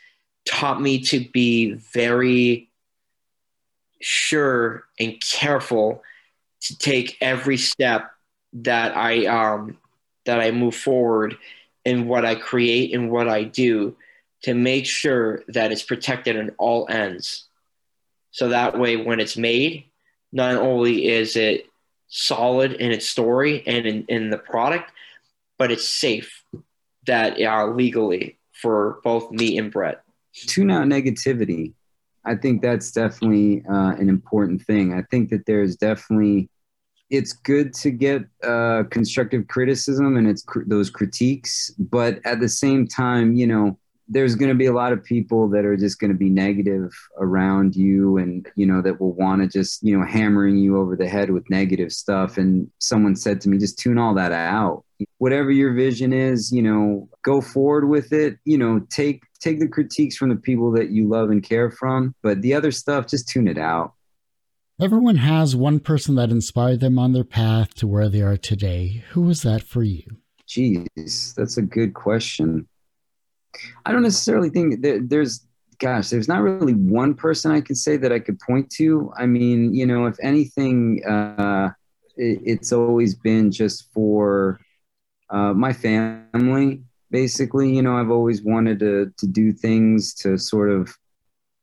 taught 0.45 0.81
me 0.81 0.99
to 1.01 1.19
be 1.19 1.73
very 1.73 2.69
sure 4.01 4.85
and 4.99 5.21
careful 5.21 6.01
to 6.61 6.77
take 6.77 7.17
every 7.21 7.57
step 7.57 8.09
that 8.53 8.97
I 8.97 9.25
um, 9.27 9.77
that 10.25 10.39
I 10.39 10.49
move 10.49 10.75
forward 10.75 11.37
in 11.89 12.07
what 12.07 12.23
I 12.23 12.35
create 12.35 12.93
and 12.93 13.11
what 13.11 13.27
I 13.27 13.43
do 13.43 13.97
to 14.43 14.53
make 14.53 14.85
sure 14.85 15.43
that 15.47 15.71
it's 15.71 15.83
protected 15.83 16.37
on 16.37 16.51
all 16.57 16.87
ends. 16.89 17.45
So 18.31 18.49
that 18.49 18.77
way, 18.77 18.95
when 18.95 19.19
it's 19.19 19.35
made, 19.35 19.85
not 20.31 20.55
only 20.55 21.07
is 21.07 21.35
it 21.35 21.65
solid 22.07 22.73
in 22.73 22.91
its 22.91 23.09
story 23.09 23.63
and 23.65 23.85
in, 23.85 24.05
in 24.07 24.29
the 24.29 24.37
product, 24.37 24.91
but 25.57 25.71
it's 25.71 25.89
safe 25.89 26.43
that 27.07 27.41
uh, 27.41 27.65
legally 27.67 28.37
for 28.53 28.99
both 29.03 29.31
me 29.31 29.57
and 29.57 29.71
Brett. 29.71 30.03
Tune 30.33 30.69
out 30.69 30.85
negativity. 30.85 31.73
I 32.23 32.35
think 32.35 32.61
that's 32.61 32.91
definitely 32.91 33.63
uh, 33.67 33.93
an 33.97 34.09
important 34.09 34.61
thing. 34.61 34.93
I 34.93 35.01
think 35.09 35.29
that 35.29 35.45
there's 35.45 35.75
definitely 35.75 36.49
it's 37.09 37.33
good 37.33 37.73
to 37.73 37.91
get 37.91 38.23
uh, 38.43 38.83
constructive 38.91 39.47
criticism 39.47 40.15
and 40.15 40.27
it's 40.27 40.43
cr- 40.43 40.63
those 40.67 40.89
critiques, 40.89 41.71
but 41.79 42.19
at 42.25 42.39
the 42.39 42.49
same 42.49 42.87
time, 42.87 43.33
you 43.33 43.47
know, 43.47 43.77
there's 44.09 44.35
going 44.35 44.49
to 44.49 44.55
be 44.55 44.65
a 44.65 44.73
lot 44.73 44.91
of 44.91 45.03
people 45.03 45.47
that 45.49 45.65
are 45.65 45.77
just 45.77 45.99
going 45.99 46.11
to 46.11 46.17
be 46.17 46.29
negative 46.29 46.91
around 47.19 47.75
you 47.75 48.17
and 48.17 48.47
you 48.55 48.65
know 48.65 48.81
that 48.81 48.99
will 48.99 49.13
want 49.13 49.39
to 49.41 49.47
just 49.47 49.83
you 49.83 49.95
know 49.95 50.03
hammering 50.03 50.57
you 50.57 50.77
over 50.77 50.95
the 50.95 51.07
head 51.07 51.29
with 51.29 51.47
negative 51.49 51.91
stuff. 51.91 52.37
And 52.37 52.67
someone 52.79 53.15
said 53.15 53.39
to 53.41 53.49
me 53.49 53.59
just 53.59 53.77
tune 53.77 53.99
all 53.99 54.15
that 54.15 54.31
out. 54.31 54.83
Whatever 55.19 55.51
your 55.51 55.73
vision 55.73 56.11
is 56.11 56.51
you 56.51 56.63
know 56.63 57.07
go 57.21 57.39
forward 57.39 57.87
with 57.87 58.11
it. 58.11 58.39
You 58.45 58.57
know 58.57 58.79
take 58.89 59.21
take 59.39 59.59
the 59.59 59.67
critiques 59.67 60.17
from 60.17 60.29
the 60.29 60.35
people 60.35 60.71
that 60.71 60.89
you 60.89 61.07
love 61.07 61.29
and 61.29 61.43
care 61.43 61.69
from. 61.69 62.15
But 62.23 62.41
the 62.41 62.55
other 62.55 62.71
stuff 62.71 63.07
just 63.07 63.29
tune 63.29 63.47
it 63.47 63.59
out 63.59 63.93
everyone 64.81 65.17
has 65.17 65.55
one 65.55 65.79
person 65.79 66.15
that 66.15 66.31
inspired 66.31 66.79
them 66.79 66.97
on 66.97 67.13
their 67.13 67.23
path 67.23 67.73
to 67.75 67.87
where 67.87 68.09
they 68.09 68.21
are 68.21 68.37
today 68.37 69.03
who 69.11 69.21
was 69.21 69.41
that 69.41 69.63
for 69.63 69.83
you 69.83 70.03
Jeez, 70.47 71.35
that's 71.35 71.57
a 71.57 71.61
good 71.61 71.93
question 71.93 72.67
I 73.85 73.91
don't 73.91 74.03
necessarily 74.03 74.49
think 74.49 74.81
that 74.81 75.09
there's, 75.09 75.45
gosh, 75.79 76.09
there's 76.09 76.27
not 76.27 76.41
really 76.41 76.73
one 76.73 77.13
person 77.13 77.51
I 77.51 77.61
can 77.61 77.75
say 77.75 77.97
that 77.97 78.11
I 78.11 78.19
could 78.19 78.39
point 78.39 78.69
to. 78.71 79.11
I 79.17 79.25
mean, 79.25 79.73
you 79.73 79.85
know, 79.85 80.05
if 80.05 80.17
anything, 80.21 81.03
uh, 81.05 81.71
it, 82.17 82.39
it's 82.43 82.71
always 82.71 83.15
been 83.15 83.51
just 83.51 83.91
for 83.93 84.59
uh, 85.29 85.53
my 85.53 85.73
family. 85.73 86.83
Basically, 87.11 87.75
you 87.75 87.81
know, 87.81 87.97
I've 87.97 88.11
always 88.11 88.43
wanted 88.43 88.79
to 88.79 89.11
to 89.17 89.27
do 89.27 89.51
things 89.51 90.13
to 90.15 90.37
sort 90.37 90.69
of 90.69 90.95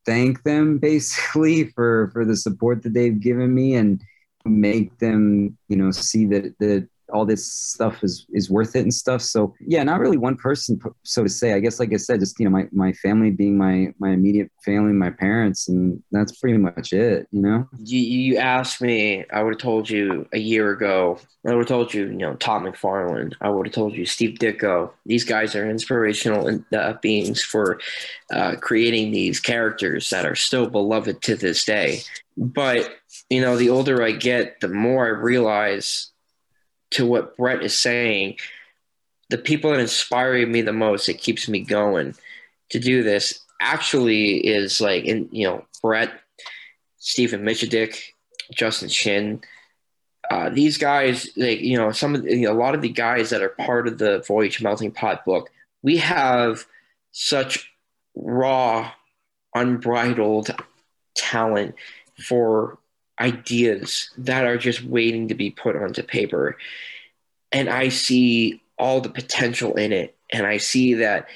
thank 0.07 0.43
them, 0.45 0.79
basically, 0.91 1.65
for 1.71 2.11
for 2.13 2.25
the 2.25 2.37
support 2.37 2.83
that 2.83 2.95
they've 2.95 3.21
given 3.21 3.55
me 3.55 3.75
and 3.75 4.01
make 4.45 4.99
them, 4.99 5.57
you 5.69 5.77
know, 5.77 5.91
see 5.91 6.25
that 6.27 6.59
that 6.61 6.89
all 7.13 7.25
this 7.25 7.51
stuff 7.51 8.03
is 8.03 8.27
is 8.33 8.51
worth 8.51 8.77
it 8.77 8.81
and 8.81 8.93
stuff. 8.93 9.23
So 9.23 9.55
yeah, 9.61 9.83
not 9.83 10.01
really 10.01 10.17
one 10.17 10.37
person, 10.37 10.81
so 11.03 11.23
to 11.23 11.29
say. 11.29 11.55
I 11.55 11.61
guess, 11.61 11.79
like 11.79 11.93
I 11.93 11.97
said, 11.97 12.21
just 12.21 12.39
you 12.39 12.45
know, 12.45 12.51
my 12.51 12.69
my 12.73 12.93
family 12.95 13.31
being 13.31 13.57
my 13.57 13.93
my 13.99 14.11
immediate 14.11 14.51
family, 14.65 14.93
my 14.93 15.11
parents, 15.11 15.69
and 15.69 16.03
that's 16.11 16.39
pretty 16.39 16.59
much 16.59 16.93
it. 16.93 17.29
You 17.31 17.43
know. 17.43 17.69
You 17.79 17.99
you 17.99 18.37
asked 18.39 18.81
me, 18.81 19.25
I 19.33 19.43
would 19.43 19.55
have 19.55 19.61
told 19.61 19.89
you 19.89 20.27
a 20.33 20.39
year 20.39 20.71
ago. 20.71 21.19
I 21.47 21.51
would 21.51 21.59
have 21.59 21.69
told 21.69 21.95
you, 21.95 22.07
you 22.07 22.17
know, 22.17 22.35
Todd 22.35 22.63
McFarlane. 22.63 23.35
I 23.41 23.51
would 23.51 23.67
have 23.67 23.75
told 23.75 23.95
you 23.95 24.05
Steve 24.05 24.39
Ditko. 24.41 24.91
These 25.05 25.25
guys 25.25 25.55
are 25.55 25.71
inspirational 25.71 26.61
uh, 26.77 26.95
beings 26.95 27.43
for 27.43 27.81
uh, 28.33 28.57
creating 28.61 29.13
these 29.13 29.39
characters 29.39 30.11
that 30.11 30.27
are 30.27 30.35
still 30.35 30.69
beloved 30.69 31.23
to 31.23 31.37
this 31.37 31.65
day. 31.65 32.01
But 32.37 32.91
you 33.31 33.41
know, 33.41 33.57
the 33.57 33.71
older 33.71 34.03
I 34.03 34.13
get, 34.13 34.61
the 34.61 34.69
more 34.69 35.07
I 35.07 35.11
realize 35.11 36.13
to 36.97 37.07
what 37.07 37.37
Brett 37.37 37.63
is 37.63 37.77
saying, 37.77 38.37
the 39.29 39.39
people 39.39 39.71
that 39.71 39.81
inspire 39.81 40.47
me 40.47 40.63
the 40.63 40.73
most, 40.73 41.09
it 41.09 41.21
keeps 41.21 41.49
me 41.49 41.61
going 41.61 42.15
to 42.71 42.79
do 42.79 43.03
this 43.03 43.41
actually 43.61 44.37
is 44.47 44.81
like, 44.81 45.05
in, 45.05 45.29
you 45.31 45.47
know, 45.47 45.65
Brett, 45.83 46.11
Stephen 46.99 47.43
Michaldick, 47.43 48.01
Justin 48.53 48.89
Shin. 48.89 49.43
Uh, 50.31 50.51
these 50.51 50.79
guys, 50.79 51.29
like, 51.37 51.61
you 51.61 51.77
know, 51.77 51.93
some 51.93 52.15
of 52.15 52.23
the, 52.23 52.35
you 52.35 52.47
know, 52.47 52.53
a 52.53 52.59
lot 52.59 52.75
of 52.75 52.83
the 52.83 52.89
guys 52.89 53.31
that 53.31 53.43
are 53.43 53.51
part 53.51 53.87
of 53.87 53.99
the 53.99 54.25
Voyage 54.27 54.63
Melting 54.63 54.91
Pot 54.91 55.25
book, 55.25 55.51
we 55.83 55.99
have 55.99 56.67
such 57.13 57.71
raw, 58.15 58.91
unbridled 59.55 60.51
talent 61.15 61.75
for 62.27 62.79
ideas 63.21 64.11
that 64.19 64.45
are 64.45 64.59
just 64.59 64.85
waiting 64.85 65.29
to 65.29 65.35
be 65.35 65.51
put 65.51 65.77
onto 65.77 66.03
paper. 66.03 66.57
And 67.53 67.69
I 67.69 67.89
see 67.89 68.63
all 68.79 69.01
the 69.01 69.09
potential 69.09 69.75
in 69.75 69.93
it. 69.93 70.17
And 70.31 70.47
I 70.47 70.59
see 70.59 70.95
that 70.95 71.29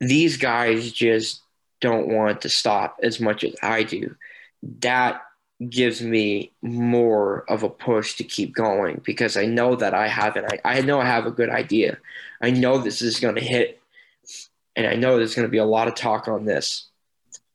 these 0.00 0.36
guys 0.36 0.92
just 0.92 1.42
don't 1.80 2.08
want 2.08 2.42
to 2.42 2.48
stop 2.48 2.98
as 3.02 3.20
much 3.20 3.44
as 3.44 3.54
I 3.62 3.82
do. 3.82 4.16
That 4.80 5.22
gives 5.68 6.02
me 6.02 6.52
more 6.62 7.44
of 7.48 7.62
a 7.62 7.68
push 7.68 8.14
to 8.16 8.24
keep 8.24 8.54
going 8.54 9.00
because 9.04 9.36
I 9.36 9.46
know 9.46 9.76
that 9.76 9.94
I 9.94 10.08
have 10.08 10.36
an 10.36 10.46
I, 10.46 10.78
I 10.78 10.80
know 10.80 11.00
I 11.00 11.06
have 11.06 11.26
a 11.26 11.30
good 11.30 11.48
idea. 11.48 11.98
I 12.42 12.50
know 12.50 12.78
this 12.78 13.00
is 13.00 13.20
going 13.20 13.36
to 13.36 13.40
hit 13.40 13.80
and 14.76 14.86
I 14.86 14.96
know 14.96 15.16
there's 15.16 15.34
going 15.34 15.46
to 15.46 15.52
be 15.52 15.58
a 15.58 15.64
lot 15.64 15.88
of 15.88 15.94
talk 15.94 16.26
on 16.26 16.44
this. 16.44 16.88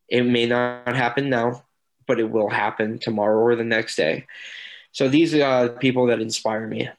It 0.07 0.23
may 0.23 0.45
not 0.45 0.95
happen 0.95 1.29
now 1.29 1.65
but 2.09 2.19
it 2.19 2.31
will 2.31 2.49
happen 2.49 2.97
tomorrow 2.97 3.39
or 3.39 3.55
the 3.55 3.63
next 3.63 3.95
day. 3.95 4.25
So 4.91 5.07
these 5.07 5.35
are 5.35 5.65
uh, 5.65 5.69
people 5.69 6.07
that 6.07 6.19
inspire 6.19 6.67
me. 6.67 6.89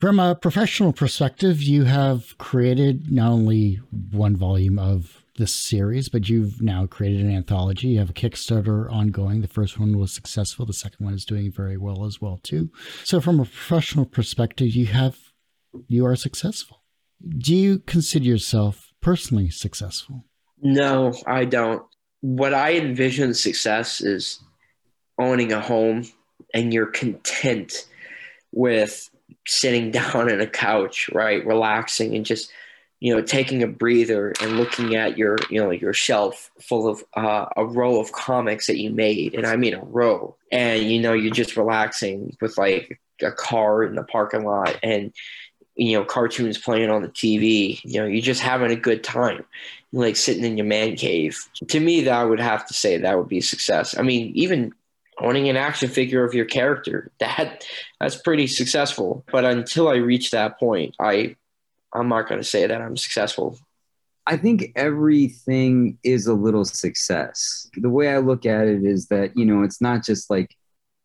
From 0.00 0.20
a 0.20 0.36
professional 0.36 0.92
perspective, 0.92 1.60
you 1.60 1.84
have 1.84 2.38
created 2.38 3.10
not 3.10 3.32
only 3.32 3.80
one 4.12 4.36
volume 4.36 4.78
of 4.78 5.24
this 5.36 5.52
series, 5.52 6.08
but 6.08 6.28
you've 6.28 6.62
now 6.62 6.86
created 6.86 7.22
an 7.22 7.34
anthology. 7.34 7.88
You 7.88 7.98
have 7.98 8.10
a 8.10 8.12
Kickstarter 8.12 8.90
ongoing. 8.92 9.40
The 9.40 9.48
first 9.48 9.80
one 9.80 9.98
was 9.98 10.12
successful. 10.12 10.64
The 10.64 10.72
second 10.72 11.04
one 11.04 11.14
is 11.14 11.24
doing 11.24 11.50
very 11.50 11.76
well 11.76 12.04
as 12.04 12.20
well 12.20 12.38
too. 12.40 12.70
So 13.02 13.20
from 13.20 13.40
a 13.40 13.44
professional 13.44 14.04
perspective, 14.04 14.68
you 14.68 14.86
have 14.86 15.18
you 15.88 16.06
are 16.06 16.14
successful. 16.14 16.84
Do 17.38 17.56
you 17.56 17.80
consider 17.80 18.26
yourself 18.26 18.92
personally 19.00 19.50
successful? 19.50 20.26
No, 20.60 21.12
I 21.26 21.46
don't. 21.46 21.82
What 22.20 22.54
I 22.54 22.74
envision 22.74 23.34
success 23.34 24.00
is 24.00 24.38
owning 25.18 25.52
a 25.52 25.60
home 25.60 26.04
and 26.54 26.72
you're 26.72 26.86
content 26.86 27.86
with 28.52 29.10
sitting 29.46 29.90
down 29.92 30.30
on 30.30 30.40
a 30.40 30.46
couch, 30.46 31.10
right, 31.12 31.44
relaxing 31.46 32.14
and 32.14 32.26
just 32.26 32.52
you 33.02 33.12
know, 33.12 33.20
taking 33.20 33.64
a 33.64 33.66
breather 33.66 34.32
and 34.40 34.56
looking 34.56 34.94
at 34.94 35.18
your, 35.18 35.36
you 35.50 35.60
know, 35.60 35.72
your 35.72 35.92
shelf 35.92 36.52
full 36.60 36.86
of 36.86 37.02
uh, 37.14 37.46
a 37.56 37.64
row 37.64 37.98
of 37.98 38.12
comics 38.12 38.68
that 38.68 38.78
you 38.78 38.90
made, 38.90 39.34
and 39.34 39.44
I 39.44 39.56
mean 39.56 39.74
a 39.74 39.82
row, 39.82 40.36
and 40.52 40.84
you 40.84 41.00
know, 41.00 41.12
you're 41.12 41.34
just 41.34 41.56
relaxing 41.56 42.36
with 42.40 42.56
like 42.56 43.00
a 43.20 43.32
car 43.32 43.82
in 43.82 43.96
the 43.96 44.04
parking 44.04 44.44
lot 44.44 44.78
and 44.84 45.12
you 45.74 45.98
know 45.98 46.04
cartoons 46.04 46.58
playing 46.58 46.90
on 46.90 47.02
the 47.02 47.08
TV. 47.08 47.80
You 47.82 48.02
know, 48.02 48.06
you're 48.06 48.22
just 48.22 48.40
having 48.40 48.70
a 48.70 48.76
good 48.76 49.02
time, 49.02 49.44
like 49.92 50.14
sitting 50.14 50.44
in 50.44 50.56
your 50.56 50.66
man 50.66 50.94
cave. 50.94 51.36
To 51.66 51.80
me, 51.80 52.02
that 52.02 52.14
I 52.14 52.24
would 52.24 52.38
have 52.38 52.64
to 52.68 52.72
say 52.72 52.98
that 52.98 53.18
would 53.18 53.28
be 53.28 53.40
success. 53.40 53.98
I 53.98 54.02
mean, 54.02 54.30
even 54.36 54.72
owning 55.22 55.48
an 55.48 55.56
action 55.56 55.88
figure 55.88 56.24
of 56.24 56.34
your 56.34 56.44
character 56.44 57.10
that 57.20 57.64
that's 58.00 58.16
pretty 58.16 58.46
successful. 58.46 59.24
But 59.30 59.44
until 59.44 59.88
I 59.88 59.96
reach 59.96 60.30
that 60.32 60.58
point, 60.58 60.94
I 61.00 61.36
I'm 61.92 62.08
not 62.08 62.28
going 62.28 62.40
to 62.40 62.46
say 62.46 62.66
that 62.66 62.80
I'm 62.80 62.96
successful. 62.96 63.58
I 64.26 64.36
think 64.36 64.72
everything 64.76 65.98
is 66.04 66.26
a 66.26 66.34
little 66.34 66.64
success. 66.64 67.68
The 67.76 67.90
way 67.90 68.08
I 68.08 68.18
look 68.18 68.46
at 68.46 68.68
it 68.68 68.84
is 68.84 69.08
that, 69.08 69.36
you 69.36 69.44
know, 69.44 69.62
it's 69.62 69.80
not 69.80 70.04
just 70.04 70.30
like 70.30 70.56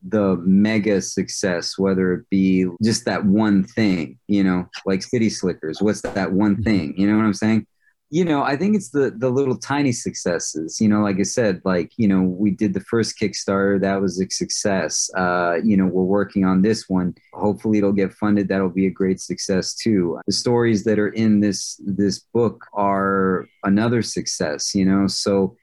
the 0.08 0.38
mega 0.38 1.02
success, 1.02 1.78
whether 1.78 2.14
it 2.14 2.30
be 2.30 2.68
just 2.84 3.06
that 3.06 3.26
one 3.26 3.64
thing, 3.64 4.20
you 4.28 4.44
know, 4.44 4.70
like 4.86 5.02
City 5.02 5.30
Slickers. 5.30 5.82
What's 5.82 6.02
that 6.02 6.32
one 6.32 6.62
thing? 6.62 6.94
You 6.98 7.10
know 7.10 7.18
what 7.18 7.26
I'm 7.26 7.34
saying? 7.34 7.66
You 8.10 8.24
know, 8.24 8.42
I 8.42 8.56
think 8.56 8.76
it's 8.76 8.90
the 8.90 9.14
the 9.16 9.30
little 9.30 9.58
tiny 9.58 9.92
successes. 9.92 10.80
You 10.80 10.88
know, 10.88 11.02
like 11.02 11.20
I 11.20 11.24
said, 11.24 11.62
like 11.66 11.92
you 11.98 12.08
know, 12.08 12.22
we 12.22 12.52
did 12.52 12.74
the 12.74 12.80
first 12.80 13.20
Kickstarter, 13.20 13.82
that 13.82 14.00
was 14.00 14.22
a 14.22 14.30
success. 14.30 15.10
Uh, 15.18 15.58
you 15.62 15.76
know, 15.76 15.86
we're 15.86 16.04
working 16.04 16.46
on 16.46 16.62
this 16.62 16.88
one. 16.88 17.16
Hopefully, 17.34 17.80
it'll 17.80 17.92
get 17.92 18.14
funded. 18.14 18.48
That'll 18.48 18.70
be 18.70 18.88
a 18.88 18.92
great 18.92 19.20
success 19.20 19.76
too. 19.76 20.20
The 20.26 20.32
stories 20.32 20.86
that 20.86 21.00
are 21.00 21.10
in 21.10 21.42
this 21.42 21.82
this 21.86 22.20
book 22.20 22.66
are 22.74 23.46
another 23.64 24.02
success. 24.02 24.74
You 24.74 24.86
know, 24.86 25.08
so 25.08 25.58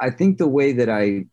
I 0.00 0.10
think 0.10 0.38
the 0.38 0.48
way 0.48 0.72
that 0.72 0.88
I 0.88 1.26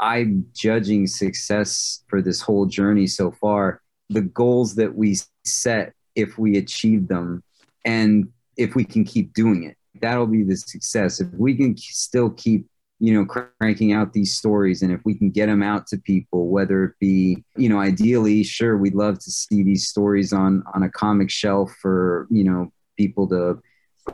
I'm 0.00 0.46
judging 0.52 1.06
success 1.06 2.04
for 2.08 2.20
this 2.20 2.42
whole 2.42 2.66
journey 2.66 3.06
so 3.06 3.30
far, 3.30 3.80
the 4.10 4.20
goals 4.20 4.74
that 4.74 4.94
we 4.94 5.16
set, 5.46 5.94
if 6.14 6.36
we 6.36 6.58
achieve 6.58 7.08
them, 7.08 7.42
and 7.86 8.28
if 8.58 8.74
we 8.74 8.84
can 8.84 9.04
keep 9.04 9.32
doing 9.32 9.64
it 9.64 9.78
that'll 10.00 10.26
be 10.26 10.42
the 10.42 10.56
success. 10.56 11.20
If 11.20 11.28
we 11.32 11.54
can 11.54 11.76
still 11.76 12.30
keep, 12.30 12.66
you 13.00 13.14
know, 13.14 13.24
cranking 13.24 13.92
out 13.92 14.12
these 14.12 14.36
stories 14.36 14.82
and 14.82 14.92
if 14.92 15.00
we 15.04 15.14
can 15.14 15.30
get 15.30 15.46
them 15.46 15.62
out 15.62 15.86
to 15.88 15.98
people, 15.98 16.48
whether 16.48 16.84
it 16.84 16.94
be, 17.00 17.44
you 17.56 17.68
know, 17.68 17.80
ideally, 17.80 18.42
sure, 18.44 18.76
we'd 18.76 18.94
love 18.94 19.18
to 19.18 19.30
see 19.30 19.62
these 19.62 19.88
stories 19.88 20.32
on 20.32 20.62
on 20.74 20.82
a 20.82 20.90
comic 20.90 21.30
shelf 21.30 21.74
for, 21.80 22.26
you 22.30 22.44
know, 22.44 22.72
people 22.96 23.28
to 23.28 23.60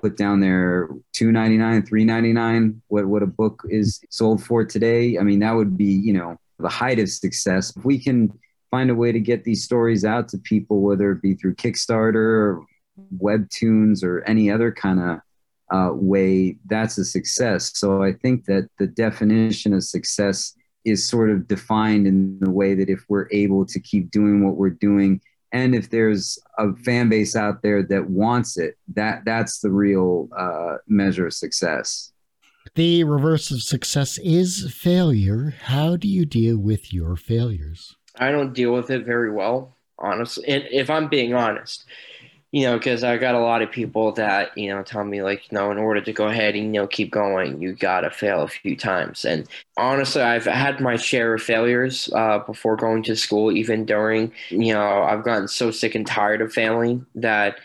put 0.00 0.16
down 0.16 0.40
their 0.40 0.88
299 1.14 1.84
399 1.84 2.80
what 2.88 3.06
what 3.06 3.22
a 3.22 3.26
book 3.26 3.62
is 3.68 4.00
sold 4.08 4.42
for 4.42 4.64
today 4.64 5.18
i 5.18 5.22
mean 5.22 5.40
that 5.40 5.52
would 5.52 5.76
be 5.76 5.84
you 5.84 6.12
know 6.12 6.36
the 6.60 6.68
height 6.68 7.00
of 7.00 7.08
success 7.08 7.76
if 7.76 7.84
we 7.84 7.98
can 7.98 8.32
find 8.70 8.88
a 8.88 8.94
way 8.94 9.10
to 9.10 9.18
get 9.18 9.42
these 9.42 9.64
stories 9.64 10.04
out 10.04 10.28
to 10.28 10.38
people 10.38 10.80
whether 10.80 11.10
it 11.10 11.20
be 11.20 11.34
through 11.34 11.54
kickstarter 11.54 12.14
or 12.14 12.66
webtoons 13.18 14.04
or 14.04 14.22
any 14.28 14.50
other 14.50 14.70
kind 14.70 15.00
of 15.00 15.18
uh, 15.70 15.90
way, 15.92 16.56
that's 16.66 16.98
a 16.98 17.04
success. 17.04 17.72
So 17.78 18.02
I 18.02 18.12
think 18.12 18.44
that 18.46 18.68
the 18.78 18.86
definition 18.86 19.72
of 19.72 19.84
success 19.84 20.54
is 20.84 21.06
sort 21.06 21.30
of 21.30 21.46
defined 21.46 22.06
in 22.06 22.38
the 22.40 22.50
way 22.50 22.74
that 22.74 22.88
if 22.88 23.04
we're 23.08 23.28
able 23.30 23.66
to 23.66 23.80
keep 23.80 24.10
doing 24.10 24.44
what 24.44 24.56
we're 24.56 24.70
doing 24.70 25.20
and 25.52 25.74
if 25.74 25.90
there's 25.90 26.38
a 26.58 26.74
fan 26.76 27.08
base 27.08 27.34
out 27.36 27.60
there 27.62 27.82
that 27.82 28.08
wants 28.08 28.56
it 28.56 28.76
that 28.94 29.22
that's 29.24 29.58
the 29.58 29.70
real 29.70 30.28
uh, 30.36 30.76
measure 30.86 31.26
of 31.26 31.34
success. 31.34 32.12
The 32.74 33.04
reverse 33.04 33.50
of 33.50 33.62
success 33.62 34.18
is 34.18 34.72
failure. 34.72 35.54
How 35.62 35.96
do 35.96 36.08
you 36.08 36.24
deal 36.24 36.56
with 36.56 36.92
your 36.94 37.16
failures? 37.16 37.96
I 38.16 38.30
don't 38.30 38.52
deal 38.52 38.72
with 38.72 38.90
it 38.90 39.04
very 39.04 39.30
well 39.32 39.76
honestly. 40.00 40.44
And 40.48 40.64
if 40.70 40.90
i'm 40.90 41.08
being 41.08 41.34
honest 41.34 41.84
you 42.52 42.64
know, 42.64 42.76
because 42.76 43.04
I 43.04 43.16
got 43.16 43.36
a 43.36 43.40
lot 43.40 43.62
of 43.62 43.70
people 43.70 44.10
that, 44.12 44.56
you 44.58 44.70
know, 44.70 44.82
tell 44.82 45.04
me, 45.04 45.22
like, 45.22 45.50
you 45.50 45.56
know, 45.56 45.70
in 45.70 45.78
order 45.78 46.00
to 46.00 46.12
go 46.12 46.26
ahead 46.26 46.56
and, 46.56 46.74
you 46.74 46.80
know, 46.80 46.86
keep 46.88 47.12
going, 47.12 47.62
you 47.62 47.74
got 47.74 48.00
to 48.00 48.10
fail 48.10 48.42
a 48.42 48.48
few 48.48 48.76
times. 48.76 49.24
And 49.24 49.46
honestly, 49.76 50.22
I've 50.22 50.46
had 50.46 50.80
my 50.80 50.96
share 50.96 51.34
of 51.34 51.42
failures 51.42 52.10
uh, 52.12 52.40
before 52.40 52.74
going 52.74 53.04
to 53.04 53.14
school, 53.14 53.52
even 53.52 53.84
during, 53.84 54.32
you 54.48 54.74
know, 54.74 55.02
I've 55.02 55.24
gotten 55.24 55.46
so 55.46 55.70
sick 55.70 55.94
and 55.94 56.06
tired 56.06 56.40
of 56.40 56.52
failing 56.52 57.06
that 57.14 57.58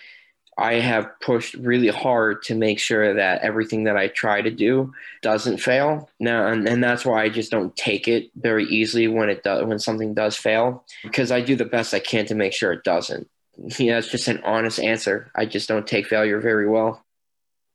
I 0.58 0.76
have 0.76 1.10
pushed 1.20 1.56
really 1.56 1.90
hard 1.90 2.44
to 2.44 2.56
make 2.56 2.80
sure 2.80 3.14
that 3.16 3.42
everything 3.42 3.86
that 3.86 3.98
I 3.98 4.08
try 4.08 4.42
to 4.42 4.52
do 4.52 4.94
doesn't 5.24 5.58
fail. 5.58 6.10
Now, 6.20 6.48
and, 6.48 6.68
and 6.70 6.84
that's 6.84 7.04
why 7.06 7.24
I 7.24 7.30
just 7.30 7.52
don't 7.52 7.76
take 7.76 8.08
it 8.08 8.30
very 8.36 8.66
easily 8.66 9.08
when 9.08 9.30
it 9.30 9.44
does, 9.44 9.66
when 9.66 9.80
something 9.80 10.14
does 10.14 10.38
fail, 10.38 10.86
because 11.04 11.32
I 11.32 11.42
do 11.42 11.56
the 11.56 11.66
best 11.66 11.94
I 11.94 12.00
can 12.00 12.28
to 12.28 12.36
make 12.36 12.54
sure 12.54 12.72
it 12.72 12.84
doesn't 12.84 13.28
yeah, 13.58 13.98
it's 13.98 14.10
just 14.10 14.28
an 14.28 14.42
honest 14.44 14.80
answer. 14.80 15.32
I 15.36 15.46
just 15.46 15.68
don't 15.68 15.88
take 15.88 16.08
failure 16.08 16.40
very 16.40 16.68
well. 16.68 17.04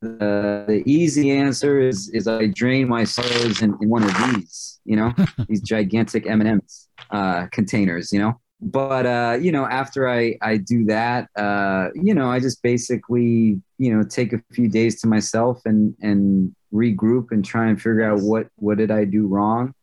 Uh, 0.03 0.65
the 0.65 0.83
easy 0.87 1.31
answer 1.31 1.79
is 1.79 2.09
is 2.11 2.27
I 2.27 2.47
drain 2.47 2.89
my 2.89 3.05
sorrows 3.05 3.61
in, 3.61 3.77
in 3.83 3.89
one 3.89 4.03
of 4.03 4.15
these, 4.35 4.81
you 4.85 4.97
know, 4.97 5.15
these 5.49 5.61
gigantic 5.61 6.27
M 6.27 6.41
and 6.41 6.49
M's 6.49 6.89
uh, 7.11 7.47
containers, 7.53 8.13
you 8.13 8.19
know. 8.19 8.41
But 8.63 9.07
uh, 9.07 9.39
you 9.41 9.53
know, 9.53 9.67
after 9.67 10.09
I 10.09 10.37
I 10.41 10.57
do 10.59 10.85
that, 10.87 11.29
uh, 11.37 11.89
you 11.95 12.15
know, 12.15 12.31
I 12.31 12.41
just 12.41 12.63
basically 12.63 13.61
you 13.79 13.95
know 13.95 14.03
take 14.03 14.33
a 14.33 14.43
few 14.53 14.69
days 14.69 15.01
to 15.03 15.07
myself 15.07 15.61
and 15.65 15.95
and 16.01 16.55
regroup 16.73 17.31
and 17.31 17.45
try 17.45 17.69
and 17.69 17.77
figure 17.77 18.05
out 18.05 18.21
what 18.21 18.49
what 18.57 18.79
did 18.79 18.91
I 18.91 19.05
do 19.05 19.27
wrong, 19.27 19.75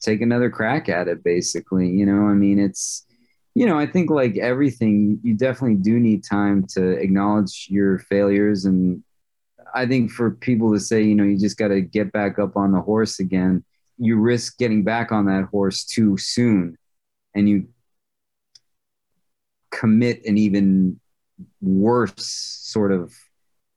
take 0.00 0.20
another 0.20 0.50
crack 0.50 0.88
at 0.88 1.08
it. 1.08 1.22
Basically, 1.22 1.88
you 1.88 2.06
know, 2.06 2.28
I 2.28 2.34
mean, 2.34 2.58
it's 2.58 3.06
you 3.56 3.64
know, 3.64 3.78
I 3.78 3.86
think 3.86 4.10
like 4.10 4.36
everything, 4.36 5.18
you 5.22 5.32
definitely 5.32 5.78
do 5.78 5.98
need 5.98 6.22
time 6.22 6.66
to 6.74 6.90
acknowledge 6.90 7.68
your 7.70 7.98
failures. 8.00 8.66
And 8.66 9.02
I 9.74 9.86
think 9.86 10.10
for 10.10 10.30
people 10.30 10.74
to 10.74 10.78
say, 10.78 11.02
you 11.02 11.14
know, 11.14 11.24
you 11.24 11.38
just 11.38 11.56
got 11.56 11.68
to 11.68 11.80
get 11.80 12.12
back 12.12 12.38
up 12.38 12.58
on 12.58 12.72
the 12.72 12.82
horse 12.82 13.18
again, 13.18 13.64
you 13.96 14.18
risk 14.20 14.58
getting 14.58 14.84
back 14.84 15.10
on 15.10 15.24
that 15.24 15.44
horse 15.44 15.84
too 15.84 16.18
soon 16.18 16.76
and 17.34 17.48
you 17.48 17.66
commit 19.70 20.22
an 20.26 20.36
even 20.36 21.00
worse 21.62 22.12
sort 22.18 22.92
of 22.92 23.14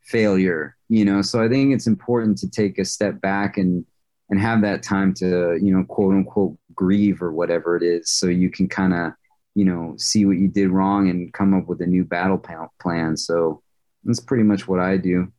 failure, 0.01 0.75
you 0.89 1.05
know. 1.05 1.21
So 1.21 1.41
I 1.41 1.47
think 1.47 1.73
it's 1.73 1.87
important 1.87 2.37
to 2.39 2.49
take 2.49 2.79
a 2.79 2.83
step 2.83 3.21
back 3.21 3.57
and 3.57 3.85
and 4.29 4.41
have 4.41 4.61
that 4.63 4.83
time 4.83 5.13
to, 5.13 5.57
you 5.61 5.73
know, 5.73 5.85
quote 5.85 6.15
unquote 6.15 6.57
grieve 6.75 7.21
or 7.21 7.31
whatever 7.31 7.77
it 7.77 7.83
is 7.83 8.09
so 8.09 8.27
you 8.27 8.49
can 8.49 8.67
kind 8.67 8.93
of 8.93 9.13
you 9.55 9.65
know, 9.65 9.95
see 9.97 10.25
what 10.25 10.37
you 10.37 10.47
did 10.47 10.69
wrong 10.69 11.09
and 11.09 11.33
come 11.33 11.53
up 11.53 11.67
with 11.67 11.81
a 11.81 11.87
new 11.87 12.03
battle 12.03 12.43
plan. 12.79 13.17
So 13.17 13.61
that's 14.03 14.19
pretty 14.19 14.43
much 14.43 14.67
what 14.67 14.79
I 14.79 14.97
do. 14.97 15.31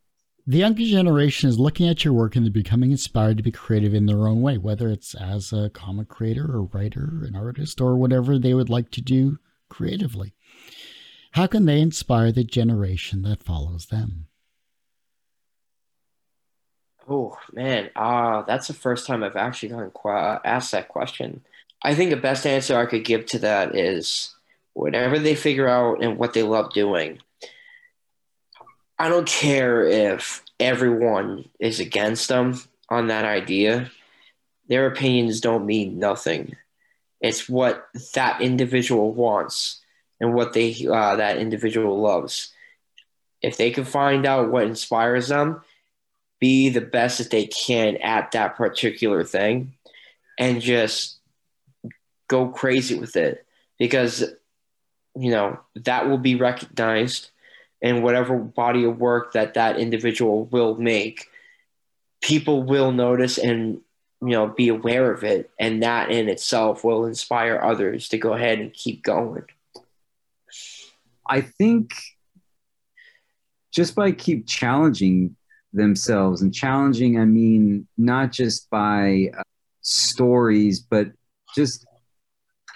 The 0.46 0.58
younger 0.58 0.82
generation 0.82 1.48
is 1.48 1.58
looking 1.58 1.88
at 1.88 2.04
your 2.04 2.14
work 2.14 2.34
and 2.34 2.44
they're 2.44 2.52
becoming 2.52 2.90
inspired 2.90 3.36
to 3.36 3.42
be 3.42 3.52
creative 3.52 3.94
in 3.94 4.06
their 4.06 4.26
own 4.26 4.42
way, 4.42 4.58
whether 4.58 4.88
it's 4.88 5.14
as 5.14 5.52
a 5.52 5.70
comic 5.70 6.08
creator 6.08 6.44
or 6.44 6.64
writer, 6.64 7.22
an 7.24 7.36
artist, 7.36 7.80
or 7.80 7.96
whatever 7.96 8.38
they 8.38 8.54
would 8.54 8.70
like 8.70 8.90
to 8.92 9.00
do 9.00 9.38
creatively. 9.68 10.34
How 11.32 11.46
can 11.46 11.66
they 11.66 11.80
inspire 11.80 12.32
the 12.32 12.42
generation 12.42 13.22
that 13.22 13.44
follows 13.44 13.86
them? 13.86 14.26
Oh 17.08 17.36
man, 17.52 17.90
uh, 17.96 18.42
that's 18.42 18.66
the 18.66 18.74
first 18.74 19.06
time 19.06 19.22
I've 19.22 19.36
actually 19.36 19.70
gotten 19.70 19.90
qu- 19.90 20.08
asked 20.08 20.72
that 20.72 20.88
question. 20.88 21.42
I 21.82 21.94
think 21.94 22.10
the 22.10 22.16
best 22.16 22.46
answer 22.46 22.76
I 22.76 22.86
could 22.86 23.04
give 23.04 23.26
to 23.26 23.38
that 23.40 23.74
is 23.74 24.34
whatever 24.74 25.18
they 25.18 25.34
figure 25.34 25.68
out 25.68 26.02
and 26.02 26.18
what 26.18 26.34
they 26.34 26.42
love 26.42 26.72
doing. 26.72 27.20
I 28.98 29.08
don't 29.08 29.26
care 29.26 29.86
if 29.86 30.42
everyone 30.58 31.48
is 31.58 31.80
against 31.80 32.28
them 32.28 32.60
on 32.90 33.06
that 33.06 33.24
idea. 33.24 33.90
Their 34.68 34.86
opinions 34.86 35.40
don't 35.40 35.64
mean 35.64 35.98
nothing. 35.98 36.56
It's 37.20 37.48
what 37.48 37.88
that 38.14 38.42
individual 38.42 39.12
wants 39.12 39.80
and 40.20 40.34
what 40.34 40.52
they 40.52 40.86
uh, 40.86 41.16
that 41.16 41.38
individual 41.38 42.00
loves. 42.00 42.52
If 43.42 43.56
they 43.56 43.70
can 43.70 43.84
find 43.84 44.26
out 44.26 44.50
what 44.50 44.64
inspires 44.64 45.28
them, 45.28 45.62
be 46.38 46.68
the 46.68 46.82
best 46.82 47.18
that 47.18 47.30
they 47.30 47.46
can 47.46 47.96
at 47.98 48.32
that 48.32 48.56
particular 48.56 49.24
thing, 49.24 49.72
and 50.38 50.60
just 50.60 51.19
go 52.30 52.48
crazy 52.48 52.94
with 52.94 53.16
it 53.16 53.44
because 53.76 54.24
you 55.16 55.30
know 55.32 55.58
that 55.74 56.08
will 56.08 56.18
be 56.18 56.36
recognized 56.36 57.30
in 57.82 58.02
whatever 58.02 58.38
body 58.38 58.84
of 58.84 58.98
work 58.98 59.32
that 59.32 59.54
that 59.54 59.78
individual 59.78 60.44
will 60.46 60.76
make. 60.76 61.26
People 62.22 62.62
will 62.62 62.92
notice 62.92 63.36
and 63.36 63.80
you 64.22 64.28
know 64.28 64.46
be 64.46 64.68
aware 64.68 65.12
of 65.12 65.24
it 65.24 65.50
and 65.58 65.82
that 65.82 66.10
in 66.10 66.28
itself 66.28 66.84
will 66.84 67.04
inspire 67.04 67.60
others 67.60 68.08
to 68.08 68.18
go 68.18 68.32
ahead 68.32 68.60
and 68.60 68.72
keep 68.72 69.02
going. 69.02 69.44
I 71.26 71.40
think 71.40 71.92
just 73.72 73.94
by 73.94 74.12
keep 74.12 74.46
challenging 74.46 75.36
themselves 75.72 76.42
and 76.42 76.52
challenging 76.52 77.16
i 77.16 77.24
mean 77.24 77.86
not 77.96 78.32
just 78.32 78.68
by 78.70 79.30
uh, 79.38 79.42
stories 79.82 80.80
but 80.80 81.06
just 81.54 81.86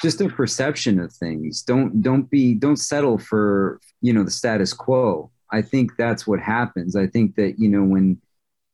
just 0.02 0.20
a 0.20 0.28
perception 0.28 0.98
of 1.00 1.12
things. 1.12 1.62
Don't 1.62 2.02
don't 2.02 2.28
be 2.30 2.54
don't 2.54 2.76
settle 2.76 3.18
for 3.18 3.80
you 4.00 4.12
know 4.12 4.24
the 4.24 4.30
status 4.30 4.72
quo. 4.72 5.30
I 5.52 5.62
think 5.62 5.92
that's 5.96 6.26
what 6.26 6.40
happens. 6.40 6.96
I 6.96 7.06
think 7.06 7.36
that 7.36 7.58
you 7.58 7.68
know 7.68 7.84
when 7.84 8.20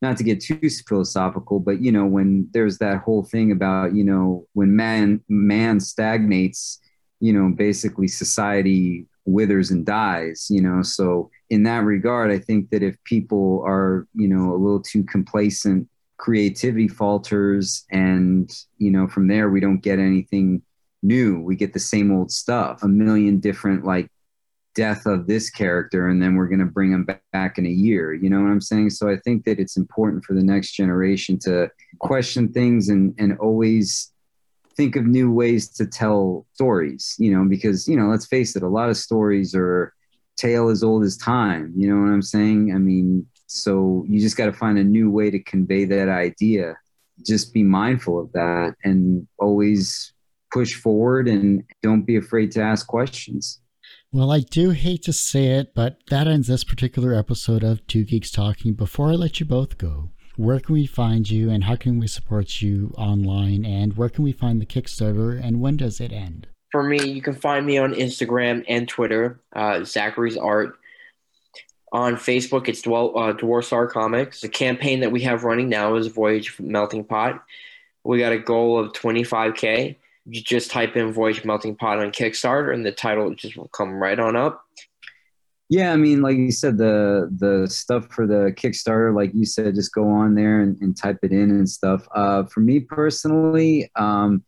not 0.03 0.17
to 0.17 0.25
get 0.25 0.41
too 0.41 0.59
philosophical 0.89 1.61
but 1.61 1.83
you 1.83 1.93
know 1.93 2.07
when 2.07 2.49
there's 2.53 2.79
that 2.79 2.99
whole 3.03 3.23
thing 3.23 3.53
about 3.53 3.95
you 3.95 4.03
know 4.03 4.47
when 4.55 4.75
man 4.75 5.21
man 5.29 5.79
stagnates 5.79 6.81
you 7.21 7.35
know 7.35 7.55
basically 7.55 8.09
society 8.09 9.07
withers 9.27 9.71
and 9.71 9.85
dies 9.85 10.47
you 10.51 10.63
know. 10.63 10.83
So 10.83 11.31
in 11.51 11.65
that 11.65 11.85
regard 11.85 12.31
i 12.31 12.39
think 12.39 12.71
that 12.71 12.83
if 12.83 12.97
people 13.05 13.63
are 13.67 14.07
you 14.15 14.29
know 14.29 14.53
a 14.53 14.57
little 14.57 14.81
too 14.81 15.05
complacent 15.05 15.89
creativity 16.17 16.89
falters 16.89 17.85
and 17.91 18.51
you 18.79 18.91
know 18.91 19.07
from 19.07 19.27
there 19.27 19.51
we 19.51 19.61
don't 19.61 19.83
get 19.83 19.99
anything 19.99 20.63
new 21.03 21.41
we 21.41 21.57
get 21.57 21.73
the 21.73 21.79
same 21.79 22.13
old 22.13 22.31
stuff 22.31 22.83
a 22.83 22.89
million 22.89 23.39
different 23.39 23.85
like 23.85 24.09
death 24.75 25.05
of 25.07 25.27
this 25.27 25.51
character 25.51 26.09
and 26.09 26.23
then 26.23 26.37
we're 26.37 26.47
going 26.47 26.61
to 26.61 26.65
bring 26.65 26.93
them 26.93 27.07
back 27.33 27.59
in 27.59 27.67
a 27.67 27.71
year 27.71 28.15
you 28.15 28.31
know 28.31 28.41
what 28.41 28.51
i'm 28.51 28.61
saying 28.61 28.89
so 28.89 29.11
i 29.11 29.17
think 29.17 29.45
that 29.45 29.59
it's 29.59 29.77
important 29.77 30.25
for 30.25 30.35
the 30.35 30.43
next 30.43 30.73
generation 30.73 31.39
to 31.39 31.69
question 31.99 32.53
things 32.53 32.89
and 32.89 33.15
and 33.19 33.37
always 33.39 34.13
think 34.81 34.97
of 34.97 35.05
new 35.05 35.31
ways 35.31 35.69
to 35.69 35.85
tell 35.85 36.47
stories, 36.55 37.15
you 37.19 37.31
know, 37.31 37.45
because, 37.47 37.87
you 37.87 37.97
know, 37.97 38.07
let's 38.07 38.27
face 38.27 38.57
it, 38.57 38.63
a 38.63 38.69
lot 38.69 38.89
of 38.89 38.97
stories 38.97 39.55
are 39.55 39.93
tale 40.37 40.71
as 40.71 40.83
old 40.83 41.05
as 41.05 41.19
time. 41.19 41.71
You 41.77 41.89
know 41.89 42.01
what 42.01 42.11
I'm 42.11 42.23
saying? 42.23 42.73
I 42.75 42.79
mean, 42.79 43.27
so 43.47 44.07
you 44.09 44.21
just 44.21 44.39
got 44.39 44.47
to 44.47 44.55
find 44.55 44.79
a 44.79 44.85
new 44.85 45.11
way 45.11 45.31
to 45.31 45.39
convey 45.39 45.85
that 45.85 46.09
idea. 46.09 46.79
Just 47.27 47.53
be 47.53 47.63
mindful 47.63 48.19
of 48.19 48.33
that 48.33 48.75
and 48.83 49.29
always 49.39 50.15
push 50.53 50.75
forward 50.75 51.29
and 51.29 51.65
don't 51.83 52.03
be 52.03 52.17
afraid 52.17 52.53
to 52.53 52.63
ask 52.63 52.87
questions. 52.87 53.61
Well, 54.13 54.33
I 54.33 54.41
do 54.41 54.71
hate 54.71 55.03
to 55.05 55.13
say 55.13 55.47
it, 55.47 55.73
but 55.75 55.99
that 56.11 56.27
ends 56.27 56.49
this 56.49 56.65
particular 56.65 57.15
episode 57.15 57.63
of 57.63 57.87
Two 57.87 58.05
Geeks 58.05 58.33
Talking. 58.33 58.75
Before 58.75 59.11
I 59.11 59.15
let 59.15 59.39
you 59.39 59.47
both 59.47 59.79
go, 59.79 60.11
where 60.37 60.59
can 60.59 60.75
we 60.75 60.87
find 60.87 61.31
you 61.31 61.51
and 61.51 61.65
how 61.65 61.77
can 61.77 61.99
we 62.01 62.07
support 62.07 62.61
you 62.61 62.93
online 62.97 63.65
and 63.65 63.97
where 63.97 64.09
can 64.09 64.25
we 64.25 64.33
find 64.33 64.61
the 64.61 64.67
Kickstarter 64.67 65.41
and 65.41 65.61
when 65.61 65.77
does 65.77 66.01
it 66.01 66.13
end? 66.13 66.49
For 66.73 66.83
me, 66.83 67.09
you 67.09 67.23
can 67.23 67.35
find 67.35 67.67
me 67.67 67.79
on 67.79 67.95
Instagram 67.95 68.65
and 68.69 68.89
Twitter, 68.89 69.41
uh, 69.55 69.85
Zachary's 69.85 70.37
Art. 70.37 70.77
On 71.93 72.15
Facebook, 72.15 72.69
it's 72.69 72.83
Dwell, 72.83 73.19
uh, 73.19 73.33
Dwarf 73.33 73.65
Star 73.65 73.87
Comics. 73.87 74.41
The 74.41 74.49
campaign 74.49 75.01
that 75.01 75.11
we 75.11 75.23
have 75.23 75.45
running 75.45 75.69
now 75.69 75.97
is 75.97 76.07
Voyage 76.07 76.59
Melting 76.61 77.05
Pot. 77.05 77.43
We 78.05 78.19
got 78.19 78.33
a 78.33 78.39
goal 78.39 78.79
of 78.79 78.93
25K. 78.93 79.97
You 80.27 80.43
just 80.43 80.71
type 80.71 80.97
in 80.97 81.13
Voyage 81.13 81.45
Melting 81.45 81.77
Pot 81.77 81.99
on 81.99 82.13
Kickstarter 82.13 82.73
and 82.73 82.85
the 82.85 82.93
title 82.93 83.35
just 83.35 83.57
will 83.57 83.69
come 83.69 83.95
right 83.95 84.19
on 84.19 84.37
up. 84.37 84.63
Yeah, 85.71 85.93
I 85.93 85.97
mean, 85.97 86.21
like 86.21 86.37
you 86.37 86.51
said, 86.51 86.79
the 86.79 87.31
the 87.39 87.69
stuff 87.69 88.09
for 88.11 88.27
the 88.27 88.53
Kickstarter, 88.57 89.15
like 89.15 89.33
you 89.35 89.45
said, 89.45 89.77
just 89.77 89.95
go 89.95 90.09
on 90.09 90.35
there 90.35 90.63
and, 90.63 90.77
and 90.81 90.97
type 90.97 91.19
it 91.23 91.31
in 91.31 91.51
and 91.51 91.69
stuff. 91.69 92.07
Uh, 92.13 92.43
for 92.45 92.59
me 92.59 92.81
personally, 92.81 93.89
um, 93.95 94.45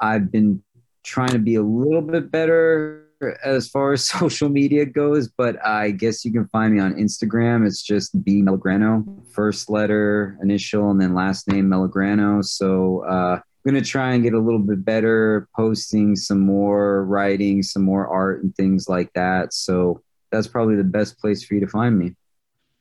I've 0.00 0.32
been 0.32 0.62
trying 1.04 1.32
to 1.32 1.38
be 1.38 1.56
a 1.56 1.62
little 1.62 2.00
bit 2.00 2.30
better 2.30 3.06
as 3.44 3.68
far 3.68 3.92
as 3.92 4.08
social 4.08 4.48
media 4.48 4.86
goes, 4.86 5.28
but 5.28 5.64
I 5.64 5.90
guess 5.90 6.24
you 6.24 6.32
can 6.32 6.48
find 6.48 6.74
me 6.74 6.80
on 6.80 6.94
Instagram. 6.94 7.66
It's 7.66 7.82
just 7.82 8.24
B 8.24 8.42
Melograno, 8.42 9.04
first 9.30 9.68
letter, 9.68 10.38
initial, 10.42 10.90
and 10.90 11.00
then 11.00 11.14
last 11.14 11.48
name 11.48 11.68
Melograno. 11.68 12.44
So 12.44 13.04
uh, 13.04 13.40
I'm 13.64 13.72
gonna 13.72 13.84
try 13.84 14.14
and 14.14 14.22
get 14.22 14.34
a 14.34 14.40
little 14.40 14.60
bit 14.60 14.84
better, 14.84 15.48
posting 15.54 16.16
some 16.16 16.40
more 16.40 17.04
writing, 17.04 17.62
some 17.62 17.82
more 17.82 18.06
art, 18.08 18.42
and 18.42 18.54
things 18.56 18.88
like 18.88 19.12
that. 19.14 19.54
So 19.54 20.02
that's 20.32 20.48
probably 20.48 20.76
the 20.76 20.84
best 20.84 21.18
place 21.18 21.44
for 21.44 21.54
you 21.54 21.60
to 21.60 21.68
find 21.68 21.96
me. 21.98 22.14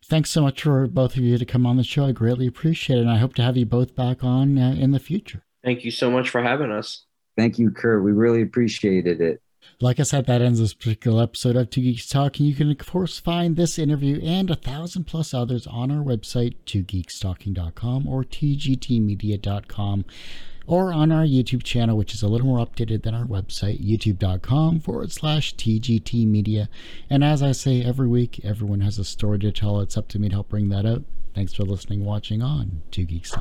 Thanks 0.05 0.31
so 0.31 0.41
much 0.41 0.63
for 0.63 0.87
both 0.87 1.15
of 1.15 1.23
you 1.23 1.37
to 1.37 1.45
come 1.45 1.65
on 1.65 1.77
the 1.77 1.83
show. 1.83 2.05
I 2.05 2.11
greatly 2.11 2.47
appreciate 2.47 2.97
it. 2.97 3.01
And 3.01 3.11
I 3.11 3.17
hope 3.17 3.35
to 3.35 3.43
have 3.43 3.55
you 3.55 3.65
both 3.65 3.95
back 3.95 4.23
on 4.23 4.57
uh, 4.57 4.75
in 4.77 4.91
the 4.91 4.99
future. 4.99 5.43
Thank 5.63 5.85
you 5.85 5.91
so 5.91 6.09
much 6.09 6.29
for 6.29 6.41
having 6.41 6.71
us. 6.71 7.05
Thank 7.37 7.59
you, 7.59 7.69
Kurt. 7.71 8.03
We 8.03 8.11
really 8.11 8.41
appreciated 8.41 9.21
it. 9.21 9.41
Like 9.79 9.99
I 9.99 10.03
said, 10.03 10.25
that 10.25 10.41
ends 10.41 10.59
this 10.59 10.73
particular 10.73 11.23
episode 11.23 11.55
of 11.55 11.69
Two 11.69 11.81
Geeks 11.81 12.07
Talking. 12.07 12.47
You 12.47 12.55
can, 12.55 12.71
of 12.71 12.77
course, 12.79 13.19
find 13.19 13.55
this 13.55 13.77
interview 13.77 14.19
and 14.23 14.49
a 14.49 14.55
thousand 14.55 15.05
plus 15.05 15.33
others 15.33 15.67
on 15.67 15.91
our 15.91 16.03
website, 16.03 16.55
twogeekstalking.com 16.65 18.07
or 18.07 18.23
tgtmedia.com 18.23 20.05
or 20.67 20.93
on 20.93 21.11
our 21.11 21.23
YouTube 21.23 21.63
channel, 21.63 21.97
which 21.97 22.13
is 22.13 22.21
a 22.21 22.27
little 22.27 22.47
more 22.47 22.65
updated 22.65 23.03
than 23.03 23.15
our 23.15 23.25
website, 23.25 23.85
youtube.com 23.85 24.79
forward 24.79 25.11
slash 25.11 25.55
TGT 25.55 26.25
Media. 26.27 26.69
And 27.09 27.23
as 27.23 27.41
I 27.41 27.51
say 27.51 27.83
every 27.83 28.07
week, 28.07 28.39
everyone 28.43 28.81
has 28.81 28.99
a 28.99 29.03
story 29.03 29.39
to 29.39 29.51
tell. 29.51 29.79
It's 29.79 29.97
up 29.97 30.07
to 30.09 30.19
me 30.19 30.29
to 30.29 30.35
help 30.35 30.49
bring 30.49 30.69
that 30.69 30.85
out. 30.85 31.03
Thanks 31.33 31.53
for 31.53 31.63
listening, 31.63 32.03
watching 32.03 32.41
on 32.41 32.81
Two 32.91 33.05
Geeks 33.05 33.31
Talk. 33.31 33.39